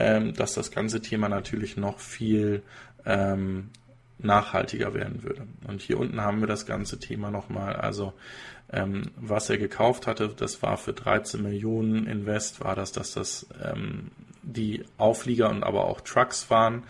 ähm, 0.00 0.34
dass 0.34 0.54
das 0.54 0.72
ganze 0.72 1.00
Thema 1.02 1.28
natürlich 1.28 1.76
noch 1.76 2.00
viel 2.00 2.62
ähm, 3.06 3.70
nachhaltiger 4.18 4.94
werden 4.94 5.22
würde. 5.22 5.46
Und 5.66 5.82
hier 5.82 5.98
unten 5.98 6.20
haben 6.20 6.40
wir 6.40 6.48
das 6.48 6.66
ganze 6.66 6.98
Thema 6.98 7.30
nochmal. 7.30 7.76
Also 7.76 8.12
ähm, 8.70 9.10
was 9.16 9.48
er 9.48 9.58
gekauft 9.58 10.06
hatte, 10.06 10.28
das 10.28 10.62
war 10.62 10.76
für 10.76 10.92
13 10.92 11.42
Millionen 11.42 12.06
Invest, 12.06 12.62
war 12.62 12.74
das, 12.74 12.92
dass 12.92 13.12
das 13.12 13.46
ähm, 13.62 14.10
die 14.42 14.84
Auflieger 14.96 15.50
und 15.50 15.62
aber 15.62 15.84
auch 15.84 16.00
Trucks 16.00 16.50
waren. 16.50 16.84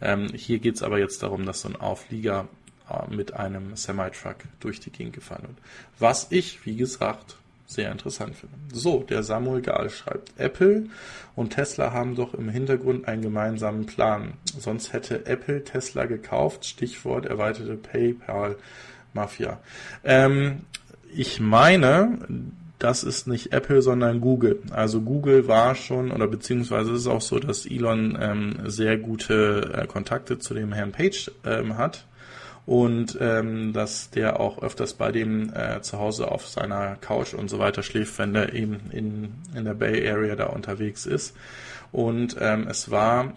Ähm, 0.00 0.28
hier 0.34 0.58
geht 0.58 0.76
es 0.76 0.82
aber 0.82 0.98
jetzt 0.98 1.22
darum, 1.22 1.46
dass 1.46 1.62
so 1.62 1.68
ein 1.68 1.76
Auflieger 1.76 2.48
äh, 2.90 3.14
mit 3.14 3.34
einem 3.34 3.76
Semi-Truck 3.76 4.36
durch 4.60 4.80
die 4.80 4.90
Gegend 4.90 5.14
gefahren 5.14 5.42
wird. 5.42 5.58
Was 5.98 6.26
ich, 6.30 6.64
wie 6.66 6.76
gesagt, 6.76 7.36
sehr 7.66 7.90
interessant 7.90 8.36
finde. 8.36 8.56
So, 8.72 9.02
der 9.02 9.22
Samuel 9.22 9.62
Gahl 9.62 9.90
schreibt, 9.90 10.32
Apple 10.38 10.84
und 11.34 11.50
Tesla 11.50 11.92
haben 11.92 12.14
doch 12.14 12.34
im 12.34 12.48
Hintergrund 12.48 13.08
einen 13.08 13.22
gemeinsamen 13.22 13.86
Plan. 13.86 14.34
Sonst 14.58 14.92
hätte 14.92 15.26
Apple 15.26 15.64
Tesla 15.64 16.04
gekauft. 16.04 16.66
Stichwort 16.66 17.26
erweiterte 17.26 17.76
PayPal-Mafia. 17.76 19.60
Ähm, 20.04 20.60
ich 21.14 21.40
meine, 21.40 22.18
das 22.78 23.02
ist 23.02 23.26
nicht 23.26 23.52
Apple, 23.52 23.80
sondern 23.82 24.20
Google. 24.20 24.60
Also 24.70 25.00
Google 25.00 25.48
war 25.48 25.74
schon, 25.74 26.10
oder 26.10 26.26
beziehungsweise 26.26 26.92
ist 26.92 27.00
es 27.00 27.06
auch 27.06 27.22
so, 27.22 27.38
dass 27.38 27.66
Elon 27.66 28.18
ähm, 28.20 28.56
sehr 28.66 28.98
gute 28.98 29.72
äh, 29.74 29.86
Kontakte 29.86 30.38
zu 30.38 30.54
dem 30.54 30.72
Herrn 30.72 30.92
Page 30.92 31.30
ähm, 31.44 31.78
hat 31.78 32.04
und 32.66 33.18
ähm, 33.20 33.72
dass 33.72 34.10
der 34.10 34.40
auch 34.40 34.62
öfters 34.62 34.94
bei 34.94 35.12
dem 35.12 35.52
äh, 35.54 35.82
zu 35.82 35.98
Hause 35.98 36.30
auf 36.30 36.48
seiner 36.48 36.96
Couch 36.96 37.34
und 37.34 37.48
so 37.48 37.58
weiter 37.58 37.82
schläft, 37.82 38.18
wenn 38.18 38.32
der 38.32 38.54
eben 38.54 38.90
in, 38.90 39.34
in 39.54 39.64
der 39.64 39.74
Bay 39.74 40.08
Area 40.08 40.34
da 40.34 40.46
unterwegs 40.46 41.04
ist. 41.04 41.36
Und 41.92 42.36
ähm, 42.40 42.66
es 42.68 42.90
war, 42.90 43.34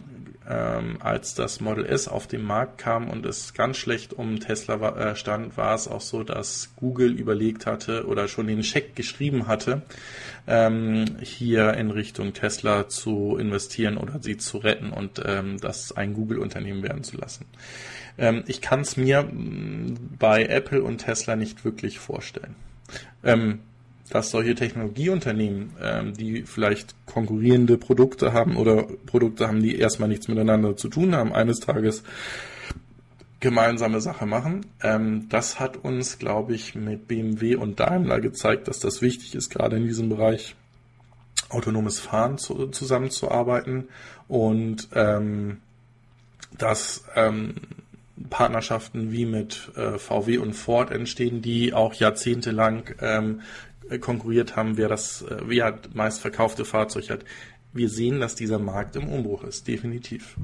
ähm, 0.49 0.97
als 0.99 1.35
das 1.35 1.59
Model 1.59 1.85
S 1.85 2.07
auf 2.07 2.25
den 2.25 2.41
Markt 2.41 2.77
kam 2.77 3.09
und 3.09 3.25
es 3.25 3.53
ganz 3.53 3.77
schlecht 3.77 4.13
um 4.13 4.39
Tesla 4.39 4.79
war, 4.79 4.97
äh, 4.97 5.15
stand, 5.15 5.57
war 5.57 5.75
es 5.75 5.87
auch 5.87 6.01
so, 6.01 6.23
dass 6.23 6.71
Google 6.77 7.11
überlegt 7.11 7.65
hatte 7.65 8.07
oder 8.07 8.27
schon 8.29 8.47
den 8.47 8.63
Scheck 8.63 8.95
geschrieben 8.95 9.47
hatte, 9.47 9.81
ähm, 10.47 11.17
hier 11.21 11.73
in 11.73 11.91
Richtung 11.91 12.33
Tesla 12.33 12.87
zu 12.87 13.37
investieren 13.37 13.97
oder 13.97 14.19
sie 14.21 14.37
zu 14.37 14.57
retten 14.57 14.91
und 14.91 15.21
ähm, 15.25 15.59
das 15.59 15.91
ein 15.91 16.13
Google-Unternehmen 16.13 16.81
werden 16.81 17.03
zu 17.03 17.17
lassen. 17.17 17.45
Ähm, 18.17 18.43
ich 18.47 18.61
kann 18.61 18.81
es 18.81 18.97
mir 18.97 19.23
mm, 19.23 20.17
bei 20.19 20.45
Apple 20.45 20.83
und 20.83 20.99
Tesla 20.99 21.35
nicht 21.35 21.65
wirklich 21.65 21.99
vorstellen. 21.99 22.55
Ähm, 23.23 23.59
dass 24.09 24.31
solche 24.31 24.55
Technologieunternehmen, 24.55 25.73
ähm, 25.81 26.13
die 26.13 26.43
vielleicht 26.43 26.95
konkurrierende 27.05 27.77
Produkte 27.77 28.31
haben 28.31 28.55
oder 28.55 28.83
Produkte 29.05 29.47
haben, 29.47 29.61
die 29.61 29.77
erstmal 29.77 30.07
nichts 30.07 30.27
miteinander 30.27 30.77
zu 30.77 30.87
tun 30.87 31.13
haben, 31.13 31.33
eines 31.33 31.59
Tages 31.59 32.03
gemeinsame 33.39 34.01
Sache 34.01 34.25
machen. 34.25 34.65
Ähm, 34.81 35.27
das 35.29 35.59
hat 35.59 35.77
uns, 35.77 36.19
glaube 36.19 36.55
ich, 36.55 36.73
mit 36.73 37.07
BMW 37.07 37.55
und 37.55 37.79
Daimler 37.79 38.19
gezeigt, 38.19 38.67
dass 38.67 38.79
das 38.79 39.01
wichtig 39.01 39.35
ist, 39.35 39.49
gerade 39.49 39.77
in 39.77 39.85
diesem 39.85 40.09
Bereich 40.09 40.55
autonomes 41.49 41.99
Fahren 41.99 42.37
zu, 42.37 42.67
zusammenzuarbeiten 42.67 43.89
und 44.27 44.89
ähm, 44.93 45.57
dass 46.57 47.05
ähm, 47.15 47.55
Partnerschaften 48.29 49.11
wie 49.11 49.25
mit 49.25 49.71
äh, 49.75 49.97
VW 49.97 50.37
und 50.37 50.53
Ford 50.53 50.91
entstehen, 50.91 51.41
die 51.41 51.73
auch 51.73 51.93
jahrzehntelang 51.93 52.89
ähm, 52.99 53.41
konkurriert 54.01 54.55
haben, 54.55 54.77
wer 54.77 54.89
das 54.89 55.21
äh, 55.21 55.37
wer 55.45 55.79
meistverkaufte 55.93 56.65
Fahrzeug 56.65 57.09
hat. 57.09 57.25
Wir 57.73 57.89
sehen, 57.89 58.19
dass 58.19 58.35
dieser 58.35 58.59
Markt 58.59 58.95
im 58.95 59.07
Umbruch 59.07 59.43
ist, 59.43 59.67
definitiv. 59.67 60.35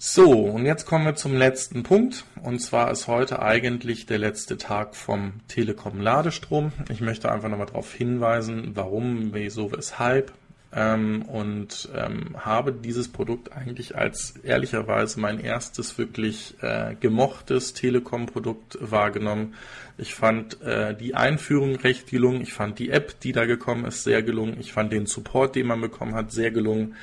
So, 0.00 0.30
und 0.30 0.64
jetzt 0.64 0.86
kommen 0.86 1.06
wir 1.06 1.16
zum 1.16 1.36
letzten 1.36 1.82
Punkt. 1.82 2.24
Und 2.42 2.60
zwar 2.60 2.92
ist 2.92 3.08
heute 3.08 3.42
eigentlich 3.42 4.06
der 4.06 4.18
letzte 4.18 4.56
Tag 4.56 4.94
vom 4.94 5.40
Telekom 5.48 6.00
Ladestrom. 6.00 6.70
Ich 6.88 7.00
möchte 7.00 7.32
einfach 7.32 7.48
nochmal 7.48 7.66
darauf 7.66 7.92
hinweisen, 7.92 8.72
warum, 8.74 9.34
wieso, 9.34 9.72
weshalb 9.72 10.32
ähm, 10.72 11.22
und 11.22 11.88
ähm, 11.94 12.36
habe 12.38 12.72
dieses 12.72 13.08
Produkt 13.08 13.52
eigentlich 13.52 13.96
als 13.96 14.34
ehrlicherweise 14.42 15.18
mein 15.18 15.40
erstes 15.40 15.96
wirklich 15.96 16.54
äh, 16.60 16.94
gemochtes 17.00 17.72
Telekom-Produkt 17.72 18.78
wahrgenommen. 18.80 19.54
Ich 19.96 20.14
fand 20.14 20.60
äh, 20.62 20.94
die 20.94 21.14
Einführung 21.14 21.76
recht 21.76 22.10
gelungen. 22.10 22.42
Ich 22.42 22.52
fand 22.52 22.78
die 22.78 22.90
App, 22.90 23.18
die 23.20 23.32
da 23.32 23.46
gekommen 23.46 23.86
ist, 23.86 24.04
sehr 24.04 24.22
gelungen. 24.22 24.56
Ich 24.60 24.72
fand 24.72 24.92
den 24.92 25.06
Support, 25.06 25.56
den 25.56 25.66
man 25.66 25.80
bekommen 25.80 26.14
hat, 26.14 26.32
sehr 26.32 26.50
gelungen. 26.50 26.96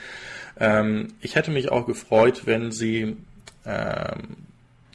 Ähm, 0.59 1.09
ich 1.19 1.35
hätte 1.35 1.51
mich 1.51 1.71
auch 1.71 1.87
gefreut, 1.87 2.43
wenn 2.45 2.71
sie 2.71 3.17
ähm, 3.65 4.37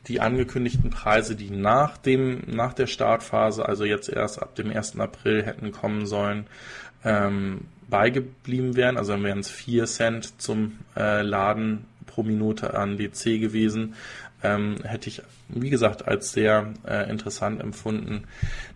die 0.07 0.21
angekündigten 0.21 0.91
Preise, 0.91 1.37
die 1.37 1.51
nach 1.51 1.99
dem, 1.99 2.43
nach 2.47 2.73
der 2.73 2.87
Startphase, 2.87 3.66
also 3.66 3.85
jetzt 3.85 4.09
erst 4.09 4.41
ab 4.41 4.55
dem 4.55 4.71
1. 4.71 4.99
April 4.99 5.45
hätten 5.45 5.73
kommen 5.73 6.07
sollen, 6.07 6.47
ähm, 7.05 7.62
beigeblieben 7.91 8.76
wären. 8.76 8.97
Also 8.97 9.12
dann 9.12 9.24
wären 9.24 9.41
es 9.41 9.51
4 9.51 9.86
Cent 9.86 10.41
zum 10.41 10.78
äh, 10.97 11.22
Laden 11.22 11.84
pro 12.07 12.22
Minute 12.22 12.74
an 12.74 12.97
DC 12.97 13.41
gewesen. 13.41 13.95
Ähm, 14.43 14.76
hätte 14.84 15.11
ich, 15.11 15.22
wie 15.49 15.68
gesagt, 15.68 16.09
als 16.09 16.32
sehr 16.32 16.72
äh, 16.86 17.11
interessant 17.11 17.61
empfunden. 17.61 18.24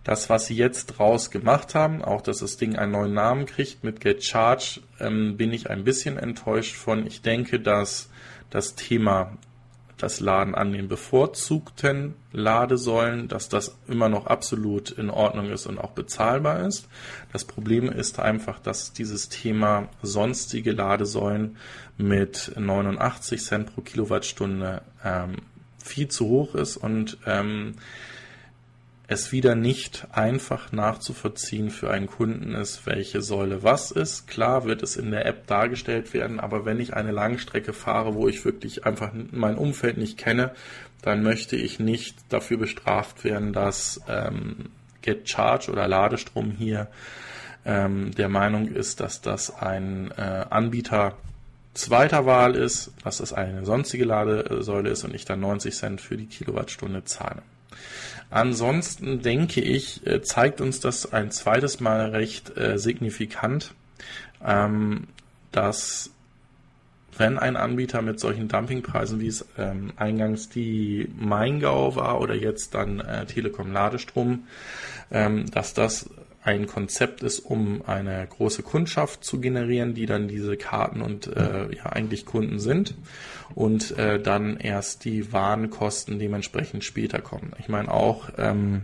Das, 0.03 0.29
was 0.29 0.45
sie 0.45 0.55
jetzt 0.55 0.87
draus 0.87 1.31
gemacht 1.31 1.73
haben, 1.73 2.03
auch 2.03 2.21
dass 2.21 2.39
das 2.39 2.57
Ding 2.57 2.75
einen 2.75 2.91
neuen 2.91 3.13
Namen 3.13 3.47
kriegt 3.47 3.83
mit 3.83 3.99
Get 3.99 4.23
Charge, 4.23 4.81
ähm, 4.99 5.37
bin 5.37 5.51
ich 5.53 5.69
ein 5.71 5.83
bisschen 5.83 6.17
enttäuscht 6.17 6.75
von. 6.75 7.07
Ich 7.07 7.23
denke, 7.23 7.59
dass 7.59 8.09
das 8.51 8.75
Thema 8.75 9.37
das 9.97 10.19
Laden 10.19 10.55
an 10.55 10.73
den 10.73 10.87
bevorzugten 10.87 12.15
Ladesäulen, 12.31 13.27
dass 13.27 13.49
das 13.49 13.77
immer 13.87 14.09
noch 14.09 14.27
absolut 14.27 14.91
in 14.91 15.09
Ordnung 15.09 15.49
ist 15.51 15.67
und 15.67 15.79
auch 15.79 15.91
bezahlbar 15.91 16.67
ist. 16.67 16.87
Das 17.31 17.45
Problem 17.45 17.89
ist 17.89 18.19
einfach, 18.19 18.59
dass 18.59 18.91
dieses 18.91 19.29
Thema 19.29 19.87
sonstige 20.01 20.73
Ladesäulen 20.73 21.57
mit 21.97 22.51
89 22.57 23.41
Cent 23.41 23.73
pro 23.73 23.81
Kilowattstunde 23.81 24.81
ähm, 25.03 25.37
viel 25.83 26.07
zu 26.07 26.27
hoch 26.27 26.55
ist 26.55 26.77
und 26.77 27.17
ähm, 27.25 27.75
es 29.07 29.31
wieder 29.31 29.55
nicht 29.55 30.07
einfach 30.11 30.71
nachzuvollziehen 30.71 31.69
für 31.69 31.91
einen 31.91 32.07
Kunden 32.07 32.55
ist, 32.55 32.85
welche 32.85 33.21
Säule 33.21 33.63
was 33.63 33.91
ist. 33.91 34.27
Klar 34.27 34.65
wird 34.65 34.81
es 34.81 34.97
in 34.97 35.11
der 35.11 35.25
App 35.25 35.45
dargestellt 35.47 36.13
werden, 36.13 36.39
aber 36.39 36.65
wenn 36.65 36.79
ich 36.79 36.93
eine 36.93 37.11
Langstrecke 37.11 37.73
fahre, 37.73 38.15
wo 38.15 38.27
ich 38.27 38.45
wirklich 38.45 38.85
einfach 38.85 39.11
mein 39.31 39.55
Umfeld 39.55 39.97
nicht 39.97 40.17
kenne, 40.17 40.51
dann 41.01 41.21
möchte 41.21 41.55
ich 41.55 41.79
nicht 41.79 42.17
dafür 42.29 42.57
bestraft 42.57 43.23
werden, 43.23 43.53
dass 43.53 44.01
ähm, 44.07 44.71
Get 45.03 45.29
Charge 45.29 45.71
oder 45.71 45.87
Ladestrom 45.87 46.49
hier 46.51 46.87
ähm, 47.63 48.11
der 48.15 48.29
Meinung 48.29 48.67
ist, 48.67 48.99
dass 49.01 49.21
das 49.21 49.55
ein 49.55 50.11
äh, 50.17 50.45
Anbieter 50.49 51.15
zweiter 51.75 52.25
Wahl 52.25 52.55
ist, 52.55 52.91
dass 53.03 53.17
das 53.17 53.33
eine 53.33 53.65
sonstige 53.65 54.05
Ladesäule 54.05 54.89
ist 54.89 55.03
und 55.03 55.13
ich 55.13 55.25
dann 55.25 55.41
90 55.41 55.75
Cent 55.75 56.01
für 56.01 56.17
die 56.17 56.25
Kilowattstunde 56.25 57.03
zahle. 57.03 57.43
Ansonsten 58.29 59.21
denke 59.21 59.61
ich, 59.61 60.05
äh, 60.05 60.21
zeigt 60.21 60.61
uns 60.61 60.79
das 60.79 61.13
ein 61.13 61.31
zweites 61.31 61.79
Mal 61.79 62.09
recht 62.09 62.57
äh, 62.57 62.77
signifikant, 62.77 63.73
ähm, 64.43 65.07
dass 65.51 66.11
wenn 67.17 67.39
ein 67.39 67.55
Anbieter 67.55 68.01
mit 68.01 68.19
solchen 68.19 68.47
Dumpingpreisen, 68.47 69.19
wie 69.19 69.27
es 69.27 69.45
ähm, 69.57 69.93
eingangs 69.95 70.49
die 70.49 71.09
Maingau 71.17 71.95
war 71.95 72.19
oder 72.19 72.35
jetzt 72.35 72.73
dann 72.73 72.99
äh, 72.99 73.25
Telekom 73.25 73.71
Ladestrom, 73.71 74.47
ähm, 75.11 75.49
dass 75.51 75.73
das 75.73 76.09
ein 76.45 76.67
Konzept 76.67 77.23
ist, 77.23 77.39
um 77.39 77.81
eine 77.87 78.25
große 78.27 78.61
Kundschaft 78.61 79.23
zu 79.23 79.41
generieren, 79.41 79.95
die 79.95 80.05
dann 80.05 80.27
diese 80.27 80.57
Karten 80.57 81.01
und 81.01 81.25
äh, 81.27 81.75
ja 81.75 81.87
eigentlich 81.87 82.27
Kunden 82.27 82.59
sind 82.59 82.93
und 83.55 83.97
äh, 83.97 84.21
dann 84.21 84.57
erst 84.57 85.05
die 85.05 85.33
Warenkosten 85.33 86.19
dementsprechend 86.19 86.83
später 86.83 87.19
kommen. 87.19 87.53
Ich 87.57 87.67
meine 87.67 87.89
auch 87.89 88.29
ähm, 88.37 88.83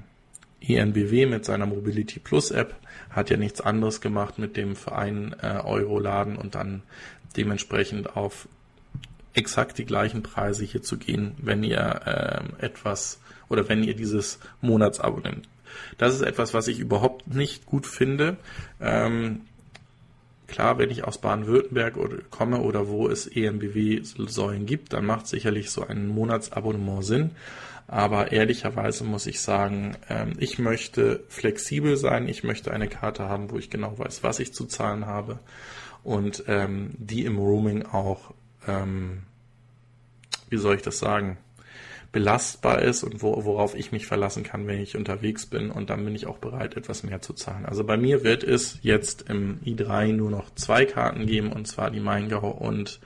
ENBW 0.60 1.28
mit 1.28 1.46
seiner 1.46 1.68
Mobility 1.68 2.20
Plus 2.20 2.50
App 2.50 2.76
hat 3.12 3.30
ja 3.30 3.38
nichts 3.38 3.62
anderes 3.62 4.02
gemacht 4.02 4.40
mit 4.40 4.58
dem 4.58 4.76
Verein 4.76 5.36
äh, 5.44 5.60
Euro 5.64 6.00
laden 6.00 6.38
und 6.38 6.56
dann 6.56 6.82
dementsprechend 7.38 8.18
auf 8.18 8.48
exakt 9.34 9.78
die 9.78 9.86
gleichen 9.86 10.24
Preise 10.24 10.66
hier 10.66 10.82
zu 10.82 10.98
gehen, 10.98 11.36
wenn 11.38 11.64
ihr 11.64 12.02
äh, 12.60 12.66
etwas 12.66 13.20
oder 13.50 13.70
wenn 13.70 13.84
ihr 13.84 13.96
dieses 13.96 14.40
Monatsabo 14.62 15.20
nimmt. 15.20 15.48
Das 15.98 16.14
ist 16.14 16.22
etwas, 16.22 16.54
was 16.54 16.68
ich 16.68 16.80
überhaupt 16.80 17.28
nicht 17.28 17.66
gut 17.66 17.88
finde. 17.88 18.38
Ähm, 18.80 19.42
klar, 20.48 20.78
wenn 20.78 20.90
ich 20.90 21.04
aus 21.04 21.20
Baden-Württemberg 21.20 21.96
komme 22.30 22.62
oder 22.62 22.88
wo 22.88 23.08
es 23.08 23.28
EMBW-Säulen 23.28 24.66
gibt, 24.66 24.94
dann 24.94 25.06
macht 25.06 25.28
sicherlich 25.28 25.72
so 25.72 25.86
ein 25.86 26.08
Monatsabonnement 26.08 27.04
Sinn. 27.04 27.32
Aber 27.88 28.32
ehrlicherweise 28.32 29.04
muss 29.04 29.28
ich 29.28 29.42
sagen, 29.42 29.98
ähm, 30.10 30.34
ich 30.38 30.60
möchte 30.60 31.24
flexibel 31.28 31.98
sein. 31.98 32.30
Ich 32.30 32.44
möchte 32.44 32.72
eine 32.72 32.88
Karte 32.88 33.28
haben, 33.28 33.52
wo 33.52 33.58
ich 33.58 33.70
genau 33.70 34.00
weiß, 34.00 34.24
was 34.24 34.40
ich 34.40 34.54
zu 34.54 34.66
zahlen 34.66 35.06
habe. 35.06 35.40
Und 36.04 36.46
ähm, 36.48 36.92
die 36.98 37.26
im 37.26 37.38
Roaming 37.38 37.86
auch, 37.86 38.34
ähm, 38.66 39.24
wie 40.50 40.58
soll 40.58 40.76
ich 40.76 40.82
das 40.82 41.00
sagen, 41.00 41.38
belastbar 42.12 42.82
ist 42.82 43.04
und 43.04 43.22
wo, 43.22 43.46
worauf 43.46 43.74
ich 43.76 43.92
mich 43.92 44.06
verlassen 44.06 44.44
kann, 44.44 44.68
wenn 44.68 44.82
ich 44.82 44.98
unterwegs 44.98 45.46
bin. 45.46 45.72
Und 45.72 45.90
dann 45.90 46.04
bin 46.04 46.16
ich 46.16 46.28
auch 46.28 46.38
bereit, 46.38 46.76
etwas 46.76 47.04
mehr 47.04 47.22
zu 47.22 47.34
zahlen. 47.34 47.66
Also 47.66 47.84
bei 47.84 47.98
mir 47.98 48.24
wird 48.24 48.44
es 48.44 48.80
jetzt 48.82 49.30
im 49.30 49.60
i3 49.66 50.14
nur 50.14 50.30
noch 50.30 50.54
zwei 50.56 50.86
Karten 50.86 51.26
geben, 51.26 51.52
und 51.52 51.68
zwar 51.68 51.90
die 51.90 52.02
Maingau 52.02 52.50
und 52.50 53.00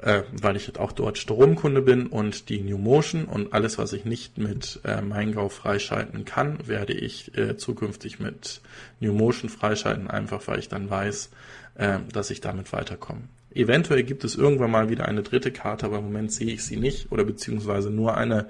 äh, 0.00 0.22
weil 0.30 0.56
ich 0.56 0.78
auch 0.78 0.92
dort 0.92 1.18
Stromkunde 1.18 1.82
bin 1.82 2.06
und 2.06 2.48
die 2.48 2.60
New 2.60 2.78
Motion 2.78 3.24
und 3.24 3.52
alles, 3.52 3.78
was 3.78 3.92
ich 3.92 4.04
nicht 4.04 4.38
mit 4.38 4.80
äh, 4.84 5.00
Maingau 5.00 5.48
freischalten 5.48 6.24
kann, 6.24 6.66
werde 6.68 6.92
ich 6.92 7.36
äh, 7.36 7.56
zukünftig 7.56 8.20
mit 8.20 8.60
New 9.00 9.12
Motion 9.12 9.50
freischalten, 9.50 10.08
einfach 10.08 10.46
weil 10.46 10.60
ich 10.60 10.68
dann 10.68 10.88
weiß, 10.88 11.30
äh, 11.74 11.98
dass 12.12 12.30
ich 12.30 12.40
damit 12.40 12.72
weiterkomme. 12.72 13.22
Eventuell 13.58 14.04
gibt 14.04 14.22
es 14.22 14.36
irgendwann 14.36 14.70
mal 14.70 14.88
wieder 14.88 15.06
eine 15.06 15.22
dritte 15.22 15.50
Karte, 15.50 15.86
aber 15.86 15.98
im 15.98 16.04
Moment 16.04 16.32
sehe 16.32 16.52
ich 16.52 16.64
sie 16.64 16.76
nicht 16.76 17.10
oder 17.10 17.24
beziehungsweise 17.24 17.90
nur 17.90 18.16
eine 18.16 18.46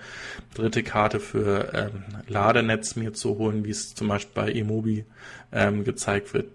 dritte 0.54 0.82
Karte 0.82 1.18
für 1.18 1.72
ähm, 1.72 2.04
Ladenetz 2.28 2.94
mir 2.94 3.14
zu 3.14 3.38
holen, 3.38 3.64
wie 3.64 3.70
es 3.70 3.94
zum 3.94 4.08
Beispiel 4.08 4.34
bei 4.34 4.52
Emobi 4.52 5.06
ähm, 5.50 5.84
gezeigt 5.84 6.34
wird. 6.34 6.46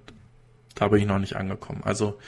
Da 0.75 0.87
bin 0.87 0.99
ich 0.99 1.07
noch 1.07 1.19
nicht 1.19 1.35
angekommen. 1.35 1.81
Also 1.83 2.19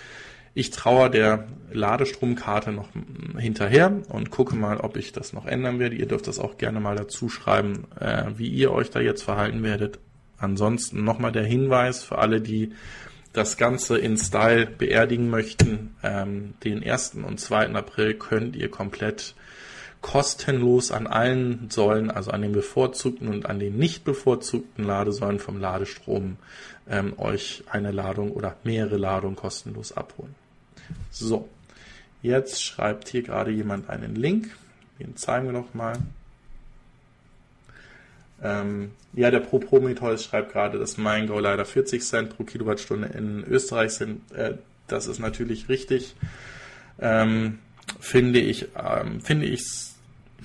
ich 0.56 0.72
traue 0.72 1.10
der 1.12 1.48
Ladestromkarte 1.72 2.72
noch 2.72 2.90
hinterher 3.38 4.02
und 4.10 4.32
gucke 4.32 4.56
mal, 4.56 4.78
ob 4.78 4.98
ich 4.98 5.12
das 5.12 5.34
noch 5.34 5.46
ändern 5.46 5.80
werde. 5.80 5.96
Ihr 5.96 6.08
dürft 6.08 6.28
das 6.28 6.40
auch 6.40 6.58
gerne 6.58 6.80
mal 6.80 6.96
dazu 6.96 7.30
schreiben, 7.30 7.86
äh, 8.00 8.26
wie 8.38 8.48
ihr 8.48 8.72
euch 8.72 8.90
da 8.90 9.00
jetzt 9.00 9.22
verhalten 9.22 9.64
werdet. 9.64 10.00
Ansonsten 10.38 11.04
nochmal 11.04 11.32
der 11.32 11.44
Hinweis 11.44 12.04
für 12.04 12.18
alle, 12.18 12.42
die 12.42 12.72
das 13.36 13.58
Ganze 13.58 13.98
in 13.98 14.18
Style 14.18 14.66
beerdigen 14.66 15.30
möchten. 15.30 15.96
Ähm, 16.04 16.54
den 16.64 16.84
1. 16.84 17.16
und 17.16 17.40
2. 17.40 17.70
April 17.74 18.14
könnt 18.16 18.56
ihr 18.56 18.70
komplett 18.70 19.36
kostenlos 20.02 20.92
an 20.92 21.08
allen 21.08 21.70
Säulen, 21.70 22.12
also 22.12 22.32
an 22.32 22.44
den 22.44 22.52
bevorzugten 22.52 23.28
und 23.28 23.48
an 23.48 23.60
den 23.60 23.78
nicht 23.78 24.04
bevorzugten 24.04 24.86
Ladesäulen 24.86 25.40
vom 25.40 25.60
Ladestrom, 25.60 26.38
ähm, 26.88 27.18
euch 27.18 27.64
eine 27.70 27.92
Ladung 27.92 28.32
oder 28.32 28.56
mehrere 28.64 28.98
Ladungen 28.98 29.36
kostenlos 29.36 29.92
abholen. 29.92 30.36
So, 31.10 31.50
jetzt 32.22 32.64
schreibt 32.64 33.10
hier 33.10 33.24
gerade 33.24 33.52
jemand 33.52 33.90
einen 33.90 34.16
Link. 34.16 34.56
Den 35.00 35.16
zeigen 35.18 35.48
wir 35.48 35.54
noch 35.54 35.74
mal. 35.74 35.98
Ähm, 38.42 38.92
ja, 39.14 39.32
der 39.32 39.40
Pro 39.40 39.60
Prometheus 39.60 40.26
schreibt 40.26 40.52
gerade, 40.52 40.78
dass 40.78 40.98
MeinGo 40.98 41.40
leider 41.40 41.66
40 41.66 42.04
Cent 42.04 42.36
pro 42.36 42.44
Kilowattstunde 42.44 43.08
in 43.08 43.44
Österreich 43.44 43.92
sind. 43.92 44.30
Äh, 44.34 44.56
das 44.88 45.08
ist 45.08 45.20
natürlich 45.20 45.70
richtig. 45.70 46.16
Ähm, 47.00 47.60
finde 48.00 48.40
ich, 48.40 48.68
ähm, 48.76 49.22
finde 49.22 49.46
ich 49.48 49.64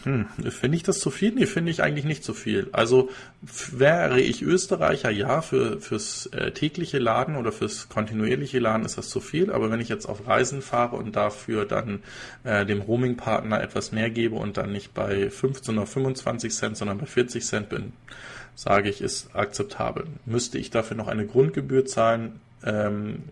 hm, 0.05 0.27
finde 0.51 0.77
ich 0.77 0.83
das 0.83 0.99
zu 0.99 1.11
viel? 1.11 1.33
Nee, 1.33 1.47
finde 1.47 1.71
ich 1.71 1.83
eigentlich 1.83 2.07
nicht 2.07 2.25
zu 2.25 2.33
viel. 2.33 2.69
Also 2.73 3.11
wäre 3.71 4.21
ich 4.21 4.43
Österreicher, 4.43 5.11
ja, 5.11 5.43
für, 5.43 5.79
fürs 5.81 6.27
äh, 6.27 6.53
tägliche 6.53 6.99
Laden 6.99 7.37
oder 7.37 7.53
fürs 7.53 7.91
kontinuierliche 7.91 8.61
Laden 8.61 8.87
ist 8.87 8.97
das 8.97 9.11
zu 9.11 9.21
viel. 9.21 9.53
Aber 9.53 9.71
wenn 9.71 9.81
ich 9.81 9.91
jetzt 9.91 10.07
auf 10.07 10.27
Reisen 10.27 10.63
fahre 10.63 10.97
und 10.97 11.17
dafür 11.17 11.67
dann 11.67 12.03
äh, 12.45 12.65
dem 12.65 12.81
Roaming-Partner 12.81 13.61
etwas 13.61 13.93
mehr 13.93 14.09
gebe 14.09 14.37
und 14.37 14.57
dann 14.57 14.73
nicht 14.73 14.95
bei 14.95 15.29
15 15.29 15.77
oder 15.77 15.87
25 15.87 16.53
Cent, 16.55 16.77
sondern 16.79 16.97
bei 16.97 17.07
40 17.07 17.45
Cent 17.45 17.69
bin, 17.69 17.93
sage 18.55 18.89
ich, 18.89 19.03
ist 19.03 19.35
akzeptabel. 19.37 20.07
Müsste 20.25 20.57
ich 20.57 20.71
dafür 20.71 20.97
noch 20.97 21.09
eine 21.09 21.27
Grundgebühr 21.27 21.85
zahlen, 21.85 22.41
ähm, 22.65 23.25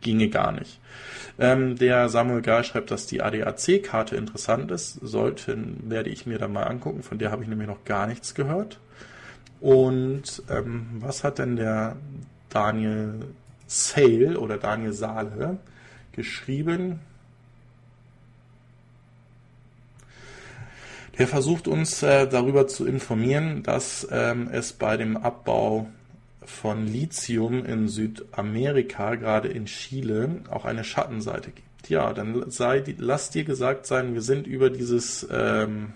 ginge 0.00 0.28
gar 0.28 0.52
nicht. 0.52 0.80
Ähm, 1.38 1.76
der 1.76 2.08
Samuel 2.08 2.42
Gahl 2.42 2.64
schreibt, 2.64 2.90
dass 2.90 3.06
die 3.06 3.22
ADAC-Karte 3.22 4.16
interessant 4.16 4.70
ist. 4.70 4.94
Sollten, 5.02 5.88
werde 5.88 6.10
ich 6.10 6.26
mir 6.26 6.38
da 6.38 6.48
mal 6.48 6.64
angucken. 6.64 7.02
Von 7.02 7.18
der 7.18 7.30
habe 7.30 7.42
ich 7.42 7.48
nämlich 7.48 7.68
noch 7.68 7.84
gar 7.84 8.06
nichts 8.06 8.34
gehört. 8.34 8.80
Und 9.60 10.42
ähm, 10.50 10.86
was 11.00 11.24
hat 11.24 11.38
denn 11.38 11.56
der 11.56 11.96
Daniel 12.48 13.20
Sale 13.66 14.38
oder 14.38 14.56
Daniel 14.56 14.92
Saale 14.92 15.58
geschrieben? 16.12 17.00
Der 21.18 21.26
versucht 21.26 21.66
uns 21.66 22.02
äh, 22.02 22.28
darüber 22.28 22.68
zu 22.68 22.86
informieren, 22.86 23.64
dass 23.64 24.06
ähm, 24.10 24.48
es 24.52 24.72
bei 24.72 24.96
dem 24.96 25.16
Abbau 25.16 25.88
von 26.48 26.86
Lithium 26.86 27.64
in 27.64 27.88
Südamerika, 27.88 29.16
gerade 29.16 29.48
in 29.48 29.66
Chile, 29.66 30.40
auch 30.50 30.64
eine 30.64 30.82
Schattenseite 30.82 31.50
gibt. 31.50 31.88
Ja, 31.88 32.12
dann 32.12 32.50
sei, 32.50 32.82
lass 32.98 33.30
dir 33.30 33.44
gesagt 33.44 33.86
sein, 33.86 34.14
wir 34.14 34.22
sind 34.22 34.46
über 34.46 34.70
dieses 34.70 35.26
ähm, 35.30 35.92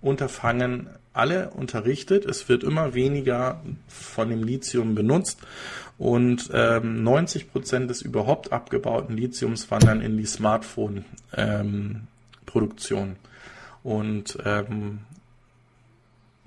Unterfangen 0.00 0.88
alle 1.12 1.50
unterrichtet. 1.50 2.24
Es 2.24 2.48
wird 2.48 2.64
immer 2.64 2.94
weniger 2.94 3.60
von 3.88 4.30
dem 4.30 4.42
Lithium 4.42 4.94
benutzt 4.94 5.40
und 5.98 6.48
ähm, 6.52 7.02
90 7.02 7.52
Prozent 7.52 7.90
des 7.90 8.00
überhaupt 8.02 8.52
abgebauten 8.52 9.16
Lithiums 9.16 9.68
wandern 9.70 10.00
in 10.00 10.16
die 10.16 10.26
Smartphone-Produktion. 10.26 13.08
Ähm, 13.08 13.16
und 13.82 14.38
ähm, 14.44 15.00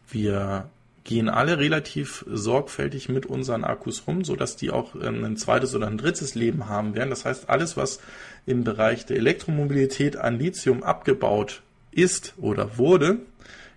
wir 0.09 0.69
gehen 1.05 1.29
alle 1.29 1.59
relativ 1.59 2.25
sorgfältig 2.27 3.07
mit 3.09 3.25
unseren 3.27 3.63
Akkus 3.63 4.07
rum, 4.07 4.25
so 4.25 4.35
dass 4.35 4.57
die 4.57 4.71
auch 4.71 4.95
ähm, 4.95 5.23
ein 5.23 5.37
zweites 5.37 5.73
oder 5.75 5.87
ein 5.87 5.99
drittes 5.99 6.35
Leben 6.35 6.67
haben 6.67 6.95
werden. 6.95 7.11
Das 7.11 7.23
heißt, 7.23 7.47
alles, 7.49 7.77
was 7.77 7.99
im 8.45 8.63
Bereich 8.63 9.05
der 9.05 9.17
Elektromobilität 9.17 10.17
an 10.17 10.39
Lithium 10.39 10.83
abgebaut 10.83 11.61
ist 11.91 12.33
oder 12.37 12.77
wurde, 12.77 13.19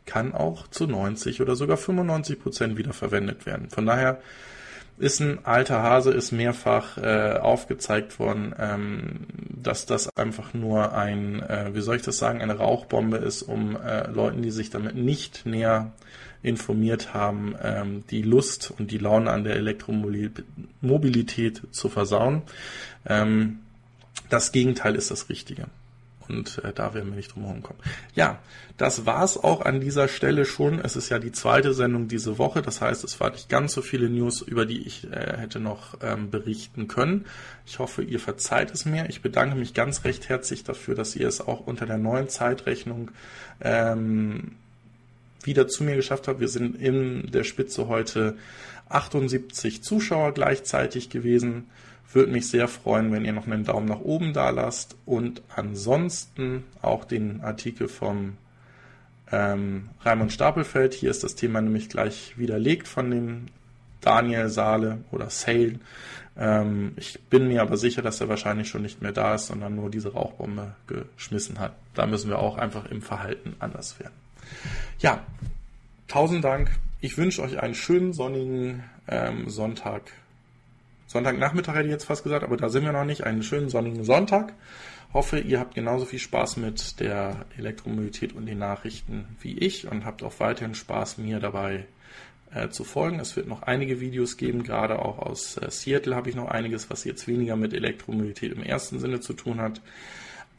kann 0.07 0.33
auch 0.33 0.69
zu 0.69 0.87
90 0.87 1.43
oder 1.43 1.55
sogar 1.55 1.77
95 1.77 2.41
Prozent 2.41 2.79
wieder 2.79 2.95
verwendet 2.95 3.45
werden. 3.45 3.69
Von 3.69 3.85
daher 3.85 4.21
ist 4.97 5.21
ein 5.21 5.45
alter 5.45 5.83
Hase, 5.83 6.11
ist 6.13 6.33
mehrfach 6.33 6.97
äh, 6.97 7.39
aufgezeigt 7.39 8.19
worden, 8.19 8.55
ähm, 8.59 9.27
dass 9.63 9.85
das 9.85 10.09
einfach 10.17 10.55
nur 10.55 10.95
ein, 10.95 11.43
äh, 11.43 11.75
wie 11.75 11.83
soll 11.83 11.97
ich 11.97 12.03
das 12.03 12.17
sagen, 12.17 12.41
eine 12.41 12.57
Rauchbombe 12.57 13.19
ist, 13.19 13.43
um 13.43 13.77
äh, 13.77 14.11
Leuten, 14.11 14.41
die 14.41 14.51
sich 14.51 14.71
damit 14.71 14.97
nicht 14.97 15.45
näher 15.45 15.93
informiert 16.43 17.15
haben, 17.15 17.55
ähm, 17.63 18.05
die 18.11 18.23
Lust 18.23 18.73
und 18.77 18.91
die 18.91 18.99
Laune 18.99 19.31
an 19.31 19.45
der 19.45 19.57
Elektromobilität 19.57 21.63
zu 21.71 21.89
versauen. 21.89 22.43
Ähm, 23.07 23.61
das 24.29 24.53
Gegenteil 24.53 24.95
ist 24.95 25.11
das 25.11 25.29
Richtige. 25.29 25.67
Und 26.29 26.63
äh, 26.63 26.73
da 26.73 26.95
werden 26.95 27.11
wir 27.11 27.17
nicht 27.17 27.35
drum 27.35 27.45
herum 27.45 27.63
kommen. 27.63 27.81
Ja, 28.15 28.39
das 28.77 29.07
war's 29.07 29.37
auch 29.37 29.63
an 29.63 29.81
dieser 29.81 30.09
Stelle 30.09 30.45
schon. 30.45 30.79
Es 30.79 30.95
ist 30.95 31.09
ja 31.09 31.19
die 31.19 31.33
zweite 31.33 31.73
Sendung 31.73 32.07
diese 32.07 32.39
Woche. 32.39 32.63
Das 32.63 32.81
heißt, 32.81 33.03
es 33.05 33.19
waren 33.19 33.33
nicht 33.33 33.49
ganz 33.49 33.73
so 33.73 33.83
viele 33.83 34.11
News, 34.11 34.43
über 34.43 34.67
die 34.67 34.87
ich 34.87 35.11
äh, 35.11 35.39
hätte 35.39 35.59
noch 35.59 35.99
ähm, 36.03 36.31
berichten 36.31 36.87
können. 36.87 37.25
Ich 37.67 37.79
hoffe, 37.79 38.03
ihr 38.03 38.21
verzeiht 38.21 38.73
es 38.73 38.85
mir. 38.85 39.09
Ich 39.09 39.23
bedanke 39.23 39.57
mich 39.57 39.75
ganz 39.75 40.05
recht 40.05 40.29
herzlich 40.29 40.65
dafür, 40.65 40.95
dass 40.95 41.17
ihr 41.17 41.27
es 41.27 41.41
auch 41.41 41.67
unter 41.67 41.87
der 41.87 41.99
neuen 41.99 42.29
Zeitrechnung 42.29 43.11
ähm, 43.61 44.53
wieder 45.43 45.69
zu 45.69 45.85
mir 45.85 45.97
geschafft 45.97 46.29
habe. 46.29 46.41
Wir 46.41 46.49
sind 46.49 46.81
in 46.81 47.31
der 47.31 47.45
Spitze 47.45 47.89
heute 47.89 48.37
78 48.89 49.83
Zuschauer 49.83 50.33
gleichzeitig 50.33 51.11
gewesen. 51.11 51.67
Würde 52.13 52.33
mich 52.33 52.49
sehr 52.49 52.69
freuen, 52.69 53.13
wenn 53.13 53.25
ihr 53.25 53.33
noch 53.33 53.47
einen 53.47 53.65
Daumen 53.65 53.87
nach 53.87 54.01
oben 54.01 54.33
da 54.33 54.51
lasst 54.51 54.97
und 55.05 55.43
ansonsten 55.55 56.65
auch 56.81 57.05
den 57.05 57.43
Artikel 57.43 57.89
vom 57.89 58.39
ähm, 59.31 59.91
Raimund 60.03 60.33
Stapelfeld. 60.33 60.95
Hier 60.95 61.11
ist 61.11 61.23
das 61.23 61.35
Thema 61.35 61.61
nämlich 61.61 61.89
gleich 61.89 62.39
widerlegt 62.39 62.89
von 62.89 63.11
dem 63.11 63.47
Daniel 64.01 64.49
Saale 64.49 64.99
oder 65.11 65.29
Sale. 65.29 65.81
Ähm, 66.39 66.93
ich 66.97 67.21
bin 67.29 67.49
mir 67.49 67.63
aber 67.63 67.77
sicher, 67.77 68.01
dass 68.01 68.21
er 68.21 68.29
wahrscheinlich 68.29 68.69
schon 68.69 68.83
nicht 68.83 69.03
mehr 69.03 69.13
da 69.13 69.35
ist, 69.35 69.49
sondern 69.49 69.75
nur 69.75 69.91
diese 69.91 70.13
Rauchbombe 70.13 70.77
geschmissen 70.87 71.59
hat. 71.59 71.73
Da 71.95 72.07
müssen 72.07 72.31
wir 72.31 72.39
auch 72.39 72.57
einfach 72.57 72.91
im 72.91 73.03
Verhalten 73.03 73.57
anders 73.59 73.99
werden. 73.99 74.15
Ja, 74.99 75.25
tausend 76.09 76.45
Dank. 76.45 76.71
Ich 77.01 77.17
wünsche 77.17 77.43
euch 77.43 77.61
einen 77.61 77.75
schönen 77.75 78.13
sonnigen 78.13 78.85
ähm, 79.07 79.49
Sonntag. 79.49 80.13
Sonntagnachmittag 81.07 81.75
hätte 81.75 81.87
ich 81.87 81.93
jetzt 81.93 82.05
fast 82.05 82.23
gesagt, 82.23 82.45
aber 82.45 82.57
da 82.57 82.69
sind 82.69 82.85
wir 82.85 82.93
noch 82.93 83.05
nicht. 83.05 83.25
Einen 83.25 83.43
schönen 83.43 83.69
sonnigen 83.69 84.05
Sonntag. 84.05 84.53
Hoffe, 85.15 85.39
ihr 85.39 85.59
habt 85.59 85.75
genauso 85.75 86.05
viel 86.05 86.19
Spaß 86.19 86.59
mit 86.59 87.01
der 87.01 87.47
Elektromobilität 87.57 88.35
und 88.35 88.47
den 88.47 88.59
Nachrichten 88.59 89.25
wie 89.41 89.57
ich 89.57 89.91
und 89.91 90.05
habt 90.05 90.23
auch 90.23 90.39
weiterhin 90.39 90.75
Spaß, 90.75 91.17
mir 91.17 91.41
dabei 91.41 91.87
äh, 92.53 92.69
zu 92.69 92.85
folgen. 92.85 93.19
Es 93.19 93.35
wird 93.37 93.47
noch 93.47 93.63
einige 93.63 94.01
Videos 94.01 94.37
geben, 94.37 94.65
gerade 94.65 94.99
auch 94.99 95.19
aus 95.19 95.57
äh, 95.57 95.71
Seattle 95.71 96.15
habe 96.15 96.29
ich 96.29 96.37
noch 96.37 96.49
einiges, 96.49 96.91
was 96.91 97.05
jetzt 97.05 97.27
weniger 97.27 97.57
mit 97.57 97.73
Elektromobilität 97.73 98.53
im 98.53 98.63
ersten 98.63 98.99
Sinne 98.99 99.21
zu 99.21 99.33
tun 99.33 99.61
hat, 99.61 99.81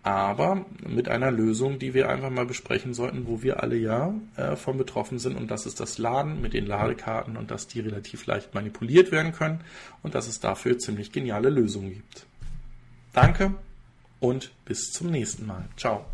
aber 0.04 0.66
mit 0.88 1.10
einer 1.10 1.32
Lösung, 1.32 1.78
die 1.78 1.93
wir 1.93 2.10
einfach 2.10 2.30
mal 2.30 2.45
besprechen 2.45 2.93
sollten, 2.93 3.28
wo 3.28 3.43
wir 3.43 3.62
alle 3.62 3.76
ja 3.76 4.14
äh, 4.38 4.56
von 4.56 4.78
betroffen 4.78 5.20
sind 5.20 5.36
und 5.36 5.52
das 5.52 5.66
ist 5.66 5.80
das 5.80 5.97
Laden 5.97 6.41
mit 6.41 6.54
den 6.54 6.66
Ladekarten 6.66 7.36
und 7.36 7.52
dass 7.52 7.68
die 7.68 7.82
relativ 7.82 8.26
leicht 8.26 8.54
manipuliert 8.54 9.12
werden 9.12 9.34
können 9.34 9.62
und 10.02 10.16
dass 10.16 10.28
es 10.28 10.39
dafür 10.39 10.78
ziemlich 10.78 11.12
geniale 11.12 11.50
Lösungen 11.50 11.93
gibt. 11.93 12.26
Danke 13.14 13.54
und 14.20 14.52
bis 14.66 14.91
zum 14.91 15.10
nächsten 15.10 15.45
Mal. 15.45 15.66
Ciao. 15.76 16.06